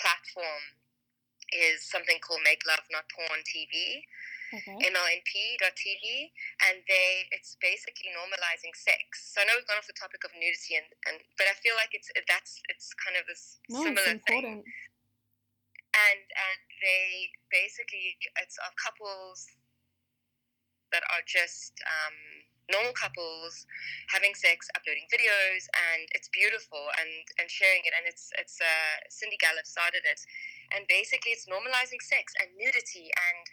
platform 0.00 0.80
is 1.52 1.84
something 1.84 2.18
called 2.24 2.40
Make 2.44 2.64
Love 2.66 2.84
Not 2.90 3.04
Porn 3.12 3.44
TV 3.44 4.02
okay. 4.52 4.76
MLNP.tv, 4.92 6.04
and 6.68 6.84
they 6.84 7.28
it's 7.32 7.56
basically 7.60 8.12
normalizing 8.12 8.76
sex. 8.76 9.32
So 9.32 9.40
I 9.40 9.48
know 9.48 9.56
we've 9.56 9.68
gone 9.68 9.80
off 9.80 9.88
the 9.88 9.96
topic 9.96 10.24
of 10.24 10.30
nudity, 10.36 10.76
and, 10.76 10.88
and 11.08 11.16
but 11.40 11.48
I 11.48 11.56
feel 11.60 11.74
like 11.76 11.96
it's 11.96 12.12
that's 12.28 12.60
it's 12.68 12.92
kind 12.94 13.16
of 13.16 13.24
this 13.26 13.58
no, 13.68 13.82
similar 13.82 14.20
thing. 14.28 14.64
And 15.92 16.24
and 16.24 16.60
they 16.80 17.32
basically 17.52 18.16
it's 18.40 18.56
of 18.64 18.72
couples 18.76 19.48
that 20.92 21.04
are 21.08 21.24
just 21.24 21.72
um, 21.88 22.16
normal 22.68 22.92
couples 22.92 23.64
having 24.12 24.36
sex, 24.36 24.68
uploading 24.76 25.08
videos, 25.08 25.68
and 25.72 26.04
it's 26.12 26.28
beautiful 26.32 26.80
and 27.00 27.12
and 27.40 27.48
sharing 27.48 27.84
it. 27.84 27.92
And 27.96 28.04
it's 28.04 28.32
it's 28.36 28.60
uh, 28.60 28.96
Cindy 29.08 29.40
Gallop 29.40 29.64
started 29.64 30.04
it, 30.04 30.20
and 30.74 30.88
basically 30.88 31.32
it's 31.32 31.46
normalizing 31.46 32.00
sex 32.02 32.32
and 32.40 32.50
nudity 32.56 33.12
and 33.12 33.44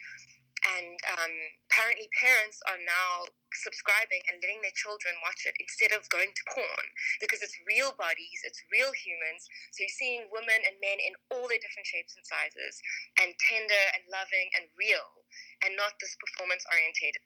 and 0.60 1.00
um, 1.16 1.32
apparently 1.72 2.04
parents 2.20 2.60
are 2.68 2.76
now 2.84 3.24
subscribing 3.64 4.20
and 4.28 4.44
letting 4.44 4.60
their 4.60 4.76
children 4.76 5.16
watch 5.24 5.48
it 5.48 5.56
instead 5.56 5.88
of 5.96 6.04
going 6.12 6.28
to 6.36 6.44
porn 6.52 6.86
because 7.16 7.40
it's 7.40 7.56
real 7.64 7.96
bodies 7.96 8.44
it's 8.44 8.60
real 8.68 8.92
humans. 8.92 9.48
So 9.72 9.84
you're 9.84 9.96
seeing 9.96 10.28
women 10.28 10.60
and 10.68 10.76
men 10.84 11.00
in 11.00 11.16
all 11.32 11.48
their 11.48 11.60
different 11.60 11.88
shapes 11.88 12.12
and 12.16 12.24
sizes 12.28 12.76
and 13.24 13.32
tender 13.40 13.84
and 13.96 14.04
loving 14.12 14.52
and 14.56 14.68
real 14.76 15.24
and 15.64 15.76
not 15.76 15.96
this 16.00 16.16
performance 16.20 16.64
orientated 16.68 17.24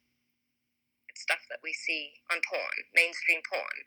stuff 1.14 1.42
that 1.50 1.62
we 1.62 1.72
see 1.72 2.11
on 2.30 2.42
porn 2.42 2.76
mainstream 2.94 3.38
porn 3.46 3.78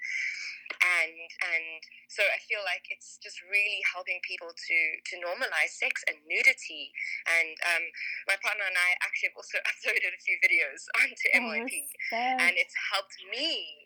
and 0.81 1.15
and 1.53 1.67
so 2.07 2.23
I 2.23 2.39
feel 2.47 2.63
like 2.63 2.87
it's 2.91 3.19
just 3.19 3.39
really 3.47 3.81
helping 3.83 4.19
people 4.23 4.51
to 4.51 4.77
to 5.11 5.13
normalize 5.19 5.75
sex 5.75 6.03
and 6.07 6.17
nudity. 6.27 6.91
And 7.27 7.55
um, 7.67 7.83
my 8.27 8.37
partner 8.39 8.65
and 8.67 8.77
I 8.77 8.95
actually 9.03 9.31
have 9.33 9.39
also 9.39 9.59
uploaded 9.69 10.11
a 10.15 10.21
few 10.21 10.37
videos 10.43 10.87
onto 10.99 11.27
MYP, 11.35 11.71
and 12.41 12.53
it's 12.57 12.75
helped 12.93 13.17
me. 13.29 13.83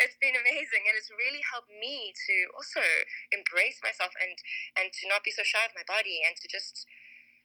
It's 0.00 0.16
been 0.18 0.34
amazing, 0.34 0.88
and 0.88 0.96
it's 0.96 1.12
really 1.12 1.44
helped 1.44 1.70
me 1.70 2.16
to 2.16 2.34
also 2.56 2.82
embrace 3.30 3.78
myself 3.84 4.12
and 4.18 4.34
and 4.80 4.88
to 4.90 5.04
not 5.08 5.22
be 5.22 5.30
so 5.30 5.44
shy 5.44 5.62
of 5.64 5.76
my 5.76 5.84
body, 5.86 6.24
and 6.24 6.34
to 6.40 6.46
just 6.48 6.88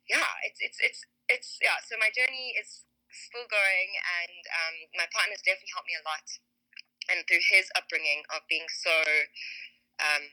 yeah, 0.09 0.39
it's 0.47 0.59
it's 0.63 0.79
it's 0.79 1.01
it's 1.27 1.49
yeah. 1.61 1.79
So 1.83 1.99
my 1.99 2.09
journey 2.15 2.55
is 2.55 2.87
still 3.11 3.47
going, 3.47 3.89
and 4.23 4.43
um, 4.51 4.75
my 4.95 5.07
partner's 5.11 5.43
definitely 5.43 5.71
helped 5.75 5.91
me 5.91 5.99
a 5.99 6.07
lot 6.07 6.25
and 7.09 7.23
through 7.27 7.43
his 7.51 7.71
upbringing 7.75 8.23
of 8.31 8.43
being 8.47 8.67
so 8.67 8.93
um, 9.97 10.23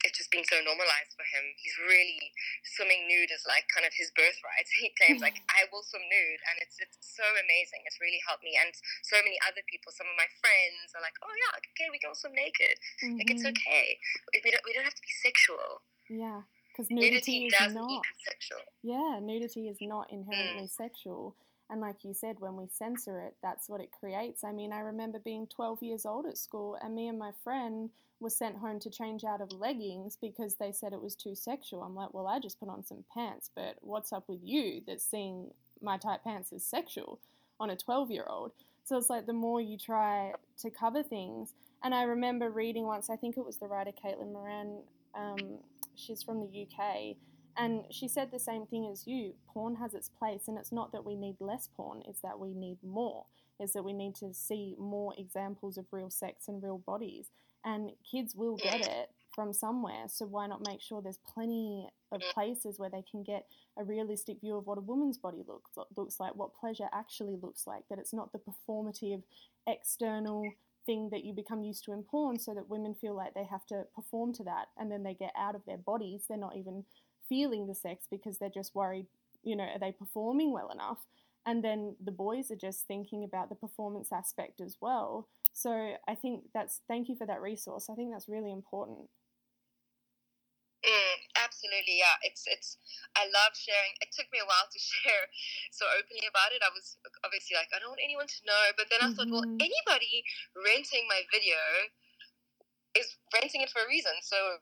it's 0.00 0.16
just 0.16 0.32
been 0.32 0.48
so 0.48 0.56
normalized 0.64 1.12
for 1.12 1.28
him. 1.28 1.44
He's 1.60 1.76
really 1.84 2.32
swimming 2.64 3.04
nude 3.04 3.28
is 3.28 3.44
like 3.44 3.68
kind 3.68 3.84
of 3.84 3.92
his 3.92 4.08
birthright. 4.16 4.64
He 4.80 4.96
claims 4.96 5.20
like 5.20 5.36
I 5.52 5.68
will 5.68 5.84
swim 5.84 6.04
nude, 6.08 6.40
and 6.48 6.56
it's 6.64 6.80
it's 6.80 6.96
so 7.04 7.24
amazing. 7.36 7.84
It's 7.84 8.00
really 8.00 8.20
helped 8.24 8.40
me, 8.40 8.56
and 8.56 8.72
so 9.04 9.20
many 9.20 9.36
other 9.44 9.60
people. 9.68 9.92
Some 9.92 10.08
of 10.08 10.16
my 10.16 10.28
friends 10.40 10.96
are 10.96 11.04
like, 11.04 11.16
"Oh 11.20 11.34
yeah, 11.36 11.60
okay, 11.76 11.92
we 11.92 12.00
can 12.00 12.16
swim 12.16 12.32
naked. 12.32 12.80
Mm-hmm. 13.04 13.20
Like 13.20 13.28
it's 13.28 13.44
mm-hmm. 13.44 13.60
okay. 13.60 14.00
We 14.40 14.48
don't 14.48 14.64
we 14.64 14.72
don't 14.72 14.88
have 14.88 14.96
to 14.96 15.04
be 15.04 15.12
sexual." 15.20 15.84
Yeah, 16.08 16.48
because 16.72 16.88
nudity, 16.88 17.44
nudity, 17.44 17.60
is 17.60 17.76
not 17.76 18.08
sexual. 18.24 18.64
Yeah, 18.80 19.20
nudity 19.20 19.68
is 19.68 19.78
not 19.84 20.08
inherently 20.08 20.64
mm. 20.64 20.80
sexual. 20.80 21.36
And 21.70 21.80
like 21.80 22.02
you 22.02 22.12
said, 22.12 22.40
when 22.40 22.56
we 22.56 22.66
censor 22.66 23.20
it, 23.20 23.36
that's 23.42 23.68
what 23.68 23.80
it 23.80 23.92
creates. 23.92 24.42
I 24.42 24.50
mean, 24.50 24.72
I 24.72 24.80
remember 24.80 25.20
being 25.20 25.46
12 25.46 25.82
years 25.82 26.04
old 26.04 26.26
at 26.26 26.36
school, 26.36 26.76
and 26.82 26.94
me 26.94 27.06
and 27.06 27.18
my 27.18 27.30
friend 27.44 27.90
were 28.18 28.30
sent 28.30 28.56
home 28.56 28.80
to 28.80 28.90
change 28.90 29.22
out 29.24 29.40
of 29.40 29.52
leggings 29.52 30.18
because 30.20 30.56
they 30.56 30.72
said 30.72 30.92
it 30.92 31.00
was 31.00 31.14
too 31.14 31.36
sexual. 31.36 31.82
I'm 31.82 31.94
like, 31.94 32.12
well, 32.12 32.26
I 32.26 32.40
just 32.40 32.58
put 32.58 32.68
on 32.68 32.84
some 32.84 33.04
pants, 33.14 33.50
but 33.54 33.76
what's 33.82 34.12
up 34.12 34.24
with 34.28 34.40
you 34.42 34.82
that's 34.86 35.04
seeing 35.04 35.50
my 35.80 35.96
tight 35.96 36.24
pants 36.24 36.52
as 36.52 36.64
sexual 36.64 37.20
on 37.60 37.70
a 37.70 37.76
12 37.76 38.10
year 38.10 38.26
old? 38.28 38.50
So 38.84 38.96
it's 38.96 39.08
like 39.08 39.26
the 39.26 39.32
more 39.32 39.60
you 39.60 39.78
try 39.78 40.32
to 40.58 40.70
cover 40.70 41.04
things. 41.04 41.54
And 41.84 41.94
I 41.94 42.02
remember 42.02 42.50
reading 42.50 42.84
once, 42.84 43.08
I 43.08 43.16
think 43.16 43.36
it 43.36 43.46
was 43.46 43.58
the 43.58 43.68
writer 43.68 43.92
Caitlin 43.92 44.32
Moran, 44.32 44.80
um, 45.14 45.58
she's 45.94 46.22
from 46.22 46.40
the 46.40 46.66
UK, 46.66 47.16
and 47.56 47.84
she 47.90 48.08
said 48.08 48.30
the 48.30 48.38
same 48.38 48.66
thing 48.66 48.88
as 48.90 49.06
you 49.06 49.34
porn 49.48 49.76
has 49.76 49.94
its 49.94 50.08
place, 50.08 50.48
and 50.48 50.58
it's 50.58 50.72
not 50.72 50.92
that 50.92 51.04
we 51.04 51.16
need 51.16 51.36
less 51.40 51.68
porn, 51.76 52.02
it's 52.06 52.20
that 52.20 52.38
we 52.38 52.54
need 52.54 52.78
more. 52.82 53.26
Is 53.58 53.72
that 53.74 53.84
we 53.84 53.92
need 53.92 54.14
to 54.16 54.32
see 54.32 54.74
more 54.78 55.12
examples 55.18 55.76
of 55.76 55.84
real 55.92 56.08
sex 56.10 56.48
and 56.48 56.62
real 56.62 56.78
bodies. 56.78 57.26
And 57.62 57.90
kids 58.10 58.34
will 58.34 58.56
get 58.56 58.80
it 58.80 59.10
from 59.34 59.52
somewhere. 59.52 60.04
So 60.08 60.24
why 60.24 60.46
not 60.46 60.66
make 60.66 60.80
sure 60.80 61.02
there's 61.02 61.18
plenty 61.18 61.86
of 62.10 62.22
Mm. 62.22 62.32
places 62.32 62.78
where 62.78 62.88
they 62.88 63.02
can 63.02 63.22
get 63.22 63.46
a 63.76 63.84
realistic 63.84 64.40
view 64.40 64.56
of 64.56 64.66
what 64.66 64.78
a 64.78 64.80
woman's 64.80 65.18
body 65.18 65.44
looks 65.46 65.76
looks 65.94 66.18
like, 66.18 66.34
what 66.34 66.54
pleasure 66.54 66.88
actually 66.92 67.36
looks 67.36 67.66
like, 67.66 67.86
that 67.88 67.98
it's 67.98 68.14
not 68.14 68.32
the 68.32 68.38
performative 68.38 69.22
external 69.66 70.54
thing 70.86 71.10
that 71.10 71.24
you 71.24 71.34
become 71.34 71.62
used 71.62 71.84
to 71.84 71.92
in 71.92 72.02
porn 72.02 72.38
so 72.38 72.54
that 72.54 72.68
women 72.68 72.94
feel 72.94 73.14
like 73.14 73.34
they 73.34 73.44
have 73.44 73.66
to 73.66 73.86
perform 73.94 74.32
to 74.32 74.42
that 74.44 74.68
and 74.78 74.90
then 74.90 75.02
they 75.02 75.14
get 75.14 75.32
out 75.36 75.54
of 75.54 75.64
their 75.66 75.76
bodies, 75.76 76.24
they're 76.26 76.38
not 76.38 76.56
even 76.56 76.84
feeling 77.30 77.66
the 77.66 77.74
sex 77.74 78.04
because 78.10 78.36
they're 78.36 78.50
just 78.50 78.74
worried, 78.74 79.06
you 79.42 79.56
know, 79.56 79.64
are 79.64 79.78
they 79.78 79.92
performing 79.92 80.52
well 80.52 80.68
enough? 80.70 81.06
And 81.46 81.64
then 81.64 81.96
the 82.04 82.12
boys 82.12 82.50
are 82.50 82.56
just 82.68 82.86
thinking 82.86 83.24
about 83.24 83.48
the 83.48 83.54
performance 83.54 84.12
aspect 84.12 84.60
as 84.60 84.76
well. 84.82 85.26
So 85.54 85.94
I 86.06 86.14
think 86.14 86.44
that's 86.52 86.82
thank 86.86 87.08
you 87.08 87.16
for 87.16 87.26
that 87.26 87.40
resource. 87.40 87.88
I 87.88 87.94
think 87.94 88.12
that's 88.12 88.28
really 88.28 88.52
important. 88.52 89.08
Mm, 90.84 91.16
absolutely, 91.36 92.00
yeah. 92.00 92.16
It's 92.24 92.44
it's. 92.48 92.76
I 93.16 93.24
love 93.28 93.52
sharing. 93.52 93.92
It 94.00 94.08
took 94.16 94.28
me 94.32 94.40
a 94.40 94.48
while 94.48 94.64
to 94.64 94.78
share 94.92 95.28
so 95.70 95.84
openly 95.96 96.24
about 96.28 96.52
it. 96.52 96.64
I 96.64 96.72
was 96.72 96.96
obviously 97.24 97.56
like, 97.56 97.68
I 97.76 97.78
don't 97.80 97.92
want 97.92 98.00
anyone 98.04 98.28
to 98.28 98.40
know. 98.48 98.64
But 98.76 98.88
then 98.88 99.00
I 99.04 99.12
thought, 99.12 99.28
well, 99.28 99.44
Mhm. 99.44 99.60
anybody 99.60 100.24
renting 100.56 101.04
my 101.08 101.20
video 101.32 101.56
is 102.96 103.16
renting 103.32 103.60
it 103.60 103.70
for 103.70 103.82
a 103.84 103.88
reason. 103.88 104.12
So, 104.24 104.58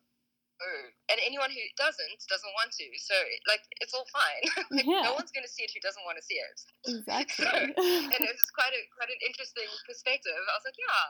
and 1.11 1.19
anyone 1.23 1.51
who 1.51 1.63
doesn't 1.79 2.19
doesn't 2.27 2.55
want 2.59 2.75
to. 2.75 2.87
So, 2.99 3.15
like, 3.47 3.63
it's 3.81 3.95
all 3.95 4.07
fine. 4.11 4.45
like, 4.75 4.87
Yeah. 4.87 5.07
No 5.07 5.15
one's 5.15 5.31
going 5.31 5.47
to 5.47 5.51
see 5.51 5.63
it 5.65 5.71
who 5.73 5.81
doesn't 5.81 6.03
want 6.05 6.19
to 6.19 6.25
see 6.25 6.39
it. 6.39 6.59
Exactly. 6.91 7.47
and 8.15 8.21
it 8.23 8.33
was 8.35 8.51
quite 8.55 8.75
a 8.75 8.83
quite 8.95 9.11
an 9.13 9.21
interesting 9.23 9.69
perspective. 9.87 10.35
I 10.35 10.55
was 10.59 10.67
like, 10.67 10.79
yeah, 10.79 11.07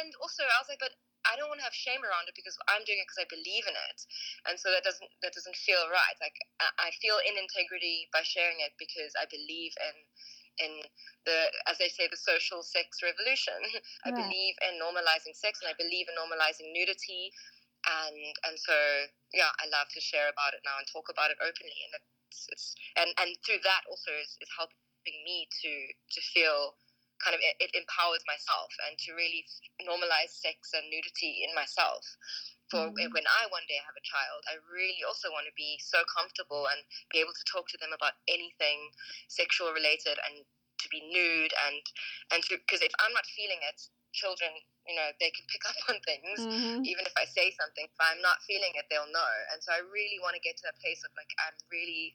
and 0.00 0.10
also 0.24 0.42
I 0.44 0.58
was 0.60 0.68
like, 0.72 0.80
but 0.80 0.96
I 1.26 1.34
don't 1.34 1.50
want 1.50 1.58
to 1.58 1.66
have 1.66 1.74
shame 1.74 2.00
around 2.06 2.30
it 2.30 2.38
because 2.38 2.54
I'm 2.70 2.86
doing 2.86 3.02
it 3.02 3.06
because 3.10 3.26
I 3.26 3.28
believe 3.28 3.66
in 3.66 3.74
it, 3.74 3.98
and 4.48 4.54
so 4.56 4.70
that 4.70 4.86
doesn't 4.86 5.10
that 5.26 5.34
doesn't 5.34 5.58
feel 5.58 5.82
right. 5.90 6.16
Like 6.22 6.36
I, 6.62 6.88
I 6.88 6.94
feel 7.02 7.18
in 7.24 7.34
integrity 7.36 8.06
by 8.14 8.22
sharing 8.22 8.62
it 8.62 8.72
because 8.78 9.12
I 9.18 9.26
believe 9.28 9.74
in 9.82 9.96
in 10.56 10.72
the 11.26 11.38
as 11.68 11.76
they 11.76 11.88
say 11.90 12.08
the 12.08 12.16
social 12.16 12.62
sex 12.62 13.02
revolution. 13.02 13.58
I 14.06 14.14
Right. 14.14 14.22
believe 14.22 14.54
in 14.64 14.78
normalizing 14.80 15.34
sex 15.34 15.60
and 15.60 15.68
I 15.68 15.76
believe 15.76 16.06
in 16.08 16.14
normalizing 16.16 16.70
nudity. 16.72 17.34
And 17.86 18.18
and 18.46 18.56
so 18.58 18.74
yeah, 19.32 19.50
I 19.62 19.66
love 19.70 19.88
to 19.94 20.00
share 20.00 20.28
about 20.28 20.54
it 20.54 20.62
now 20.66 20.78
and 20.78 20.86
talk 20.90 21.08
about 21.10 21.30
it 21.30 21.38
openly, 21.42 21.78
and 21.86 21.92
it's, 22.30 22.46
it's 22.50 22.66
and 22.96 23.10
and 23.18 23.36
through 23.46 23.62
that 23.64 23.86
also 23.90 24.10
is, 24.18 24.36
is 24.42 24.50
helping 24.56 25.18
me 25.24 25.46
to 25.62 25.72
to 26.14 26.20
feel 26.34 26.74
kind 27.22 27.34
of 27.34 27.40
it, 27.40 27.56
it 27.60 27.72
empowers 27.72 28.20
myself 28.28 28.68
and 28.86 28.98
to 28.98 29.14
really 29.16 29.44
normalize 29.82 30.36
sex 30.36 30.72
and 30.76 30.84
nudity 30.90 31.44
in 31.48 31.54
myself 31.54 32.04
for 32.70 32.90
Mhm. 32.90 33.12
when 33.12 33.26
I 33.26 33.46
one 33.48 33.64
day 33.68 33.80
have 33.80 33.96
a 33.96 34.04
child 34.04 34.44
I 34.48 34.56
really 34.68 35.02
also 35.06 35.30
want 35.32 35.46
to 35.46 35.54
be 35.56 35.78
so 35.78 36.04
comfortable 36.04 36.66
and 36.68 36.82
be 37.10 37.20
able 37.20 37.32
to 37.32 37.44
talk 37.50 37.68
to 37.70 37.78
them 37.78 37.92
about 37.92 38.14
anything 38.28 38.90
sexual 39.28 39.72
related 39.72 40.18
and 40.28 40.44
to 40.80 40.88
be 40.90 41.00
nude 41.00 41.54
and 41.66 41.82
and 42.32 42.44
because 42.48 42.82
if 42.82 42.92
I'm 43.00 43.12
not 43.14 43.26
feeling 43.26 43.60
it 43.62 43.80
children 44.16 44.48
you 44.88 44.96
know 44.96 45.12
they 45.20 45.28
can 45.28 45.44
pick 45.52 45.60
up 45.70 45.76
on 45.92 46.00
things 46.08 46.40
hmm 46.40 46.66
even 46.86 47.04
if 47.04 47.12
I 47.18 47.26
say 47.26 47.52
something, 47.58 47.84
if 47.84 48.00
I'm 48.00 48.22
not 48.22 48.38
feeling 48.46 48.70
it, 48.74 48.86
they'll 48.90 49.10
know. 49.10 49.32
And 49.52 49.62
so 49.62 49.72
I 49.72 49.82
really 49.90 50.22
want 50.22 50.34
to 50.34 50.40
get 50.40 50.56
to 50.62 50.70
a 50.70 50.76
place 50.80 51.02
of 51.02 51.10
like, 51.18 51.28
I'm 51.42 51.56
really, 51.70 52.14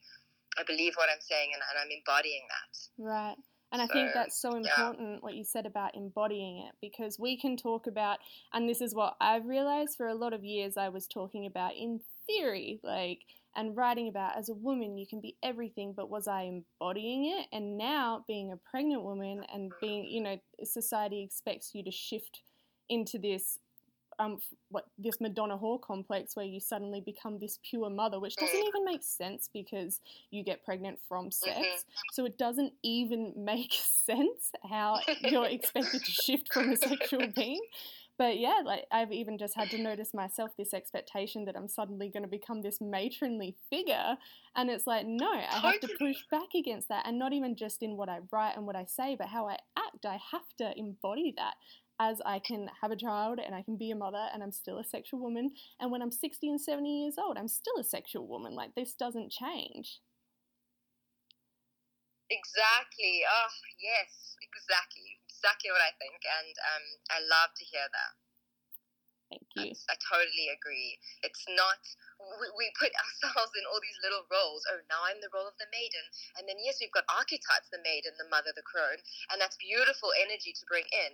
I 0.58 0.64
believe 0.64 0.94
what 0.96 1.12
I'm 1.12 1.20
saying 1.20 1.50
and, 1.52 1.62
and 1.62 1.76
I'm 1.76 1.92
embodying 1.92 2.48
that. 2.48 2.72
Right. 2.98 3.38
And 3.72 3.80
I 3.80 3.86
think 3.86 4.12
that's 4.12 4.40
so 4.40 4.52
yeah. 4.52 4.68
important 4.68 5.22
what 5.22 5.34
you 5.34 5.44
said 5.44 5.64
about 5.64 5.94
embodying 5.94 6.58
it 6.68 6.74
because 6.82 7.18
we 7.18 7.40
can 7.40 7.56
talk 7.56 7.86
about, 7.86 8.18
and 8.52 8.68
this 8.68 8.82
is 8.82 8.94
what 8.94 9.16
I've 9.18 9.46
realized 9.46 9.96
for 9.96 10.08
a 10.08 10.14
lot 10.14 10.34
of 10.34 10.44
years 10.44 10.76
I 10.76 10.90
was 10.90 11.06
talking 11.06 11.46
about 11.46 11.72
in 11.74 12.00
theory, 12.26 12.80
like, 12.82 13.20
and 13.56 13.76
writing 13.76 14.08
about 14.08 14.36
as 14.36 14.48
a 14.48 14.54
woman, 14.54 14.96
you 14.96 15.06
can 15.06 15.20
be 15.20 15.36
everything, 15.42 15.92
but 15.94 16.08
was 16.10 16.26
I 16.28 16.42
embodying 16.42 17.26
it? 17.26 17.46
And 17.52 17.76
now, 17.76 18.24
being 18.26 18.52
a 18.52 18.56
pregnant 18.56 19.02
woman 19.02 19.44
and 19.52 19.72
being, 19.80 20.04
you 20.04 20.22
know, 20.22 20.38
society 20.64 21.22
expects 21.22 21.74
you 21.74 21.82
to 21.84 21.90
shift 21.90 22.42
into 22.88 23.18
this 23.18 23.58
um, 24.18 24.38
what 24.68 24.84
this 24.98 25.20
Madonna 25.20 25.56
whore 25.56 25.80
complex 25.80 26.36
where 26.36 26.44
you 26.44 26.60
suddenly 26.60 27.00
become 27.00 27.38
this 27.38 27.58
pure 27.68 27.88
mother, 27.88 28.20
which 28.20 28.36
doesn't 28.36 28.60
Mm. 28.60 28.68
even 28.68 28.84
make 28.84 29.02
sense 29.02 29.48
because 29.52 30.00
you 30.30 30.44
get 30.44 30.62
pregnant 30.64 31.00
from 31.08 31.30
sex. 31.30 31.58
Mhm. 31.58 31.84
So 32.12 32.24
it 32.26 32.36
doesn't 32.36 32.74
even 32.82 33.32
make 33.44 33.72
sense 33.72 34.52
how 34.68 35.00
you're 35.22 35.46
expected 35.46 36.04
to 36.04 36.10
shift 36.10 36.52
from 36.52 36.70
a 36.70 36.76
sexual 36.76 37.26
being. 37.28 37.62
But 38.18 38.38
yeah, 38.38 38.60
like 38.64 38.84
I've 38.92 39.10
even 39.10 39.38
just 39.38 39.56
had 39.56 39.70
to 39.70 39.78
notice 39.78 40.14
myself 40.14 40.52
this 40.56 40.74
expectation 40.74 41.44
that 41.46 41.56
I'm 41.56 41.68
suddenly 41.68 42.08
going 42.08 42.22
to 42.22 42.28
become 42.28 42.62
this 42.62 42.78
matronly 42.80 43.56
figure. 43.70 44.16
And 44.54 44.70
it's 44.70 44.86
like, 44.86 45.06
no, 45.06 45.32
I 45.32 45.58
have 45.60 45.80
to 45.80 45.88
push 45.98 46.18
back 46.30 46.54
against 46.54 46.88
that. 46.88 47.06
And 47.06 47.18
not 47.18 47.32
even 47.32 47.56
just 47.56 47.82
in 47.82 47.96
what 47.96 48.08
I 48.08 48.20
write 48.30 48.56
and 48.56 48.66
what 48.66 48.76
I 48.76 48.84
say, 48.84 49.16
but 49.18 49.28
how 49.28 49.48
I 49.48 49.56
act. 49.76 50.06
I 50.06 50.20
have 50.30 50.46
to 50.58 50.72
embody 50.78 51.34
that 51.36 51.54
as 52.00 52.20
I 52.24 52.38
can 52.38 52.68
have 52.80 52.90
a 52.90 52.96
child 52.96 53.38
and 53.44 53.54
I 53.54 53.62
can 53.62 53.76
be 53.76 53.90
a 53.90 53.96
mother 53.96 54.28
and 54.32 54.42
I'm 54.42 54.52
still 54.52 54.78
a 54.78 54.84
sexual 54.84 55.20
woman. 55.20 55.52
And 55.80 55.90
when 55.90 56.02
I'm 56.02 56.10
60 56.10 56.48
and 56.48 56.60
70 56.60 56.88
years 56.88 57.14
old, 57.18 57.38
I'm 57.38 57.48
still 57.48 57.78
a 57.78 57.84
sexual 57.84 58.26
woman. 58.26 58.54
Like 58.54 58.74
this 58.74 58.94
doesn't 58.94 59.30
change. 59.32 60.00
Exactly. 62.30 63.22
Oh, 63.28 63.52
yes, 63.78 64.36
exactly. 64.40 65.20
Exactly 65.42 65.74
what 65.74 65.82
I 65.82 65.90
think. 65.98 66.22
And 66.22 66.54
um, 66.70 66.84
I 67.10 67.18
love 67.26 67.50
to 67.58 67.64
hear 67.66 67.82
that. 67.82 68.12
Thank 69.26 69.42
you. 69.58 69.74
That's- 69.74 69.86
I 69.90 69.98
totally 70.06 70.54
agree. 70.54 71.02
It's 71.26 71.42
not, 71.50 71.82
we, 72.38 72.46
we 72.58 72.66
put 72.78 72.92
ourselves 73.02 73.52
in 73.54 73.64
all 73.68 73.80
these 73.82 73.98
little 74.02 74.24
roles. 74.30 74.62
Oh, 74.70 74.80
now 74.88 75.02
I'm 75.06 75.18
the 75.22 75.32
role 75.32 75.46
of 75.46 75.56
the 75.58 75.68
maiden. 75.70 76.04
And 76.38 76.46
then, 76.46 76.58
yes, 76.62 76.78
we've 76.78 76.94
got 76.94 77.06
archetypes 77.10 77.70
the 77.70 77.82
maiden, 77.82 78.14
the 78.18 78.28
mother, 78.30 78.54
the 78.54 78.64
crone. 78.64 79.00
And 79.32 79.40
that's 79.40 79.58
beautiful 79.58 80.14
energy 80.22 80.54
to 80.54 80.64
bring 80.68 80.86
in 80.90 81.12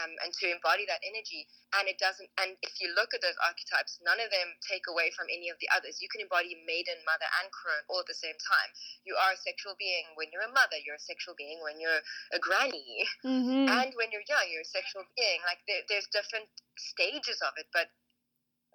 um, 0.00 0.12
and 0.24 0.30
to 0.42 0.50
embody 0.50 0.84
that 0.88 1.02
energy. 1.04 1.46
And 1.76 1.86
it 1.86 2.00
doesn't, 2.00 2.28
and 2.40 2.56
if 2.64 2.80
you 2.80 2.92
look 2.96 3.12
at 3.12 3.20
those 3.20 3.36
archetypes, 3.44 4.00
none 4.02 4.20
of 4.20 4.32
them 4.32 4.48
take 4.64 4.88
away 4.88 5.12
from 5.12 5.28
any 5.28 5.52
of 5.52 5.60
the 5.60 5.68
others. 5.72 6.00
You 6.00 6.08
can 6.08 6.24
embody 6.24 6.56
maiden, 6.64 6.96
mother, 7.04 7.28
and 7.40 7.48
crone 7.52 7.84
all 7.92 8.00
at 8.00 8.08
the 8.08 8.16
same 8.16 8.36
time. 8.36 8.70
You 9.04 9.16
are 9.16 9.36
a 9.36 9.40
sexual 9.40 9.76
being 9.76 10.08
when 10.16 10.32
you're 10.32 10.46
a 10.46 10.52
mother, 10.52 10.80
you're 10.80 10.98
a 10.98 11.02
sexual 11.02 11.36
being 11.36 11.60
when 11.60 11.80
you're 11.80 12.02
a 12.32 12.40
granny. 12.40 13.04
Mm-hmm. 13.24 13.68
And 13.68 13.90
when 13.96 14.08
you're 14.12 14.26
young, 14.26 14.48
you're 14.48 14.64
a 14.64 14.68
sexual 14.68 15.04
being. 15.16 15.40
Like 15.44 15.60
there, 15.68 15.84
there's 15.88 16.08
different 16.08 16.48
stages 16.76 17.40
of 17.44 17.52
it, 17.60 17.68
but 17.74 17.92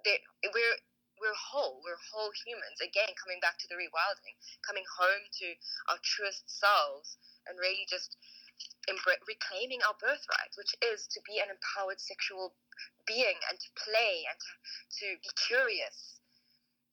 we're 0.06 0.78
we're 1.22 1.38
whole. 1.38 1.82
We're 1.84 2.00
whole 2.12 2.32
humans. 2.46 2.82
Again, 2.82 3.12
coming 3.18 3.40
back 3.40 3.58
to 3.62 3.68
the 3.70 3.78
rewilding, 3.78 4.36
coming 4.66 4.86
home 4.88 5.24
to 5.44 5.48
our 5.94 6.00
truest 6.02 6.46
selves, 6.48 7.18
and 7.48 7.60
really 7.60 7.86
just 7.90 8.18
embra- 8.88 9.22
reclaiming 9.28 9.82
our 9.84 9.96
birthright, 10.00 10.54
which 10.56 10.74
is 10.94 11.08
to 11.12 11.20
be 11.28 11.40
an 11.40 11.52
empowered 11.52 12.00
sexual 12.00 12.56
being 13.06 13.38
and 13.50 13.60
to 13.60 13.70
play 13.76 14.26
and 14.28 14.38
to, 14.40 14.52
to 15.00 15.08
be 15.20 15.32
curious 15.36 16.20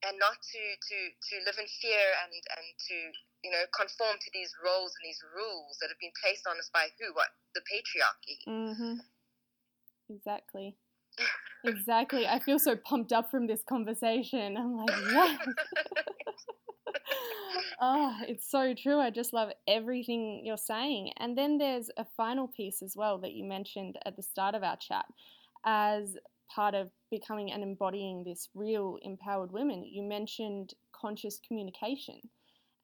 and 0.03 0.16
not 0.18 0.41
to, 0.41 0.62
to, 0.81 0.99
to 1.29 1.35
live 1.45 1.59
in 1.61 1.68
fear 1.81 2.07
and, 2.25 2.33
and 2.33 2.66
to 2.89 2.97
you 3.45 3.51
know 3.53 3.64
conform 3.73 4.16
to 4.21 4.31
these 4.33 4.53
roles 4.61 4.93
and 4.97 5.05
these 5.05 5.21
rules 5.33 5.81
that 5.81 5.89
have 5.89 6.01
been 6.01 6.12
placed 6.21 6.45
on 6.45 6.57
us 6.61 6.68
by 6.73 6.89
who 7.01 7.12
what 7.14 7.33
the 7.55 7.64
patriarchy 7.64 8.37
Mm-hmm. 8.49 9.01
Exactly. 10.11 10.77
Exactly. 11.64 12.27
I 12.27 12.39
feel 12.39 12.59
so 12.59 12.77
pumped 12.77 13.12
up 13.12 13.31
from 13.31 13.47
this 13.47 13.62
conversation. 13.68 14.57
I'm 14.57 14.77
like, 14.77 14.97
yes. 15.12 15.39
oh, 17.81 18.12
ah, 18.12 18.21
it's 18.27 18.51
so 18.51 18.75
true. 18.75 18.99
I 18.99 19.11
just 19.11 19.33
love 19.33 19.51
everything 19.68 20.43
you're 20.45 20.57
saying. 20.57 21.12
And 21.18 21.37
then 21.37 21.59
there's 21.59 21.91
a 21.97 22.07
final 22.16 22.49
piece 22.49 22.83
as 22.83 22.95
well 22.97 23.18
that 23.18 23.33
you 23.33 23.45
mentioned 23.45 23.99
at 24.07 24.16
the 24.16 24.23
start 24.23 24.55
of 24.55 24.62
our 24.62 24.77
chat 24.77 25.05
as 25.66 26.16
part 26.55 26.75
of 26.75 26.91
becoming 27.11 27.53
and 27.53 27.62
embodying 27.62 28.25
this 28.25 28.49
real 28.55 28.99
empowered 29.03 29.53
women. 29.53 29.85
You 29.85 30.03
mentioned 30.03 30.75
conscious 30.93 31.41
communication. 31.47 32.21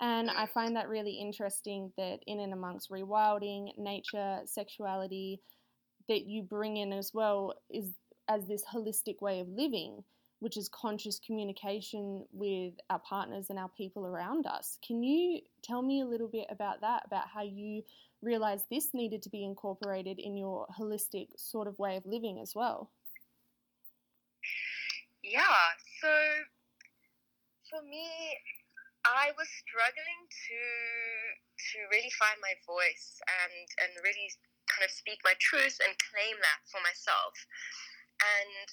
And 0.01 0.31
I 0.31 0.47
find 0.47 0.77
that 0.77 0.89
really 0.91 1.15
interesting 1.15 1.91
that 1.97 2.19
in 2.27 2.41
and 2.41 2.53
amongst 2.53 2.91
rewilding, 2.91 3.71
nature, 3.79 4.41
sexuality, 4.45 5.41
that 6.09 6.27
you 6.27 6.43
bring 6.43 6.77
in 6.77 6.93
as 6.93 7.13
well 7.15 7.55
is 7.71 7.91
as 8.29 8.47
this 8.47 8.65
holistic 8.65 9.21
way 9.21 9.41
of 9.41 9.49
living, 9.49 10.03
which 10.41 10.57
is 10.57 10.69
conscious 10.69 11.19
communication 11.19 12.25
with 12.33 12.75
our 12.91 12.99
partners 12.99 13.47
and 13.51 13.59
our 13.59 13.71
people 13.71 14.07
around 14.07 14.47
us. 14.47 14.79
Can 14.87 15.03
you 15.03 15.41
tell 15.63 15.83
me 15.83 16.01
a 16.01 16.07
little 16.07 16.29
bit 16.29 16.47
about 16.51 16.81
that, 16.81 17.05
about 17.07 17.29
how 17.33 17.43
you 17.43 17.83
realized 18.23 18.67
this 18.71 18.93
needed 18.93 19.23
to 19.23 19.31
be 19.31 19.45
incorporated 19.45 20.19
in 20.19 20.37
your 20.37 20.67
holistic 20.79 21.29
sort 21.37 21.69
of 21.69 21.79
way 21.79 21.97
of 21.97 22.05
living 22.07 22.41
as 22.41 22.55
well? 22.55 22.91
Yeah, 25.23 25.41
so 26.01 26.13
for 27.71 27.83
me, 27.83 28.07
I 29.07 29.31
was 29.39 29.49
struggling 29.63 30.23
to 30.27 30.61
to 31.57 31.79
really 31.91 32.11
find 32.19 32.39
my 32.43 32.55
voice 32.67 33.19
and 33.27 33.67
and 33.83 33.91
really 34.03 34.31
kind 34.71 34.85
of 34.87 34.91
speak 34.91 35.19
my 35.23 35.35
truth 35.39 35.79
and 35.83 35.95
claim 36.11 36.37
that 36.39 36.61
for 36.71 36.83
myself. 36.83 37.35
And 38.23 38.67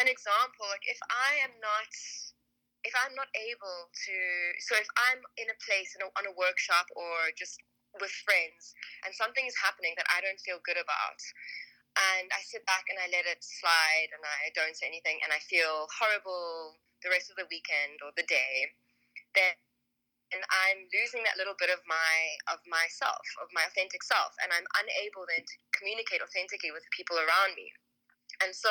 an 0.00 0.08
example, 0.10 0.66
like 0.68 0.84
if 0.86 0.98
I 1.08 1.40
am 1.46 1.54
not 1.62 1.90
if 2.84 2.92
I'm 3.00 3.16
not 3.16 3.32
able 3.32 3.88
to, 3.88 4.16
so 4.60 4.76
if 4.76 4.84
I'm 5.08 5.24
in 5.40 5.48
a 5.48 5.56
place 5.64 5.96
in 5.96 6.04
a, 6.04 6.08
on 6.20 6.28
a 6.28 6.36
workshop 6.36 6.84
or 6.92 7.32
just 7.32 7.56
with 7.96 8.12
friends 8.28 8.76
and 9.08 9.16
something 9.16 9.48
is 9.48 9.56
happening 9.56 9.96
that 9.96 10.04
I 10.12 10.20
don't 10.20 10.36
feel 10.44 10.60
good 10.60 10.76
about, 10.76 11.20
and 11.96 12.28
I 12.28 12.44
sit 12.44 12.60
back 12.68 12.84
and 12.92 13.00
I 13.00 13.08
let 13.08 13.24
it 13.24 13.40
slide 13.40 14.12
and 14.12 14.20
I 14.20 14.52
don't 14.52 14.76
say 14.76 14.84
anything 14.84 15.16
and 15.24 15.32
I 15.32 15.40
feel 15.48 15.88
horrible 15.96 16.76
the 17.00 17.08
rest 17.08 17.32
of 17.32 17.40
the 17.40 17.48
weekend 17.48 18.04
or 18.04 18.12
the 18.20 18.28
day, 18.28 18.68
then 19.32 19.56
and 20.34 20.42
I'm 20.50 20.90
losing 20.90 21.22
that 21.24 21.38
little 21.38 21.54
bit 21.56 21.70
of 21.70 21.80
my 21.88 22.16
of 22.52 22.60
myself, 22.68 23.24
of 23.40 23.48
my 23.56 23.64
authentic 23.64 24.02
self, 24.04 24.36
and 24.44 24.52
I'm 24.52 24.66
unable 24.82 25.24
then 25.24 25.46
to 25.46 25.56
communicate 25.74 26.22
authentically 26.22 26.70
with 26.70 26.86
the 26.86 26.94
people 26.94 27.18
around 27.18 27.58
me. 27.58 27.68
And 28.42 28.54
so 28.54 28.70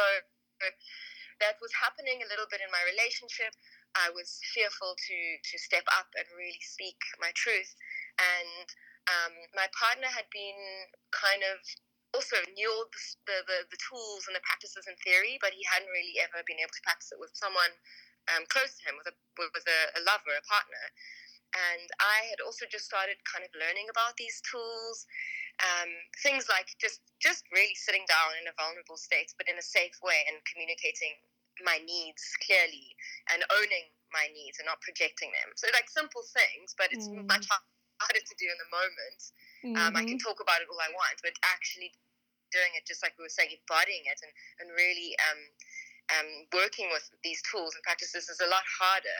that 1.43 1.60
was 1.60 1.72
happening 1.76 2.24
a 2.24 2.30
little 2.32 2.47
bit 2.47 2.64
in 2.64 2.72
my 2.72 2.84
relationship. 2.88 3.51
I 3.93 4.10
was 4.10 4.41
fearful 4.56 4.95
to 4.97 5.18
to 5.38 5.56
step 5.60 5.86
up 5.93 6.10
and 6.18 6.26
really 6.34 6.62
speak 6.64 6.97
my 7.22 7.30
truth, 7.38 7.76
and 8.18 8.68
um, 9.12 9.34
my 9.54 9.68
partner 9.76 10.10
had 10.10 10.26
been 10.32 10.89
kind 11.12 11.43
of 11.45 11.60
also 12.14 12.38
knew 12.54 12.70
all 12.70 12.86
the, 13.26 13.41
the, 13.49 13.66
the, 13.74 13.82
tools 13.82 14.30
and 14.30 14.38
the 14.38 14.45
practices 14.45 14.86
in 14.86 14.93
theory, 15.01 15.41
but 15.41 15.49
he 15.49 15.66
hadn't 15.66 15.89
really 15.89 16.22
ever 16.22 16.45
been 16.45 16.62
able 16.62 16.70
to 16.70 16.86
practice 16.86 17.10
it 17.10 17.18
with 17.18 17.34
someone 17.34 17.74
um, 18.30 18.45
close 18.54 18.78
to 18.78 18.86
him, 18.86 18.95
with 19.01 19.10
a 19.10 19.16
with 19.38 19.66
a, 19.66 19.82
a 19.97 20.01
lover, 20.06 20.34
a 20.38 20.45
partner. 20.45 20.86
And 21.54 21.89
I 22.01 22.34
had 22.34 22.41
also 22.41 22.66
just 22.66 22.89
started 22.89 23.22
kind 23.30 23.45
of 23.45 23.54
learning 23.54 23.86
about 23.89 24.18
these 24.18 24.41
tools, 24.41 25.06
um, 25.64 25.89
things 26.20 26.51
like 26.51 26.76
just 26.78 26.99
just 27.24 27.47
really 27.55 27.76
sitting 27.80 28.03
down 28.11 28.36
in 28.43 28.51
a 28.51 28.55
vulnerable 28.59 28.99
state, 28.99 29.32
but 29.39 29.47
in 29.47 29.55
a 29.55 29.66
safe 29.66 29.95
way, 30.03 30.28
and 30.28 30.43
communicating 30.43 31.16
my 31.61 31.78
needs 31.86 32.34
clearly 32.41 32.97
and 33.30 33.45
owning 33.61 33.86
my 34.09 34.26
needs 34.34 34.57
and 34.57 34.66
not 34.66 34.82
projecting 34.82 35.30
them. 35.30 35.53
So 35.53 35.70
like 35.74 35.86
simple 35.86 36.26
things, 36.26 36.74
but 36.74 36.89
it's 36.89 37.05
mm. 37.05 37.22
much 37.30 37.45
harder 37.45 38.24
to 38.26 38.36
do 38.41 38.47
in 38.49 38.57
the 38.57 38.70
moment. 38.74 39.22
Mm-hmm. 39.61 39.78
Um, 39.78 39.91
I 39.93 40.01
can 40.01 40.18
mm-hmm. 40.18 40.26
talk 40.26 40.41
about 40.41 40.66
it 40.66 40.70
all 40.70 40.82
I 40.82 40.89
want, 40.93 41.22
but 41.22 41.38
actually 41.45 41.93
doing 42.53 42.74
it, 42.78 42.86
just 42.86 43.01
like 43.01 43.18
we 43.18 43.26
were 43.26 43.34
saying, 43.34 43.53
embodying 43.53 44.05
it 44.05 44.22
and, 44.22 44.34
and 44.61 44.68
really 44.74 45.18
um, 45.30 45.41
um, 46.14 46.30
working 46.53 46.89
with 46.93 47.05
these 47.26 47.41
tools 47.49 47.74
and 47.74 47.82
practices 47.82 48.30
is 48.30 48.41
a 48.41 48.49
lot 48.49 48.66
harder. 48.66 49.20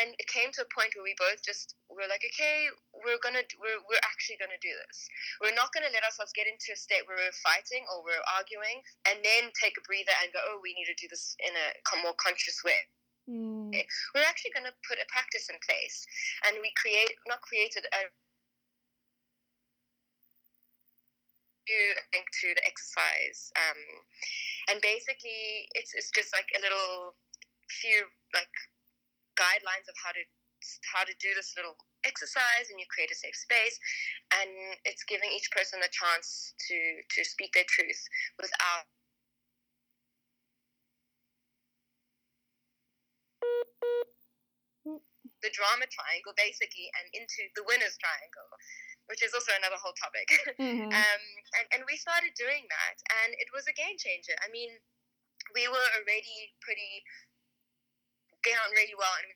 And 0.00 0.16
it 0.16 0.24
came 0.30 0.48
to 0.56 0.64
a 0.64 0.72
point 0.72 0.96
where 0.96 1.04
we 1.04 1.12
both 1.20 1.44
just 1.44 1.76
were 1.92 2.08
like, 2.08 2.24
okay, 2.24 2.70
we're 3.04 3.20
gonna, 3.20 3.44
we're, 3.60 3.82
we're 3.90 4.06
actually 4.06 4.40
gonna 4.40 4.60
do 4.62 4.72
this. 4.86 4.98
We're 5.42 5.58
not 5.58 5.74
gonna 5.76 5.92
let 5.92 6.06
ourselves 6.06 6.32
get 6.32 6.48
into 6.48 6.72
a 6.72 6.78
state 6.78 7.04
where 7.04 7.18
we're 7.18 7.42
fighting 7.44 7.84
or 7.92 8.00
we're 8.00 8.24
arguing, 8.32 8.80
and 9.04 9.20
then 9.20 9.52
take 9.52 9.76
a 9.76 9.84
breather 9.84 10.16
and 10.24 10.32
go, 10.32 10.40
oh, 10.48 10.64
we 10.64 10.72
need 10.72 10.88
to 10.88 10.96
do 10.96 11.12
this 11.12 11.36
in 11.44 11.52
a 11.52 11.96
more 12.00 12.16
conscious 12.16 12.64
way. 12.64 12.88
Mm. 13.28 13.70
We're 14.14 14.26
actually 14.26 14.50
going 14.56 14.66
to 14.66 14.74
put 14.82 14.98
a 14.98 15.06
practice 15.12 15.46
in 15.46 15.60
place, 15.62 16.02
and 16.48 16.58
we 16.58 16.74
create 16.74 17.14
not 17.28 17.44
created 17.44 17.86
a 17.94 18.10
link 22.12 22.26
to 22.42 22.48
the 22.54 22.64
exercise, 22.66 23.52
um, 23.56 23.80
and 24.68 24.82
basically 24.82 25.70
it's 25.78 25.94
it's 25.94 26.10
just 26.10 26.34
like 26.34 26.50
a 26.58 26.60
little 26.60 27.14
few 27.70 28.04
like 28.34 28.50
guidelines 29.38 29.88
of 29.88 29.96
how 29.98 30.12
to 30.12 30.22
how 30.94 31.02
to 31.02 31.14
do 31.18 31.34
this 31.34 31.58
little 31.58 31.74
exercise 32.06 32.70
and 32.70 32.78
you 32.78 32.86
create 32.86 33.10
a 33.10 33.18
safe 33.18 33.34
space. 33.34 33.78
And 34.30 34.78
it's 34.86 35.02
giving 35.02 35.30
each 35.34 35.50
person 35.50 35.82
the 35.82 35.90
chance 35.90 36.54
to 36.70 36.78
to 37.02 37.20
speak 37.26 37.52
their 37.54 37.66
truth 37.66 38.02
without 38.38 38.86
the 45.42 45.50
drama 45.50 45.86
triangle 45.90 46.34
basically 46.38 46.86
and 46.98 47.06
into 47.18 47.50
the 47.58 47.66
winner's 47.66 47.98
triangle 47.98 48.50
which 49.10 49.18
is 49.26 49.34
also 49.34 49.50
another 49.58 49.78
whole 49.82 49.94
topic. 49.98 50.30
Mm-hmm. 50.62 50.94
um, 50.94 51.24
and, 51.58 51.66
and 51.74 51.82
we 51.90 51.98
started 51.98 52.30
doing 52.38 52.62
that 52.70 52.96
and 53.22 53.34
it 53.34 53.50
was 53.50 53.66
a 53.66 53.74
game 53.74 53.98
changer. 53.98 54.38
I 54.38 54.48
mean 54.54 54.78
we 55.58 55.66
were 55.66 55.88
already 55.98 56.54
pretty 56.62 57.02
on 58.50 58.74
really 58.74 58.98
well 58.98 59.14
and 59.22 59.30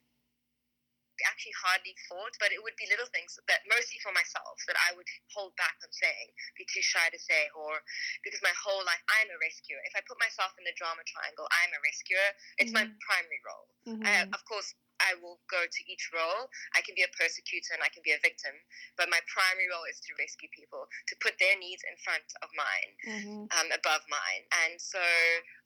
actually 1.24 1.56
hardly 1.56 1.96
thought, 2.12 2.36
but 2.36 2.52
it 2.52 2.60
would 2.60 2.76
be 2.76 2.84
little 2.92 3.08
things 3.08 3.40
that 3.48 3.64
mostly 3.64 3.96
for 4.04 4.12
myself 4.12 4.60
that 4.68 4.76
I 4.76 4.92
would 4.92 5.08
hold 5.32 5.56
back 5.56 5.72
on 5.80 5.88
saying, 5.88 6.28
be 6.60 6.68
too 6.68 6.84
shy 6.84 7.08
to 7.08 7.16
say, 7.16 7.48
or 7.56 7.80
because 8.20 8.44
my 8.44 8.52
whole 8.52 8.84
life 8.84 9.00
I'm 9.08 9.32
a 9.32 9.38
rescuer. 9.40 9.80
If 9.88 9.96
I 9.96 10.04
put 10.04 10.20
myself 10.20 10.52
in 10.60 10.68
the 10.68 10.76
drama 10.76 11.00
triangle, 11.08 11.48
I'm 11.48 11.72
a 11.72 11.80
rescuer. 11.80 12.28
It's 12.60 12.74
mm-hmm. 12.74 12.92
my 12.92 13.00
primary 13.00 13.40
role. 13.48 13.68
Mm-hmm. 13.88 14.04
I, 14.04 14.14
of 14.28 14.42
course, 14.44 14.76
I 15.00 15.18
will 15.20 15.40
go 15.50 15.64
to 15.64 15.80
each 15.86 16.08
role. 16.12 16.48
I 16.74 16.80
can 16.82 16.96
be 16.96 17.04
a 17.04 17.12
persecutor 17.12 17.76
and 17.76 17.84
I 17.84 17.92
can 17.92 18.00
be 18.04 18.16
a 18.16 18.20
victim, 18.20 18.54
but 18.96 19.12
my 19.12 19.20
primary 19.28 19.68
role 19.68 19.84
is 19.88 20.00
to 20.04 20.16
rescue 20.16 20.48
people, 20.52 20.88
to 20.88 21.14
put 21.20 21.36
their 21.36 21.56
needs 21.58 21.84
in 21.84 21.96
front 22.00 22.26
of 22.40 22.48
mine, 22.56 22.92
mm-hmm. 23.04 23.42
um, 23.56 23.68
above 23.72 24.04
mine. 24.08 24.42
And 24.66 24.80
so 24.80 25.02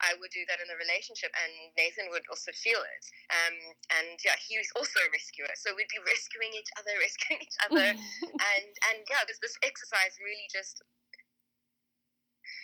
I 0.03 0.19
would 0.19 0.33
do 0.35 0.43
that 0.51 0.59
in 0.59 0.69
the 0.69 0.79
relationship, 0.79 1.31
and 1.35 1.53
Nathan 1.79 2.11
would 2.11 2.27
also 2.29 2.51
feel 2.55 2.83
it. 2.83 3.05
Um, 3.31 3.57
and 4.01 4.19
yeah, 4.23 4.39
he 4.39 4.59
was 4.59 4.71
also 4.75 4.99
a 5.07 5.11
rescuer, 5.15 5.51
so 5.55 5.75
we'd 5.75 5.91
be 5.91 6.03
rescuing 6.13 6.53
each 6.55 6.71
other, 6.77 6.95
rescuing 6.99 7.41
each 7.43 7.59
other, 7.63 7.89
and 8.55 8.71
and 8.91 8.99
yeah, 9.07 9.23
this 9.27 9.39
this 9.39 9.57
exercise 9.63 10.19
really 10.21 10.49
just 10.51 10.83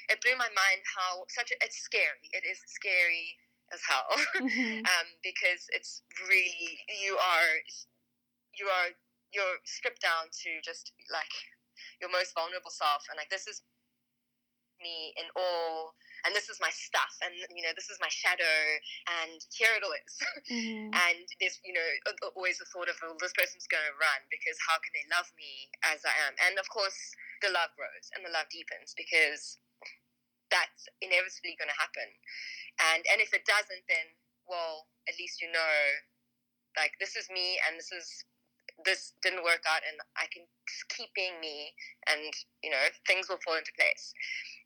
it 0.09 0.23
blew 0.23 0.39
my 0.39 0.51
mind 0.55 0.81
how 0.87 1.27
such 1.29 1.51
a, 1.51 1.57
it's 1.63 1.79
scary. 1.83 2.31
It 2.31 2.47
is 2.47 2.63
scary 2.67 3.35
as 3.73 3.81
hell. 3.83 4.11
Mm-hmm. 4.37 4.85
um, 4.85 5.09
because 5.25 5.67
it's 5.73 6.03
really 6.29 6.79
you 6.87 7.17
are 7.17 7.53
you 8.55 8.67
are 8.69 8.93
you're 9.33 9.59
stripped 9.65 10.03
down 10.03 10.31
to 10.45 10.51
just 10.63 10.93
like 11.11 11.33
your 12.01 12.11
most 12.13 12.35
vulnerable 12.37 12.71
self. 12.71 13.05
And 13.11 13.17
like 13.17 13.31
this 13.33 13.49
is 13.49 13.65
me 14.81 15.17
in 15.17 15.25
all 15.33 15.97
and 16.25 16.35
this 16.37 16.49
is 16.53 16.61
my 16.61 16.71
stuff. 16.73 17.17
And 17.25 17.33
you 17.53 17.65
know 17.65 17.73
this 17.75 17.89
is 17.89 17.99
my 17.99 18.13
shadow. 18.13 18.61
And 19.23 19.41
here 19.53 19.73
it 19.77 19.85
is. 19.85 20.15
Mm-hmm. 20.47 20.95
and 20.95 21.27
there's 21.43 21.59
you 21.67 21.75
know 21.75 21.89
always 22.39 22.63
the 22.63 22.69
thought 22.71 22.87
of 22.87 22.95
well, 23.03 23.19
this 23.19 23.35
person's 23.35 23.67
going 23.67 23.83
to 23.83 23.97
run 23.99 24.21
because 24.31 24.55
how 24.63 24.79
can 24.79 24.95
they 24.95 25.03
love 25.11 25.27
me 25.35 25.67
as 25.83 26.07
i 26.07 26.15
am? 26.23 26.39
And 26.47 26.55
of 26.61 26.71
course 26.71 26.95
the 27.43 27.51
love 27.51 27.75
grows 27.75 28.07
and 28.15 28.23
the 28.23 28.31
love 28.31 28.47
deepens 28.47 28.95
because 28.95 29.59
that's 30.51 30.87
inevitably 31.03 31.59
going 31.59 31.71
to 31.71 31.81
happen. 31.81 32.09
And 32.93 33.03
and 33.09 33.19
if 33.21 33.33
it 33.33 33.49
doesn't 33.49 33.85
then 33.89 34.07
well 34.47 34.87
at 35.09 35.19
least 35.19 35.43
you 35.43 35.51
know 35.51 35.77
like 36.77 36.93
this 37.01 37.17
is 37.17 37.27
me 37.33 37.59
and 37.67 37.79
this 37.81 37.91
is 37.91 38.25
this 38.85 39.17
didn't 39.25 39.41
work 39.41 39.65
out 39.65 39.81
and 39.89 39.97
i 40.21 40.29
can 40.29 40.45
keep 40.93 41.09
being 41.17 41.41
me 41.41 41.73
and 42.13 42.29
you 42.61 42.69
know 42.69 42.93
things 43.09 43.29
will 43.29 43.41
fall 43.43 43.57
into 43.57 43.73
place. 43.75 44.13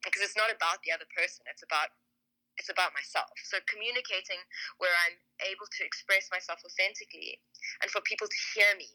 Because 0.04 0.24
it's 0.24 0.36
not 0.36 0.50
about 0.50 0.82
the 0.82 0.92
other 0.92 1.06
person 1.14 1.46
it's 1.48 1.62
about 1.64 1.94
it's 2.58 2.68
about 2.68 2.92
myself. 2.92 3.32
So 3.48 3.56
communicating 3.70 4.42
where 4.82 4.92
i'm 5.08 5.16
able 5.46 5.70
to 5.70 5.82
express 5.86 6.28
myself 6.34 6.60
authentically 6.66 7.40
and 7.80 7.88
for 7.88 8.02
people 8.04 8.28
to 8.28 8.40
hear 8.52 8.74
me 8.76 8.90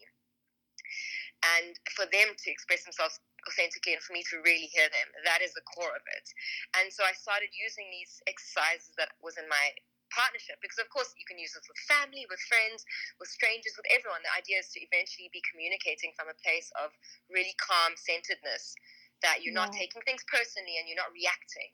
and 1.56 1.78
for 1.94 2.06
them 2.10 2.34
to 2.34 2.48
express 2.52 2.84
themselves 2.84 3.20
authentically 3.46 3.94
and 3.94 4.02
for 4.02 4.14
me 4.14 4.26
to 4.34 4.42
really 4.42 4.70
hear 4.70 4.90
them. 4.90 5.08
That 5.24 5.42
is 5.42 5.54
the 5.54 5.66
core 5.66 5.94
of 5.94 6.06
it. 6.18 6.28
And 6.82 6.90
so 6.92 7.06
I 7.06 7.14
started 7.14 7.54
using 7.54 7.88
these 7.94 8.22
exercises 8.26 8.94
that 8.98 9.14
was 9.22 9.38
in 9.38 9.48
my 9.50 9.74
partnership 10.14 10.62
because 10.62 10.78
of 10.78 10.86
course 10.94 11.12
you 11.18 11.26
can 11.26 11.36
use 11.42 11.52
this 11.58 11.66
with 11.66 11.82
family 11.90 12.30
with 12.30 12.38
friends 12.46 12.86
with 13.18 13.26
strangers 13.26 13.74
with 13.74 13.90
everyone 13.90 14.22
the 14.22 14.32
idea 14.38 14.62
is 14.62 14.70
to 14.70 14.78
eventually 14.78 15.28
be 15.34 15.42
communicating 15.50 16.14
from 16.14 16.30
a 16.30 16.38
place 16.46 16.70
of 16.78 16.94
really 17.34 17.52
calm 17.58 17.98
centeredness 17.98 18.78
that 19.26 19.42
you're 19.42 19.56
not 19.56 19.74
taking 19.74 19.98
things 20.06 20.22
personally 20.30 20.78
and 20.78 20.86
you're 20.86 20.96
not 20.96 21.10
reacting 21.10 21.74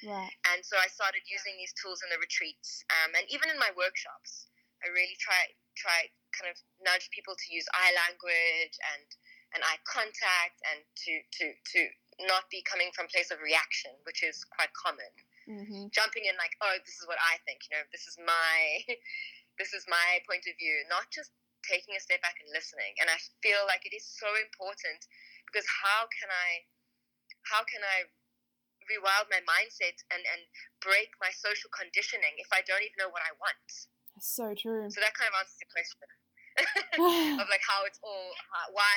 right. 0.00 0.32
and 0.48 0.64
so 0.64 0.80
i 0.80 0.88
started 0.88 1.20
using 1.28 1.54
these 1.60 1.76
tools 1.76 2.00
in 2.00 2.08
the 2.08 2.18
retreats 2.18 2.82
um, 3.04 3.12
and 3.12 3.28
even 3.28 3.52
in 3.52 3.60
my 3.60 3.70
workshops 3.76 4.48
i 4.80 4.88
really 4.88 5.14
try 5.20 5.36
try 5.76 6.08
kind 6.34 6.50
of 6.50 6.58
nudge 6.82 7.08
people 7.14 7.34
to 7.38 7.48
use 7.50 7.66
I 7.74 7.94
language 7.94 8.76
and 8.94 9.06
and 9.54 9.64
eye 9.64 9.80
contact 9.88 10.56
and 10.68 10.84
to 10.84 11.12
to 11.40 11.44
to 11.52 11.80
not 12.26 12.50
be 12.50 12.60
coming 12.66 12.90
from 12.92 13.06
place 13.08 13.30
of 13.30 13.38
reaction, 13.40 13.94
which 14.02 14.26
is 14.26 14.42
quite 14.50 14.72
common. 14.74 15.12
Mm-hmm. 15.48 15.88
Jumping 15.94 16.28
in 16.28 16.36
like, 16.36 16.52
oh, 16.60 16.76
this 16.84 17.00
is 17.00 17.08
what 17.08 17.16
I 17.22 17.40
think. 17.48 17.64
You 17.70 17.78
know, 17.78 17.84
this 17.94 18.04
is 18.04 18.18
my 18.20 18.58
this 19.60 19.72
is 19.72 19.86
my 19.88 20.20
point 20.28 20.44
of 20.44 20.54
view. 20.58 20.84
Not 20.90 21.08
just 21.08 21.32
taking 21.66 21.96
a 21.96 22.00
step 22.00 22.22
back 22.22 22.38
and 22.40 22.50
listening. 22.54 22.94
And 23.02 23.10
I 23.10 23.18
feel 23.42 23.64
like 23.66 23.84
it 23.84 23.94
is 23.94 24.06
so 24.06 24.28
important 24.38 25.04
because 25.48 25.66
how 25.68 26.06
can 26.12 26.30
I 26.30 26.68
how 27.48 27.64
can 27.64 27.80
I 27.80 28.08
rewild 28.88 29.28
my 29.28 29.44
mindset 29.44 30.00
and, 30.08 30.24
and 30.24 30.42
break 30.80 31.12
my 31.20 31.28
social 31.32 31.68
conditioning 31.72 32.40
if 32.40 32.48
I 32.52 32.64
don't 32.64 32.80
even 32.80 32.98
know 33.00 33.12
what 33.12 33.24
I 33.24 33.32
want? 33.36 33.68
So 34.18 34.52
true. 34.56 34.90
So 34.90 34.98
that 35.00 35.14
kind 35.14 35.30
of 35.30 35.36
answers 35.38 35.60
the 35.60 35.70
question. 35.70 36.08
of 37.42 37.46
like 37.48 37.64
how 37.64 37.86
it's 37.86 38.00
all 38.02 38.30
uh, 38.34 38.68
why 38.74 38.94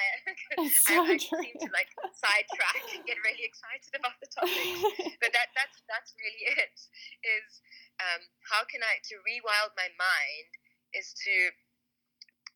so 0.85 1.05
I, 1.05 1.15
I 1.15 1.17
seem 1.17 1.55
to 1.61 1.69
like 1.71 1.91
sidetrack 2.17 2.81
and 2.97 3.05
get 3.05 3.17
really 3.21 3.45
excited 3.45 3.93
about 3.93 4.17
the 4.19 4.29
topic. 4.33 5.17
but 5.23 5.31
that 5.33 5.53
that's 5.53 5.77
that's 5.85 6.11
really 6.17 6.43
it. 6.57 6.75
Is 7.21 7.61
um, 8.01 8.21
how 8.49 8.65
can 8.65 8.81
I 8.81 8.97
to 9.13 9.21
rewild 9.21 9.73
my 9.77 9.89
mind 9.95 10.49
is 10.97 11.13
to 11.23 11.33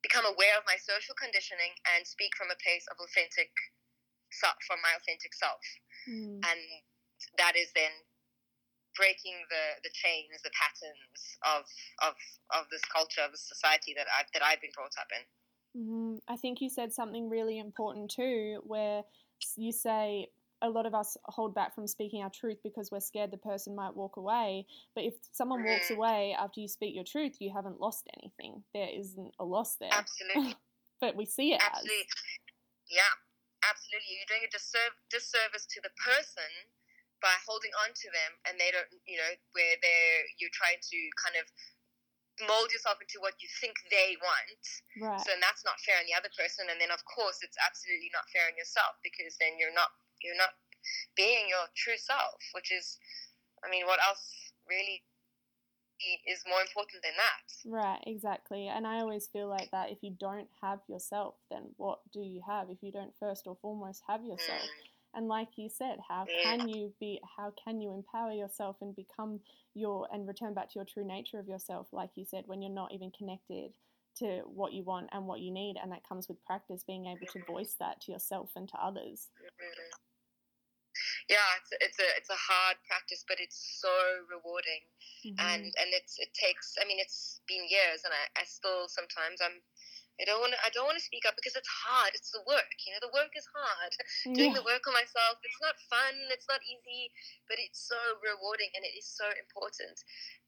become 0.03 0.25
aware 0.25 0.57
of 0.57 0.65
my 0.69 0.77
social 0.77 1.17
conditioning 1.17 1.73
and 1.95 2.05
speak 2.05 2.33
from 2.37 2.53
a 2.53 2.57
place 2.61 2.85
of 2.93 2.99
authentic 3.01 3.49
self, 4.29 4.57
from 4.67 4.77
my 4.85 4.93
authentic 4.97 5.33
self, 5.33 5.61
Mm. 6.05 6.37
and 6.45 6.61
that 7.41 7.57
is 7.57 7.73
then 7.73 7.89
breaking 8.95 9.35
the, 9.49 9.65
the 9.83 9.89
chains, 9.93 10.41
the 10.43 10.51
patterns 10.51 11.37
of 11.43 11.63
of 12.01 12.15
of 12.51 12.69
this 12.69 12.81
culture, 12.85 13.21
of 13.21 13.31
this 13.31 13.47
society 13.47 13.93
that 13.95 14.07
I've 14.17 14.27
that 14.33 14.43
I've 14.43 14.61
been 14.61 14.71
brought 14.75 14.95
up 14.99 15.07
in. 15.11 15.23
Mhm. 15.75 16.21
I 16.27 16.37
think 16.37 16.61
you 16.61 16.69
said 16.69 16.93
something 16.93 17.29
really 17.29 17.59
important 17.59 18.11
too, 18.11 18.61
where 18.65 19.03
you 19.57 19.71
say 19.71 20.31
a 20.61 20.69
lot 20.69 20.85
of 20.85 20.95
us 20.95 21.17
hold 21.25 21.53
back 21.53 21.75
from 21.75 21.85
speaking 21.85 22.23
our 22.23 22.29
truth 22.29 22.57
because 22.63 22.89
we're 22.89 23.01
scared 23.01 23.29
the 23.29 23.37
person 23.37 23.75
might 23.75 23.93
walk 23.93 24.15
away. 24.15 24.65
But 24.95 25.03
if 25.03 25.15
someone 25.33 25.63
walks 25.63 25.89
Mhm. 25.89 25.95
away 25.97 26.33
after 26.33 26.61
you 26.61 26.67
speak 26.69 26.95
your 26.95 27.03
truth, 27.03 27.41
you 27.41 27.51
haven't 27.51 27.81
lost 27.81 28.07
anything. 28.17 28.63
There 28.73 28.87
isn't 28.89 29.35
a 29.37 29.43
loss 29.45 29.75
there. 29.75 29.91
Absolutely. 29.91 30.55
But 31.01 31.17
we 31.17 31.25
see 31.25 31.51
it 31.53 31.61
Absolutely. 31.61 32.07
Yeah, 32.87 33.13
absolutely. 33.69 34.15
You're 34.15 34.25
doing 34.31 34.45
a 34.45 34.47
disserv- 34.47 34.95
disservice 35.09 35.65
to 35.67 35.81
the 35.81 35.89
person 35.89 36.49
by 37.25 37.33
holding 37.41 37.73
on 37.81 37.89
to 37.97 38.07
them 38.13 38.31
and 38.45 38.61
they 38.61 38.69
don't, 38.69 38.85
you 39.09 39.17
know, 39.17 39.33
where 39.57 39.73
they're, 39.81 40.21
you're 40.37 40.53
trying 40.53 40.77
to 40.77 40.99
kind 41.17 41.33
of 41.41 41.49
mold 42.45 42.69
yourself 42.69 43.01
into 43.01 43.17
what 43.17 43.33
you 43.41 43.49
think 43.57 43.73
they 43.89 44.13
want. 44.21 44.61
Right. 45.01 45.17
So 45.25 45.33
then 45.33 45.41
that's 45.41 45.65
not 45.65 45.81
fair 45.81 45.97
on 45.97 46.05
the 46.05 46.13
other 46.13 46.29
person. 46.37 46.69
And 46.69 46.77
then, 46.77 46.93
of 46.93 47.01
course, 47.09 47.41
it's 47.41 47.57
absolutely 47.57 48.13
not 48.13 48.29
fair 48.29 48.45
on 48.45 48.53
yourself 48.53 49.01
because 49.01 49.33
then 49.41 49.57
you're 49.57 49.73
not, 49.73 49.89
you're 50.21 50.37
not 50.37 50.53
being 51.17 51.49
your 51.49 51.65
true 51.73 51.97
self, 51.97 52.37
which 52.53 52.69
is, 52.69 53.01
I 53.65 53.73
mean, 53.73 53.89
what 53.89 53.97
else 54.05 54.53
really 54.69 55.01
is 56.29 56.45
more 56.45 56.61
important 56.61 57.01
than 57.01 57.17
that? 57.17 57.47
Right, 57.65 58.03
exactly. 58.05 58.69
And 58.69 58.85
I 58.85 59.01
always 59.01 59.25
feel 59.33 59.49
like 59.49 59.73
that 59.73 59.89
if 59.89 60.05
you 60.05 60.13
don't 60.13 60.51
have 60.61 60.85
yourself, 60.85 61.41
then 61.49 61.73
what 61.81 62.05
do 62.13 62.21
you 62.21 62.45
have? 62.45 62.69
If 62.69 62.85
you 62.85 62.93
don't 62.93 63.17
first 63.17 63.49
or 63.49 63.57
foremost 63.57 64.05
have 64.05 64.21
yourself. 64.21 64.61
Mm. 64.61 64.93
And 65.15 65.27
like 65.27 65.57
you 65.57 65.69
said, 65.69 65.99
how 66.07 66.25
Yeah. 66.27 66.43
can 66.43 66.67
you 66.67 66.93
be 66.99 67.21
how 67.37 67.51
can 67.51 67.79
you 67.81 67.93
empower 67.93 68.33
yourself 68.33 68.81
and 68.81 68.95
become 68.95 69.39
your 69.73 70.07
and 70.11 70.27
return 70.27 70.53
back 70.53 70.69
to 70.69 70.75
your 70.75 70.85
true 70.85 71.05
nature 71.05 71.39
of 71.39 71.47
yourself, 71.47 71.87
like 71.93 72.11
you 72.15 72.25
said, 72.25 72.47
when 72.47 72.61
you're 72.61 72.71
not 72.71 72.91
even 72.93 73.11
connected 73.11 73.73
to 74.17 74.41
what 74.45 74.73
you 74.73 74.83
want 74.83 75.09
and 75.11 75.25
what 75.27 75.39
you 75.41 75.51
need 75.51 75.75
and 75.81 75.91
that 75.91 76.07
comes 76.07 76.27
with 76.29 76.43
practice 76.45 76.83
being 76.85 77.05
able 77.07 77.25
to 77.27 77.39
voice 77.39 77.75
that 77.79 77.99
to 78.01 78.11
yourself 78.11 78.51
and 78.55 78.67
to 78.69 78.77
others. 78.77 79.29
Mhm. 79.41 79.91
Yeah, 81.27 81.43
it's 81.59 81.71
a, 81.71 81.77
it's 81.83 81.99
a 81.99 82.17
it's 82.17 82.29
a 82.29 82.35
hard 82.39 82.77
practice, 82.87 83.25
but 83.27 83.39
it's 83.39 83.79
so 83.81 83.91
rewarding, 84.29 84.81
Mhm. 85.25 85.39
and 85.39 85.63
and 85.63 85.89
it's 85.93 86.19
it 86.19 86.33
takes. 86.33 86.75
I 86.81 86.85
mean, 86.85 86.99
it's 86.99 87.41
been 87.47 87.67
years, 87.67 88.03
and 88.05 88.13
I, 88.13 88.41
I 88.41 88.43
still 88.45 88.87
sometimes 88.87 89.41
I'm. 89.41 89.61
I 90.15 90.23
don't 90.23 90.39
want 90.39 90.55
to. 90.55 90.59
I 90.63 90.71
don't 90.71 90.87
want 90.87 90.95
to 90.95 91.03
speak 91.03 91.27
up 91.27 91.35
because 91.35 91.59
it's 91.59 91.67
hard. 91.67 92.15
It's 92.15 92.31
the 92.31 92.39
work. 92.47 92.71
You 92.87 92.95
know, 92.95 93.03
the 93.03 93.11
work 93.11 93.35
is 93.35 93.43
hard. 93.51 93.91
Doing 94.31 94.55
Yeah. 94.55 94.63
the 94.63 94.67
work 94.67 94.87
on 94.87 94.95
myself. 94.95 95.43
It's 95.43 95.59
not 95.59 95.75
fun. 95.91 96.15
It's 96.31 96.47
not 96.47 96.63
easy, 96.63 97.11
but 97.51 97.59
it's 97.59 97.83
so 97.83 97.99
rewarding 98.23 98.71
and 98.79 98.87
it 98.87 98.95
is 98.95 99.03
so 99.07 99.27
important. 99.35 99.99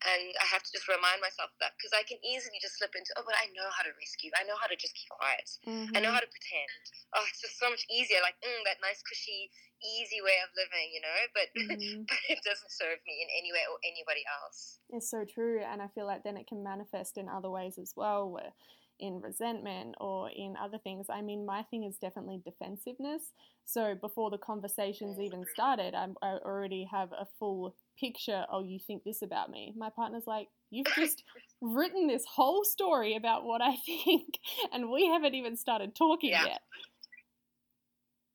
And 0.08 0.32
I 0.40 0.46
have 0.48 0.64
to 0.64 0.72
just 0.72 0.88
remind 0.88 1.20
myself 1.20 1.52
of 1.52 1.60
that 1.60 1.76
because 1.76 1.92
I 1.92 2.08
can 2.08 2.16
easily 2.24 2.62
just 2.64 2.80
slip 2.80 2.96
into, 2.96 3.12
oh, 3.20 3.26
but 3.28 3.36
I 3.36 3.52
know 3.52 3.68
how 3.76 3.84
to 3.84 3.92
rescue. 4.00 4.32
I 4.40 4.48
know 4.48 4.56
how 4.56 4.72
to 4.72 4.78
just 4.80 4.96
keep 4.96 5.10
quiet. 5.12 5.48
I 5.96 6.00
know 6.00 6.14
Mhm. 6.14 6.16
how 6.16 6.24
to 6.24 6.32
pretend. 6.32 6.84
Oh, 7.18 7.26
it's 7.28 7.42
just 7.44 7.60
so 7.60 7.68
much 7.68 7.84
easier. 7.92 8.24
Like, 8.24 8.40
mm, 8.40 8.62
that 8.70 8.80
nice, 8.80 9.04
cushy, 9.04 9.52
easy 9.84 10.22
way 10.24 10.38
of 10.46 10.54
living, 10.56 10.94
you 10.96 11.02
know? 11.04 11.20
But, 11.36 11.48
Mhm. 11.58 12.08
but 12.08 12.20
it 12.30 12.40
doesn't 12.46 12.72
serve 12.72 13.04
me 13.04 13.20
in 13.20 13.30
any 13.36 13.52
way 13.52 13.66
or 13.68 13.82
anybody 13.84 14.24
else. 14.44 14.80
It's 14.90 15.10
so 15.10 15.26
true, 15.26 15.60
and 15.60 15.82
I 15.82 15.88
feel 15.92 16.06
like 16.06 16.24
then 16.24 16.38
it 16.38 16.48
can 16.48 16.64
manifest 16.64 17.18
in 17.18 17.28
other 17.28 17.50
ways 17.50 17.78
as 17.78 17.92
well, 17.98 18.30
where 18.30 18.54
in 19.00 19.22
resentment 19.22 19.96
or 20.00 20.30
in 20.30 20.56
other 20.62 20.78
things. 20.78 21.08
I 21.10 21.22
mean, 21.22 21.46
my 21.46 21.64
thing 21.64 21.84
is 21.84 21.98
definitely 21.98 22.42
defensiveness. 22.44 23.34
So 23.66 23.96
before 23.96 24.30
the 24.30 24.38
conversations 24.38 25.18
mm. 25.18 25.24
even 25.24 25.46
started, 25.54 25.94
I'm, 25.94 26.16
I 26.22 26.38
already 26.44 26.88
have 26.92 27.12
a 27.12 27.28
full 27.40 27.76
picture. 28.00 28.46
Oh, 28.52 28.64
you 28.64 28.80
think 28.80 29.04
this 29.04 29.22
about 29.22 29.50
me? 29.50 29.74
My 29.78 29.90
partner's 29.90 30.28
like, 30.28 30.48
you've 30.70 30.88
just 30.96 31.24
written 31.62 32.08
this 32.08 32.26
whole 32.26 32.64
story 32.64 33.16
about 33.16 33.44
what 33.46 33.62
I 33.62 33.76
think, 33.86 34.40
and 34.74 34.90
we 34.90 35.08
haven't 35.08 35.36
even 35.36 35.58
started 35.58 35.96
talking 35.96 36.32
Yeah. 36.32 36.46
yet. 36.46 36.62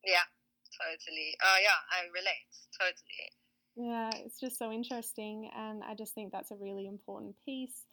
Yeah, 0.04 0.26
totally. 0.80 1.36
Oh, 1.42 1.58
yeah, 1.62 1.78
I 1.90 2.06
relate. 2.12 2.50
Totally. 2.78 3.30
Yeah, 3.74 4.10
it's 4.24 4.38
just 4.38 4.58
so 4.58 4.70
interesting, 4.70 5.50
and 5.56 5.82
I 5.82 5.94
just 5.94 6.14
think 6.14 6.32
that's 6.32 6.50
a 6.50 6.56
really 6.56 6.86
important 6.86 7.34
piece. 7.44 7.86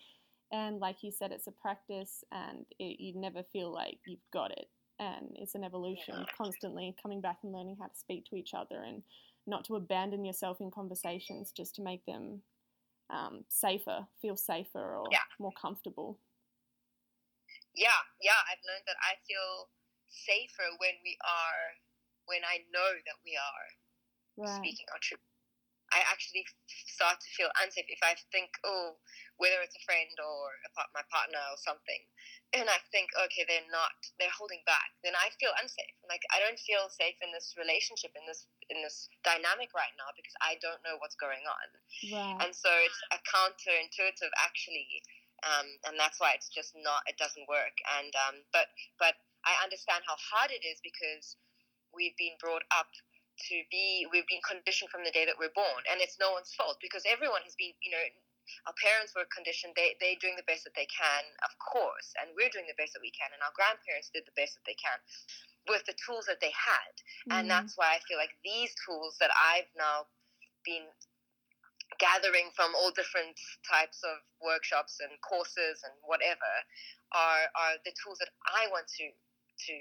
And 0.52 0.80
like 0.80 1.04
you 1.04 1.12
said, 1.12 1.32
it's 1.32 1.48
a 1.48 1.52
practice, 1.52 2.24
and 2.32 2.66
it, 2.80 3.00
you 3.00 3.14
never 3.16 3.44
feel 3.44 3.72
like 3.72 4.00
you've 4.06 4.20
got 4.34 4.52
it. 4.52 4.68
And 5.00 5.36
it's 5.36 5.56
an 5.56 5.64
evolution, 5.64 6.26
constantly 6.36 6.96
coming 7.02 7.22
back 7.22 7.38
and 7.44 7.54
learning 7.54 7.78
how 7.80 7.88
to 7.88 7.96
speak 7.96 8.26
to 8.26 8.36
each 8.36 8.54
other, 8.54 8.82
and 8.84 9.04
not 9.48 9.64
to 9.66 9.76
abandon 9.76 10.26
yourself 10.26 10.60
in 10.60 10.72
conversations 10.72 11.52
just 11.52 11.76
to 11.76 11.82
make 11.82 12.06
them 12.06 12.42
um, 13.10 13.46
safer, 13.48 14.08
feel 14.22 14.36
safer, 14.36 14.98
or 14.98 15.10
Yeah. 15.12 15.20
more 15.40 15.54
comfortable. 15.54 16.20
Yeah, 17.76 18.02
yeah, 18.22 18.42
I've 18.52 18.64
learned 18.68 18.84
that 18.88 18.98
I 19.00 19.16
feel 19.28 19.70
safer 20.10 20.68
when 20.80 20.98
we 21.04 21.18
are, 21.24 21.62
when 22.26 22.42
I 22.44 22.66
know 22.74 22.92
that 23.06 23.18
we 23.24 23.38
are 23.38 23.68
Right. 24.38 24.58
speaking 24.58 24.86
our 24.92 25.00
truth. 25.02 25.29
I 25.92 26.06
actually 26.06 26.46
start 26.90 27.18
to 27.18 27.30
feel 27.34 27.50
unsafe 27.62 27.90
if 27.90 28.02
I 28.06 28.14
think, 28.30 28.54
oh, 28.62 28.98
whether 29.42 29.60
it's 29.66 29.76
a 29.78 29.84
friend 29.88 30.12
or 30.22 30.54
a 30.68 30.70
part, 30.78 30.90
my 30.94 31.02
partner 31.10 31.42
or 31.50 31.58
something, 31.58 32.02
and 32.54 32.70
I 32.70 32.78
think, 32.94 33.10
okay, 33.16 33.46
they're 33.46 33.70
not, 33.74 33.94
they're 34.18 34.34
holding 34.34 34.62
back, 34.66 34.94
then 35.02 35.14
I 35.18 35.30
feel 35.38 35.54
unsafe. 35.58 35.98
Like 36.06 36.22
I 36.34 36.42
don't 36.42 36.60
feel 36.62 36.90
safe 36.90 37.18
in 37.22 37.30
this 37.34 37.54
relationship, 37.58 38.14
in 38.18 38.26
this 38.30 38.46
in 38.70 38.82
this 38.86 39.10
dynamic 39.26 39.74
right 39.74 39.94
now 39.98 40.14
because 40.14 40.36
I 40.46 40.62
don't 40.62 40.82
know 40.86 41.02
what's 41.02 41.18
going 41.18 41.42
on, 41.46 41.68
Right. 42.14 42.38
and 42.46 42.52
so 42.54 42.70
it's 42.86 43.02
a 43.14 43.20
counterintuitive 43.26 44.34
actually, 44.38 45.02
um, 45.46 45.68
and 45.90 45.96
that's 45.98 46.22
why 46.22 46.38
it's 46.38 46.50
just 46.54 46.78
not, 46.78 47.02
it 47.10 47.18
doesn't 47.18 47.50
work. 47.50 47.74
And 47.98 48.14
um, 48.30 48.36
but 48.54 48.70
but 49.02 49.18
I 49.48 49.58
understand 49.64 50.04
how 50.06 50.18
hard 50.20 50.52
it 50.52 50.62
is 50.68 50.78
because 50.84 51.38
we've 51.94 52.18
been 52.18 52.38
brought 52.38 52.66
up 52.70 52.90
to 53.48 53.56
be 53.72 54.06
we've 54.12 54.28
been 54.28 54.44
conditioned 54.44 54.92
from 54.92 55.04
the 55.08 55.12
day 55.16 55.24
that 55.26 55.38
we're 55.40 55.54
born 55.56 55.82
and 55.92 56.02
it's 56.04 56.20
no 56.20 56.32
one's 56.36 56.52
fault 56.54 56.78
because 56.84 57.04
everyone 57.08 57.42
has 57.48 57.56
been 57.56 57.74
you 57.84 57.92
know 57.92 58.04
our 58.66 58.74
parents 58.82 59.14
were 59.16 59.28
conditioned 59.30 59.74
they, 59.78 59.94
they're 60.02 60.20
doing 60.20 60.36
the 60.36 60.48
best 60.50 60.66
that 60.66 60.74
they 60.76 60.88
can 60.90 61.24
of 61.46 61.52
course 61.62 62.12
and 62.20 62.34
we're 62.36 62.52
doing 62.52 62.66
the 62.68 62.78
best 62.82 62.94
that 62.98 63.04
we 63.04 63.14
can 63.14 63.30
and 63.32 63.42
our 63.46 63.54
grandparents 63.56 64.10
did 64.12 64.26
the 64.26 64.36
best 64.36 64.58
that 64.58 64.66
they 64.66 64.78
can 64.78 64.98
with 65.70 65.86
the 65.86 65.96
tools 66.02 66.26
that 66.26 66.42
they 66.42 66.54
had 66.54 66.94
and 67.38 67.46
Mhm. 67.46 67.54
that's 67.54 67.78
why 67.78 67.94
i 67.96 68.00
feel 68.10 68.18
like 68.18 68.34
these 68.44 68.74
tools 68.86 69.18
that 69.22 69.32
i've 69.54 69.70
now 69.78 70.08
been 70.66 70.88
gathering 72.00 72.50
from 72.56 72.74
all 72.76 72.92
different 72.92 73.38
types 73.68 74.02
of 74.04 74.18
workshops 74.42 75.00
and 75.02 75.12
courses 75.22 75.84
and 75.84 75.94
whatever 76.04 76.52
are 77.14 77.50
are 77.56 77.76
the 77.86 77.94
tools 78.02 78.18
that 78.20 78.30
i 78.56 78.68
want 78.72 78.88
to 78.88 79.12
to 79.58 79.74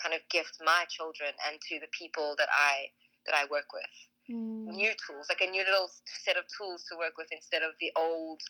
kind 0.00 0.14
of 0.14 0.20
gift 0.30 0.58
my 0.64 0.84
children 0.88 1.32
and 1.48 1.60
to 1.60 1.80
the 1.80 1.90
people 1.92 2.34
that 2.38 2.48
i 2.52 2.86
that 3.26 3.34
i 3.34 3.44
work 3.50 3.72
with 3.72 3.94
Mm. 4.30 4.72
new 4.72 4.92
tools, 5.06 5.28
like 5.28 5.42
a 5.42 5.50
new 5.50 5.60
little 5.64 5.90
set 6.24 6.36
of 6.36 6.44
tools 6.56 6.84
to 6.88 6.96
work 6.96 7.18
with 7.18 7.28
instead 7.30 7.62
of 7.62 7.76
the 7.80 7.92
old 7.96 8.40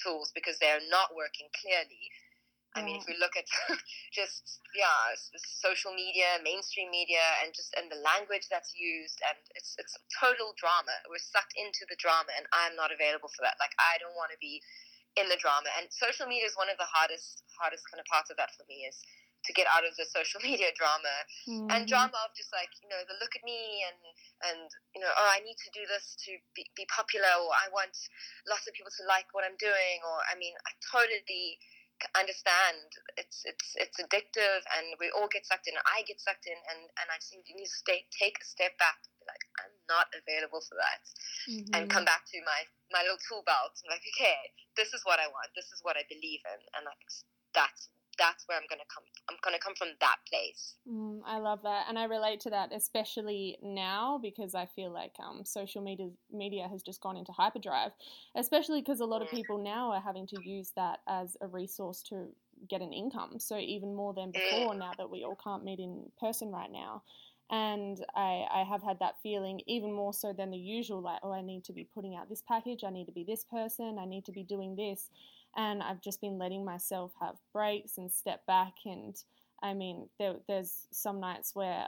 tools 0.00 0.32
because 0.34 0.58
they're 0.58 0.82
not 0.90 1.14
working 1.16 1.48
clearly. 1.60 2.08
I 2.74 2.82
mean, 2.82 2.98
if 2.98 3.06
we 3.06 3.14
look 3.20 3.36
at 3.38 3.46
just 4.12 4.58
yeah, 4.74 5.14
social 5.62 5.94
media, 5.94 6.42
mainstream 6.42 6.90
media, 6.90 7.22
and 7.44 7.54
just 7.54 7.70
and 7.78 7.86
the 7.92 8.00
language 8.02 8.50
that's 8.50 8.74
used, 8.74 9.20
and 9.28 9.38
it's 9.54 9.76
it's 9.78 9.94
total 10.18 10.56
drama. 10.58 10.94
We're 11.06 11.22
sucked 11.22 11.54
into 11.54 11.86
the 11.86 11.96
drama, 12.02 12.34
and 12.34 12.46
I'm 12.50 12.74
not 12.74 12.90
available 12.90 13.30
for 13.30 13.46
that. 13.46 13.60
Like 13.62 13.76
I 13.78 14.00
don't 14.02 14.16
want 14.18 14.34
to 14.34 14.40
be 14.42 14.58
in 15.14 15.30
the 15.30 15.38
drama, 15.38 15.70
and 15.78 15.86
social 15.94 16.26
media 16.26 16.50
is 16.50 16.58
one 16.58 16.66
of 16.72 16.78
the 16.82 16.90
hardest 16.90 17.46
hardest 17.60 17.86
kind 17.86 18.02
of 18.02 18.06
parts 18.10 18.32
of 18.34 18.36
that 18.42 18.50
for 18.58 18.66
me 18.66 18.88
is 18.90 18.98
to 19.44 19.52
get 19.52 19.66
out 19.68 19.84
of 19.84 19.92
the 19.96 20.06
social 20.08 20.40
media 20.48 20.72
drama. 20.76 21.12
And 21.72 21.84
Mhm. 21.84 21.88
drama 21.88 22.18
of 22.24 22.32
just 22.36 22.52
like 22.52 22.68
you 22.84 22.88
know 22.92 23.00
the 23.08 23.16
look 23.20 23.32
at 23.36 23.44
me 23.44 23.84
and 23.88 24.00
and 24.52 24.68
you 24.92 25.00
know 25.00 25.08
oh 25.08 25.28
I 25.32 25.40
need 25.40 25.56
to 25.64 25.70
do 25.72 25.84
this 25.88 26.12
to 26.28 26.36
be, 26.52 26.68
be 26.76 26.84
popular 26.92 27.30
or 27.40 27.52
I 27.56 27.72
want 27.72 27.96
lots 28.44 28.68
of 28.68 28.76
people 28.76 28.92
to 29.00 29.04
like 29.08 29.28
what 29.32 29.44
I'm 29.48 29.56
doing 29.56 30.04
or 30.04 30.20
I 30.28 30.36
mean 30.36 30.52
I 30.68 30.72
totally 30.92 31.56
understand. 32.18 32.84
It's 33.16 33.46
it's 33.46 33.72
it's 33.78 33.96
addictive 34.02 34.60
and 34.76 34.92
we 35.00 35.08
all 35.14 35.30
get 35.30 35.46
sucked 35.46 35.68
in. 35.70 35.74
I 35.88 36.02
get 36.04 36.20
sucked 36.20 36.46
in 36.46 36.58
and 36.74 36.80
and 37.00 37.06
I 37.08 37.16
need, 37.32 37.46
you 37.48 37.56
need 37.56 37.70
to 37.70 37.80
stay 37.80 38.04
take 38.12 38.36
a 38.42 38.46
step 38.46 38.76
back 38.76 38.98
and 39.06 39.14
be 39.20 39.24
like 39.30 39.44
I'm 39.62 39.74
not 39.88 40.10
available 40.12 40.60
for 40.60 40.76
that 40.76 41.00
and 41.74 41.86
Mhm. 41.86 41.90
come 41.90 42.04
back 42.04 42.26
to 42.34 42.38
my 42.44 42.60
my 42.92 43.02
little 43.02 43.20
tool 43.24 43.42
belt. 43.46 43.78
And 43.84 43.90
like 43.94 44.04
okay 44.16 44.52
this 44.76 44.92
is 44.92 45.02
what 45.06 45.22
I 45.22 45.28
want. 45.30 45.54
This 45.54 45.70
is 45.72 45.80
what 45.86 45.96
I 45.96 46.04
believe 46.10 46.42
in. 46.44 46.60
And 46.76 46.84
like 46.84 47.00
that's 47.54 47.88
that's 48.18 48.46
where 48.46 48.58
I'm 48.58 48.64
gonna 48.68 48.82
come. 48.92 49.04
I'm 49.28 49.36
gonna 49.42 49.58
come 49.58 49.74
from 49.76 49.88
that 50.00 50.16
place. 50.28 50.74
Mm, 50.88 51.20
I 51.26 51.38
love 51.38 51.60
that, 51.62 51.86
and 51.88 51.98
I 51.98 52.04
relate 52.04 52.40
to 52.40 52.50
that, 52.50 52.72
especially 52.72 53.58
now 53.62 54.18
because 54.20 54.54
I 54.54 54.66
feel 54.66 54.90
like 54.90 55.12
um, 55.18 55.44
social 55.44 55.82
media 55.82 56.10
media 56.32 56.68
has 56.68 56.82
just 56.82 57.00
gone 57.00 57.16
into 57.16 57.32
hyperdrive, 57.32 57.92
especially 58.36 58.80
because 58.80 59.00
a 59.00 59.06
lot 59.06 59.22
of 59.22 59.28
mm. 59.28 59.32
people 59.32 59.62
now 59.62 59.90
are 59.92 60.00
having 60.00 60.26
to 60.28 60.36
use 60.44 60.72
that 60.76 61.00
as 61.08 61.36
a 61.40 61.46
resource 61.46 62.02
to 62.10 62.28
get 62.68 62.80
an 62.80 62.92
income. 62.92 63.38
So 63.38 63.58
even 63.58 63.94
more 63.94 64.14
than 64.14 64.30
before, 64.30 64.74
mm. 64.74 64.78
now 64.78 64.92
that 64.98 65.10
we 65.10 65.24
all 65.24 65.38
can't 65.42 65.64
meet 65.64 65.80
in 65.80 66.04
person 66.18 66.50
right 66.50 66.70
now. 66.70 67.02
And 67.50 68.02
I, 68.16 68.46
I 68.52 68.64
have 68.68 68.82
had 68.82 68.98
that 69.00 69.16
feeling 69.22 69.60
even 69.66 69.92
more 69.92 70.14
so 70.14 70.32
than 70.32 70.50
the 70.50 70.58
usual, 70.58 71.02
like, 71.02 71.20
oh, 71.22 71.32
I 71.32 71.42
need 71.42 71.64
to 71.64 71.74
be 71.74 71.86
putting 71.94 72.16
out 72.16 72.28
this 72.28 72.42
package, 72.46 72.84
I 72.84 72.90
need 72.90 73.04
to 73.04 73.12
be 73.12 73.22
this 73.22 73.44
person, 73.44 73.98
I 74.00 74.06
need 74.06 74.24
to 74.24 74.32
be 74.32 74.42
doing 74.42 74.76
this 74.76 75.10
and 75.56 75.82
I've 75.82 76.00
just 76.00 76.20
been 76.20 76.38
letting 76.38 76.64
myself 76.64 77.12
have 77.20 77.36
breaks 77.52 77.98
and 77.98 78.10
step 78.10 78.44
back. 78.46 78.74
And 78.84 79.14
I 79.62 79.74
mean, 79.74 80.08
there, 80.18 80.34
there's 80.48 80.86
some 80.92 81.20
nights 81.20 81.54
where, 81.54 81.86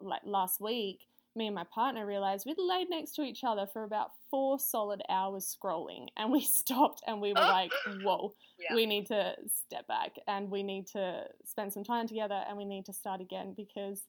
like 0.00 0.22
last 0.24 0.60
week, 0.60 1.06
me 1.36 1.46
and 1.46 1.54
my 1.54 1.64
partner 1.64 2.06
realized 2.06 2.46
we'd 2.46 2.58
laid 2.58 2.88
next 2.90 3.12
to 3.12 3.22
each 3.22 3.42
other 3.44 3.66
for 3.66 3.82
about 3.82 4.10
four 4.30 4.58
solid 4.58 5.02
hours 5.08 5.56
scrolling, 5.56 6.06
and 6.16 6.30
we 6.30 6.40
stopped 6.44 7.02
and 7.06 7.20
we 7.20 7.32
were 7.32 7.40
like, 7.40 7.72
"Whoa, 8.02 8.34
yeah. 8.58 8.74
we 8.74 8.86
need 8.86 9.06
to 9.06 9.34
step 9.66 9.86
back 9.88 10.16
and 10.28 10.50
we 10.50 10.62
need 10.62 10.86
to 10.88 11.24
spend 11.44 11.72
some 11.72 11.84
time 11.84 12.06
together 12.06 12.42
and 12.48 12.56
we 12.56 12.64
need 12.64 12.86
to 12.86 12.92
start 12.92 13.20
again 13.20 13.54
because." 13.56 14.02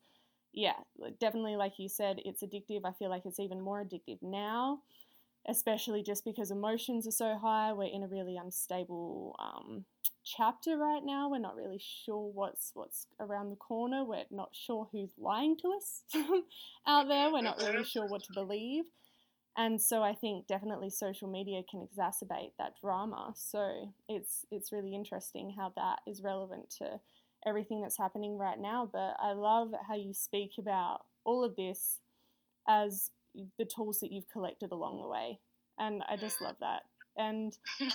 Yeah, 0.58 0.78
definitely, 1.20 1.58
like 1.58 1.80
you 1.80 1.90
said, 1.90 2.22
it's 2.24 2.42
addictive. 2.42 2.86
I 2.86 2.94
feel 2.94 3.10
like 3.10 3.26
it's 3.26 3.42
even 3.42 3.60
more 3.60 3.84
addictive 3.84 4.20
now 4.22 4.80
especially 5.48 6.02
just 6.02 6.26
because 6.26 6.52
emotions 6.52 7.08
are 7.08 7.12
so 7.12 7.38
high. 7.38 7.74
We're 7.74 7.94
in 7.94 8.04
a 8.04 8.08
really 8.08 8.38
unstable 8.38 9.36
um, 9.40 9.86
chapter 10.24 10.78
right 10.78 11.02
now. 11.04 11.30
We're 11.30 11.40
not 11.40 11.56
really 11.56 11.82
sure 11.82 12.32
what's 12.34 12.72
what's 12.74 13.08
around 13.20 13.52
the 13.52 13.56
corner. 13.56 14.04
We're 14.04 14.24
not 14.32 14.50
sure 14.54 14.88
who's 14.92 15.12
lying 15.18 15.56
to 15.58 15.74
us 15.78 16.04
out 16.88 17.08
there. 17.08 17.32
We're 17.32 17.42
not 17.42 17.62
really 17.62 17.84
sure 17.84 18.08
what 18.08 18.24
to 18.24 18.34
believe. 18.34 18.86
And 19.58 19.82
so 19.82 20.04
I 20.04 20.14
think 20.14 20.48
definitely 20.48 20.90
social 20.90 21.30
media 21.30 21.62
can 21.70 21.88
exacerbate 21.88 22.52
that 22.60 22.74
drama. 22.82 23.34
So 23.36 23.94
it's 24.10 24.46
it's 24.52 24.72
really 24.72 24.94
interesting 24.94 25.54
how 25.58 25.72
that 25.76 26.00
is 26.08 26.22
relevant 26.22 26.70
to 26.80 27.00
everything 27.46 27.82
that's 27.82 27.98
happening 27.98 28.38
right 28.38 28.60
now. 28.60 28.90
But 28.92 29.16
I 29.22 29.34
love 29.34 29.72
how 29.88 29.96
you 29.96 30.14
speak 30.14 30.54
about 30.58 31.02
all 31.24 31.44
of 31.44 31.56
this 31.56 32.00
as 32.68 33.12
the 33.58 33.66
tools 33.66 34.00
that 34.00 34.12
you've 34.12 34.30
collected 34.30 34.72
along 34.72 35.02
the 35.02 35.08
way. 35.08 35.40
And 35.80 36.04
I 36.10 36.16
just 36.16 36.42
love 36.42 36.56
that. 36.62 36.84
And 37.18 37.58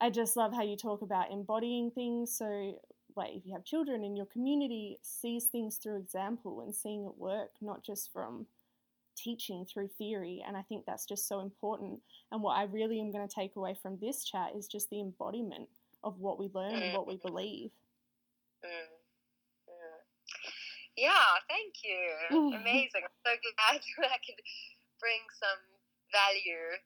I 0.00 0.10
just 0.10 0.36
love 0.36 0.52
how 0.52 0.62
you 0.62 0.76
talk 0.76 1.02
about 1.02 1.30
embodying 1.30 1.90
things. 1.90 2.36
So, 2.36 2.80
like, 3.16 3.30
if 3.34 3.46
you 3.46 3.52
have 3.54 3.64
children 3.64 4.04
in 4.04 4.16
your 4.16 4.26
community, 4.26 4.98
sees 5.02 5.44
things 5.44 5.76
through 5.76 5.98
example 5.98 6.60
and 6.62 6.74
seeing 6.74 7.04
it 7.04 7.16
work, 7.16 7.50
not 7.60 7.84
just 7.84 8.12
from 8.12 8.46
teaching 9.16 9.64
through 9.64 9.88
theory. 9.96 10.42
And 10.46 10.56
I 10.56 10.62
think 10.62 10.84
that's 10.84 11.06
just 11.06 11.28
so 11.28 11.40
important. 11.40 12.00
And 12.32 12.42
what 12.42 12.56
I 12.56 12.64
really 12.64 13.00
am 13.00 13.12
going 13.12 13.26
to 13.26 13.34
take 13.34 13.56
away 13.56 13.76
from 13.80 13.98
this 14.00 14.24
chat 14.24 14.50
is 14.56 14.66
just 14.66 14.90
the 14.90 15.00
embodiment 15.00 15.68
of 16.02 16.18
what 16.18 16.38
we 16.38 16.50
learn 16.52 16.74
and 16.74 16.92
what 16.92 17.06
we 17.06 17.16
believe. 17.16 17.70
Mm. 18.64 18.94
Yeah, 20.96 21.42
thank 21.50 21.74
you. 21.82 22.54
Amazing. 22.60 23.02
I'm 23.02 23.18
so 23.26 23.32
glad 23.34 23.80
I 24.10 24.18
could 24.22 24.40
bring 25.04 25.20
some 25.36 25.60
value 26.08 26.80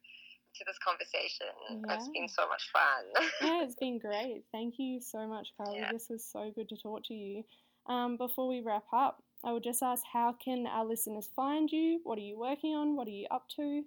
to 0.58 0.64
this 0.66 0.78
conversation. 0.82 1.54
Yeah. 1.70 1.94
It's 1.94 2.10
been 2.10 2.26
so 2.26 2.48
much 2.50 2.66
fun. 2.74 3.06
yeah, 3.46 3.62
it's 3.62 3.78
been 3.78 4.02
great. 4.02 4.42
Thank 4.50 4.74
you 4.78 5.00
so 5.00 5.28
much, 5.28 5.54
Carly. 5.56 5.78
Yeah. 5.78 5.92
This 5.92 6.08
was 6.10 6.26
so 6.26 6.50
good 6.50 6.68
to 6.70 6.76
talk 6.76 7.06
to 7.06 7.14
you. 7.14 7.44
Um, 7.86 8.16
before 8.16 8.48
we 8.48 8.60
wrap 8.60 8.84
up, 8.92 9.22
I 9.44 9.52
would 9.52 9.62
just 9.62 9.82
ask 9.82 10.02
how 10.12 10.34
can 10.34 10.66
our 10.66 10.84
listeners 10.84 11.30
find 11.36 11.70
you? 11.70 12.00
What 12.02 12.18
are 12.18 12.26
you 12.26 12.36
working 12.36 12.74
on? 12.74 12.96
What 12.96 13.06
are 13.06 13.14
you 13.14 13.28
up 13.30 13.46
to? 13.56 13.82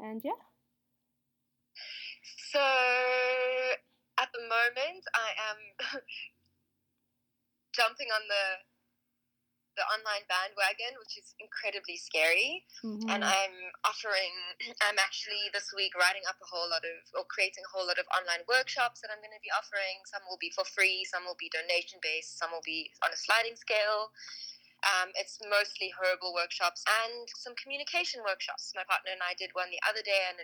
And 0.00 0.20
yeah. 0.24 0.42
So 2.50 2.58
at 4.18 4.28
the 4.34 4.42
moment, 4.42 5.04
I 5.14 5.30
am 5.46 6.00
jumping 7.72 8.08
on 8.12 8.22
the 8.26 8.69
the 9.78 9.86
online 9.86 10.26
bandwagon, 10.26 10.98
which 10.98 11.14
is 11.18 11.34
incredibly 11.38 11.96
scary. 11.96 12.66
Mm-hmm. 12.82 13.10
And 13.10 13.22
I'm 13.22 13.56
offering, 13.86 14.34
I'm 14.86 14.98
actually 14.98 15.50
this 15.54 15.70
week 15.74 15.94
writing 15.94 16.26
up 16.26 16.38
a 16.42 16.48
whole 16.48 16.66
lot 16.68 16.82
of, 16.82 16.96
or 17.14 17.24
creating 17.26 17.62
a 17.66 17.70
whole 17.70 17.86
lot 17.86 17.98
of 17.98 18.06
online 18.10 18.42
workshops 18.50 19.00
that 19.04 19.10
I'm 19.12 19.22
going 19.22 19.34
to 19.34 19.44
be 19.44 19.52
offering. 19.54 20.02
Some 20.10 20.26
will 20.26 20.40
be 20.40 20.50
for 20.50 20.66
free, 20.66 21.06
some 21.06 21.24
will 21.24 21.38
be 21.38 21.50
donation 21.52 22.02
based, 22.02 22.38
some 22.40 22.50
will 22.50 22.64
be 22.64 22.90
on 23.02 23.14
a 23.14 23.18
sliding 23.18 23.54
scale. 23.54 24.10
Um, 24.80 25.12
it's 25.12 25.36
mostly 25.44 25.92
herbal 25.92 26.32
workshops 26.32 26.80
and 27.04 27.28
some 27.36 27.52
communication 27.60 28.24
workshops. 28.24 28.72
My 28.72 28.84
partner 28.88 29.12
and 29.12 29.20
I 29.20 29.36
did 29.36 29.52
one 29.52 29.68
the 29.68 29.80
other 29.84 30.00
day, 30.00 30.24
and 30.32 30.40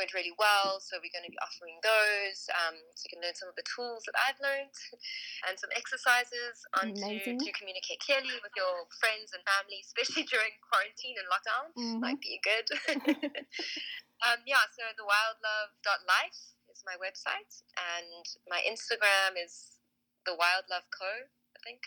went 0.00 0.16
really 0.16 0.32
well. 0.40 0.80
So 0.80 0.96
we're 0.96 1.12
going 1.12 1.28
to 1.28 1.34
be 1.34 1.36
offering 1.44 1.76
those. 1.84 2.48
Um, 2.56 2.80
so 2.96 3.04
you 3.04 3.12
can 3.12 3.20
learn 3.20 3.36
some 3.36 3.52
of 3.52 3.56
the 3.60 3.68
tools 3.68 4.08
that 4.08 4.16
I've 4.16 4.40
learned 4.40 4.72
and 5.44 5.60
some 5.60 5.68
exercises 5.76 6.64
on 6.80 6.96
to, 6.96 7.36
to 7.36 7.50
communicate 7.52 8.00
clearly 8.00 8.32
with 8.40 8.56
your 8.56 8.88
friends 8.96 9.36
and 9.36 9.44
family, 9.44 9.84
especially 9.92 10.24
during 10.24 10.56
quarantine 10.64 11.20
and 11.20 11.28
lockdown. 11.28 11.66
Mm-hmm. 11.76 12.00
Might 12.00 12.20
be 12.24 12.40
good. 12.40 12.66
um, 14.24 14.40
yeah, 14.48 14.64
so 14.72 14.88
the 14.96 15.04
wildlove.life 15.04 16.40
is 16.72 16.80
my 16.88 16.96
website 16.96 17.60
and 17.76 18.24
my 18.48 18.64
Instagram 18.64 19.36
is 19.36 19.76
the 20.24 20.32
wildlove 20.32 20.88
co. 20.88 21.28
I 21.52 21.60
think. 21.60 21.84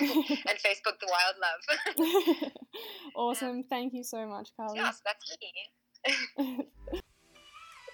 and 0.00 0.58
Facebook, 0.58 0.98
The 1.00 1.06
Wild 1.06 1.36
Love. 1.38 2.52
awesome. 3.14 3.62
Thank 3.62 3.92
you 3.92 4.02
so 4.02 4.26
much, 4.26 4.50
Carly. 4.56 4.78
Yes, 4.78 5.02
that's 5.04 5.36
me. 6.38 6.66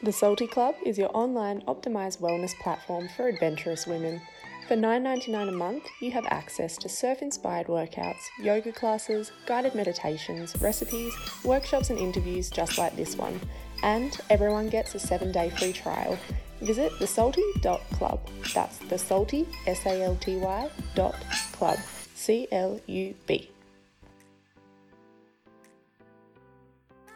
The 0.02 0.12
Salty 0.12 0.46
Club 0.46 0.74
is 0.84 0.98
your 0.98 1.10
online 1.16 1.62
optimized 1.62 2.18
wellness 2.18 2.54
platform 2.60 3.08
for 3.16 3.28
adventurous 3.28 3.86
women. 3.86 4.20
For 4.68 4.76
$9.99 4.76 5.48
a 5.48 5.52
month, 5.52 5.84
you 6.02 6.10
have 6.10 6.26
access 6.26 6.76
to 6.78 6.88
surf 6.88 7.22
inspired 7.22 7.68
workouts, 7.68 8.20
yoga 8.42 8.72
classes, 8.72 9.32
guided 9.46 9.74
meditations, 9.74 10.54
recipes, 10.60 11.14
workshops, 11.44 11.88
and 11.88 11.98
interviews 11.98 12.50
just 12.50 12.76
like 12.76 12.94
this 12.94 13.16
one. 13.16 13.40
And 13.82 14.18
everyone 14.28 14.68
gets 14.68 14.94
a 14.94 14.98
seven 14.98 15.32
day 15.32 15.48
free 15.48 15.72
trial. 15.72 16.18
Visit 16.60 16.92
thesalty.club. 16.98 18.20
That's 18.52 18.78
the 18.78 18.98
salty, 18.98 19.48
S 19.66 19.86
A 19.86 20.02
L 20.02 20.16
T 20.16 20.36
Y, 20.36 20.70
dot 20.94 21.16
club. 21.52 21.78
C 22.14 22.48
L 22.52 22.78
U 22.86 23.14
B. 23.26 23.50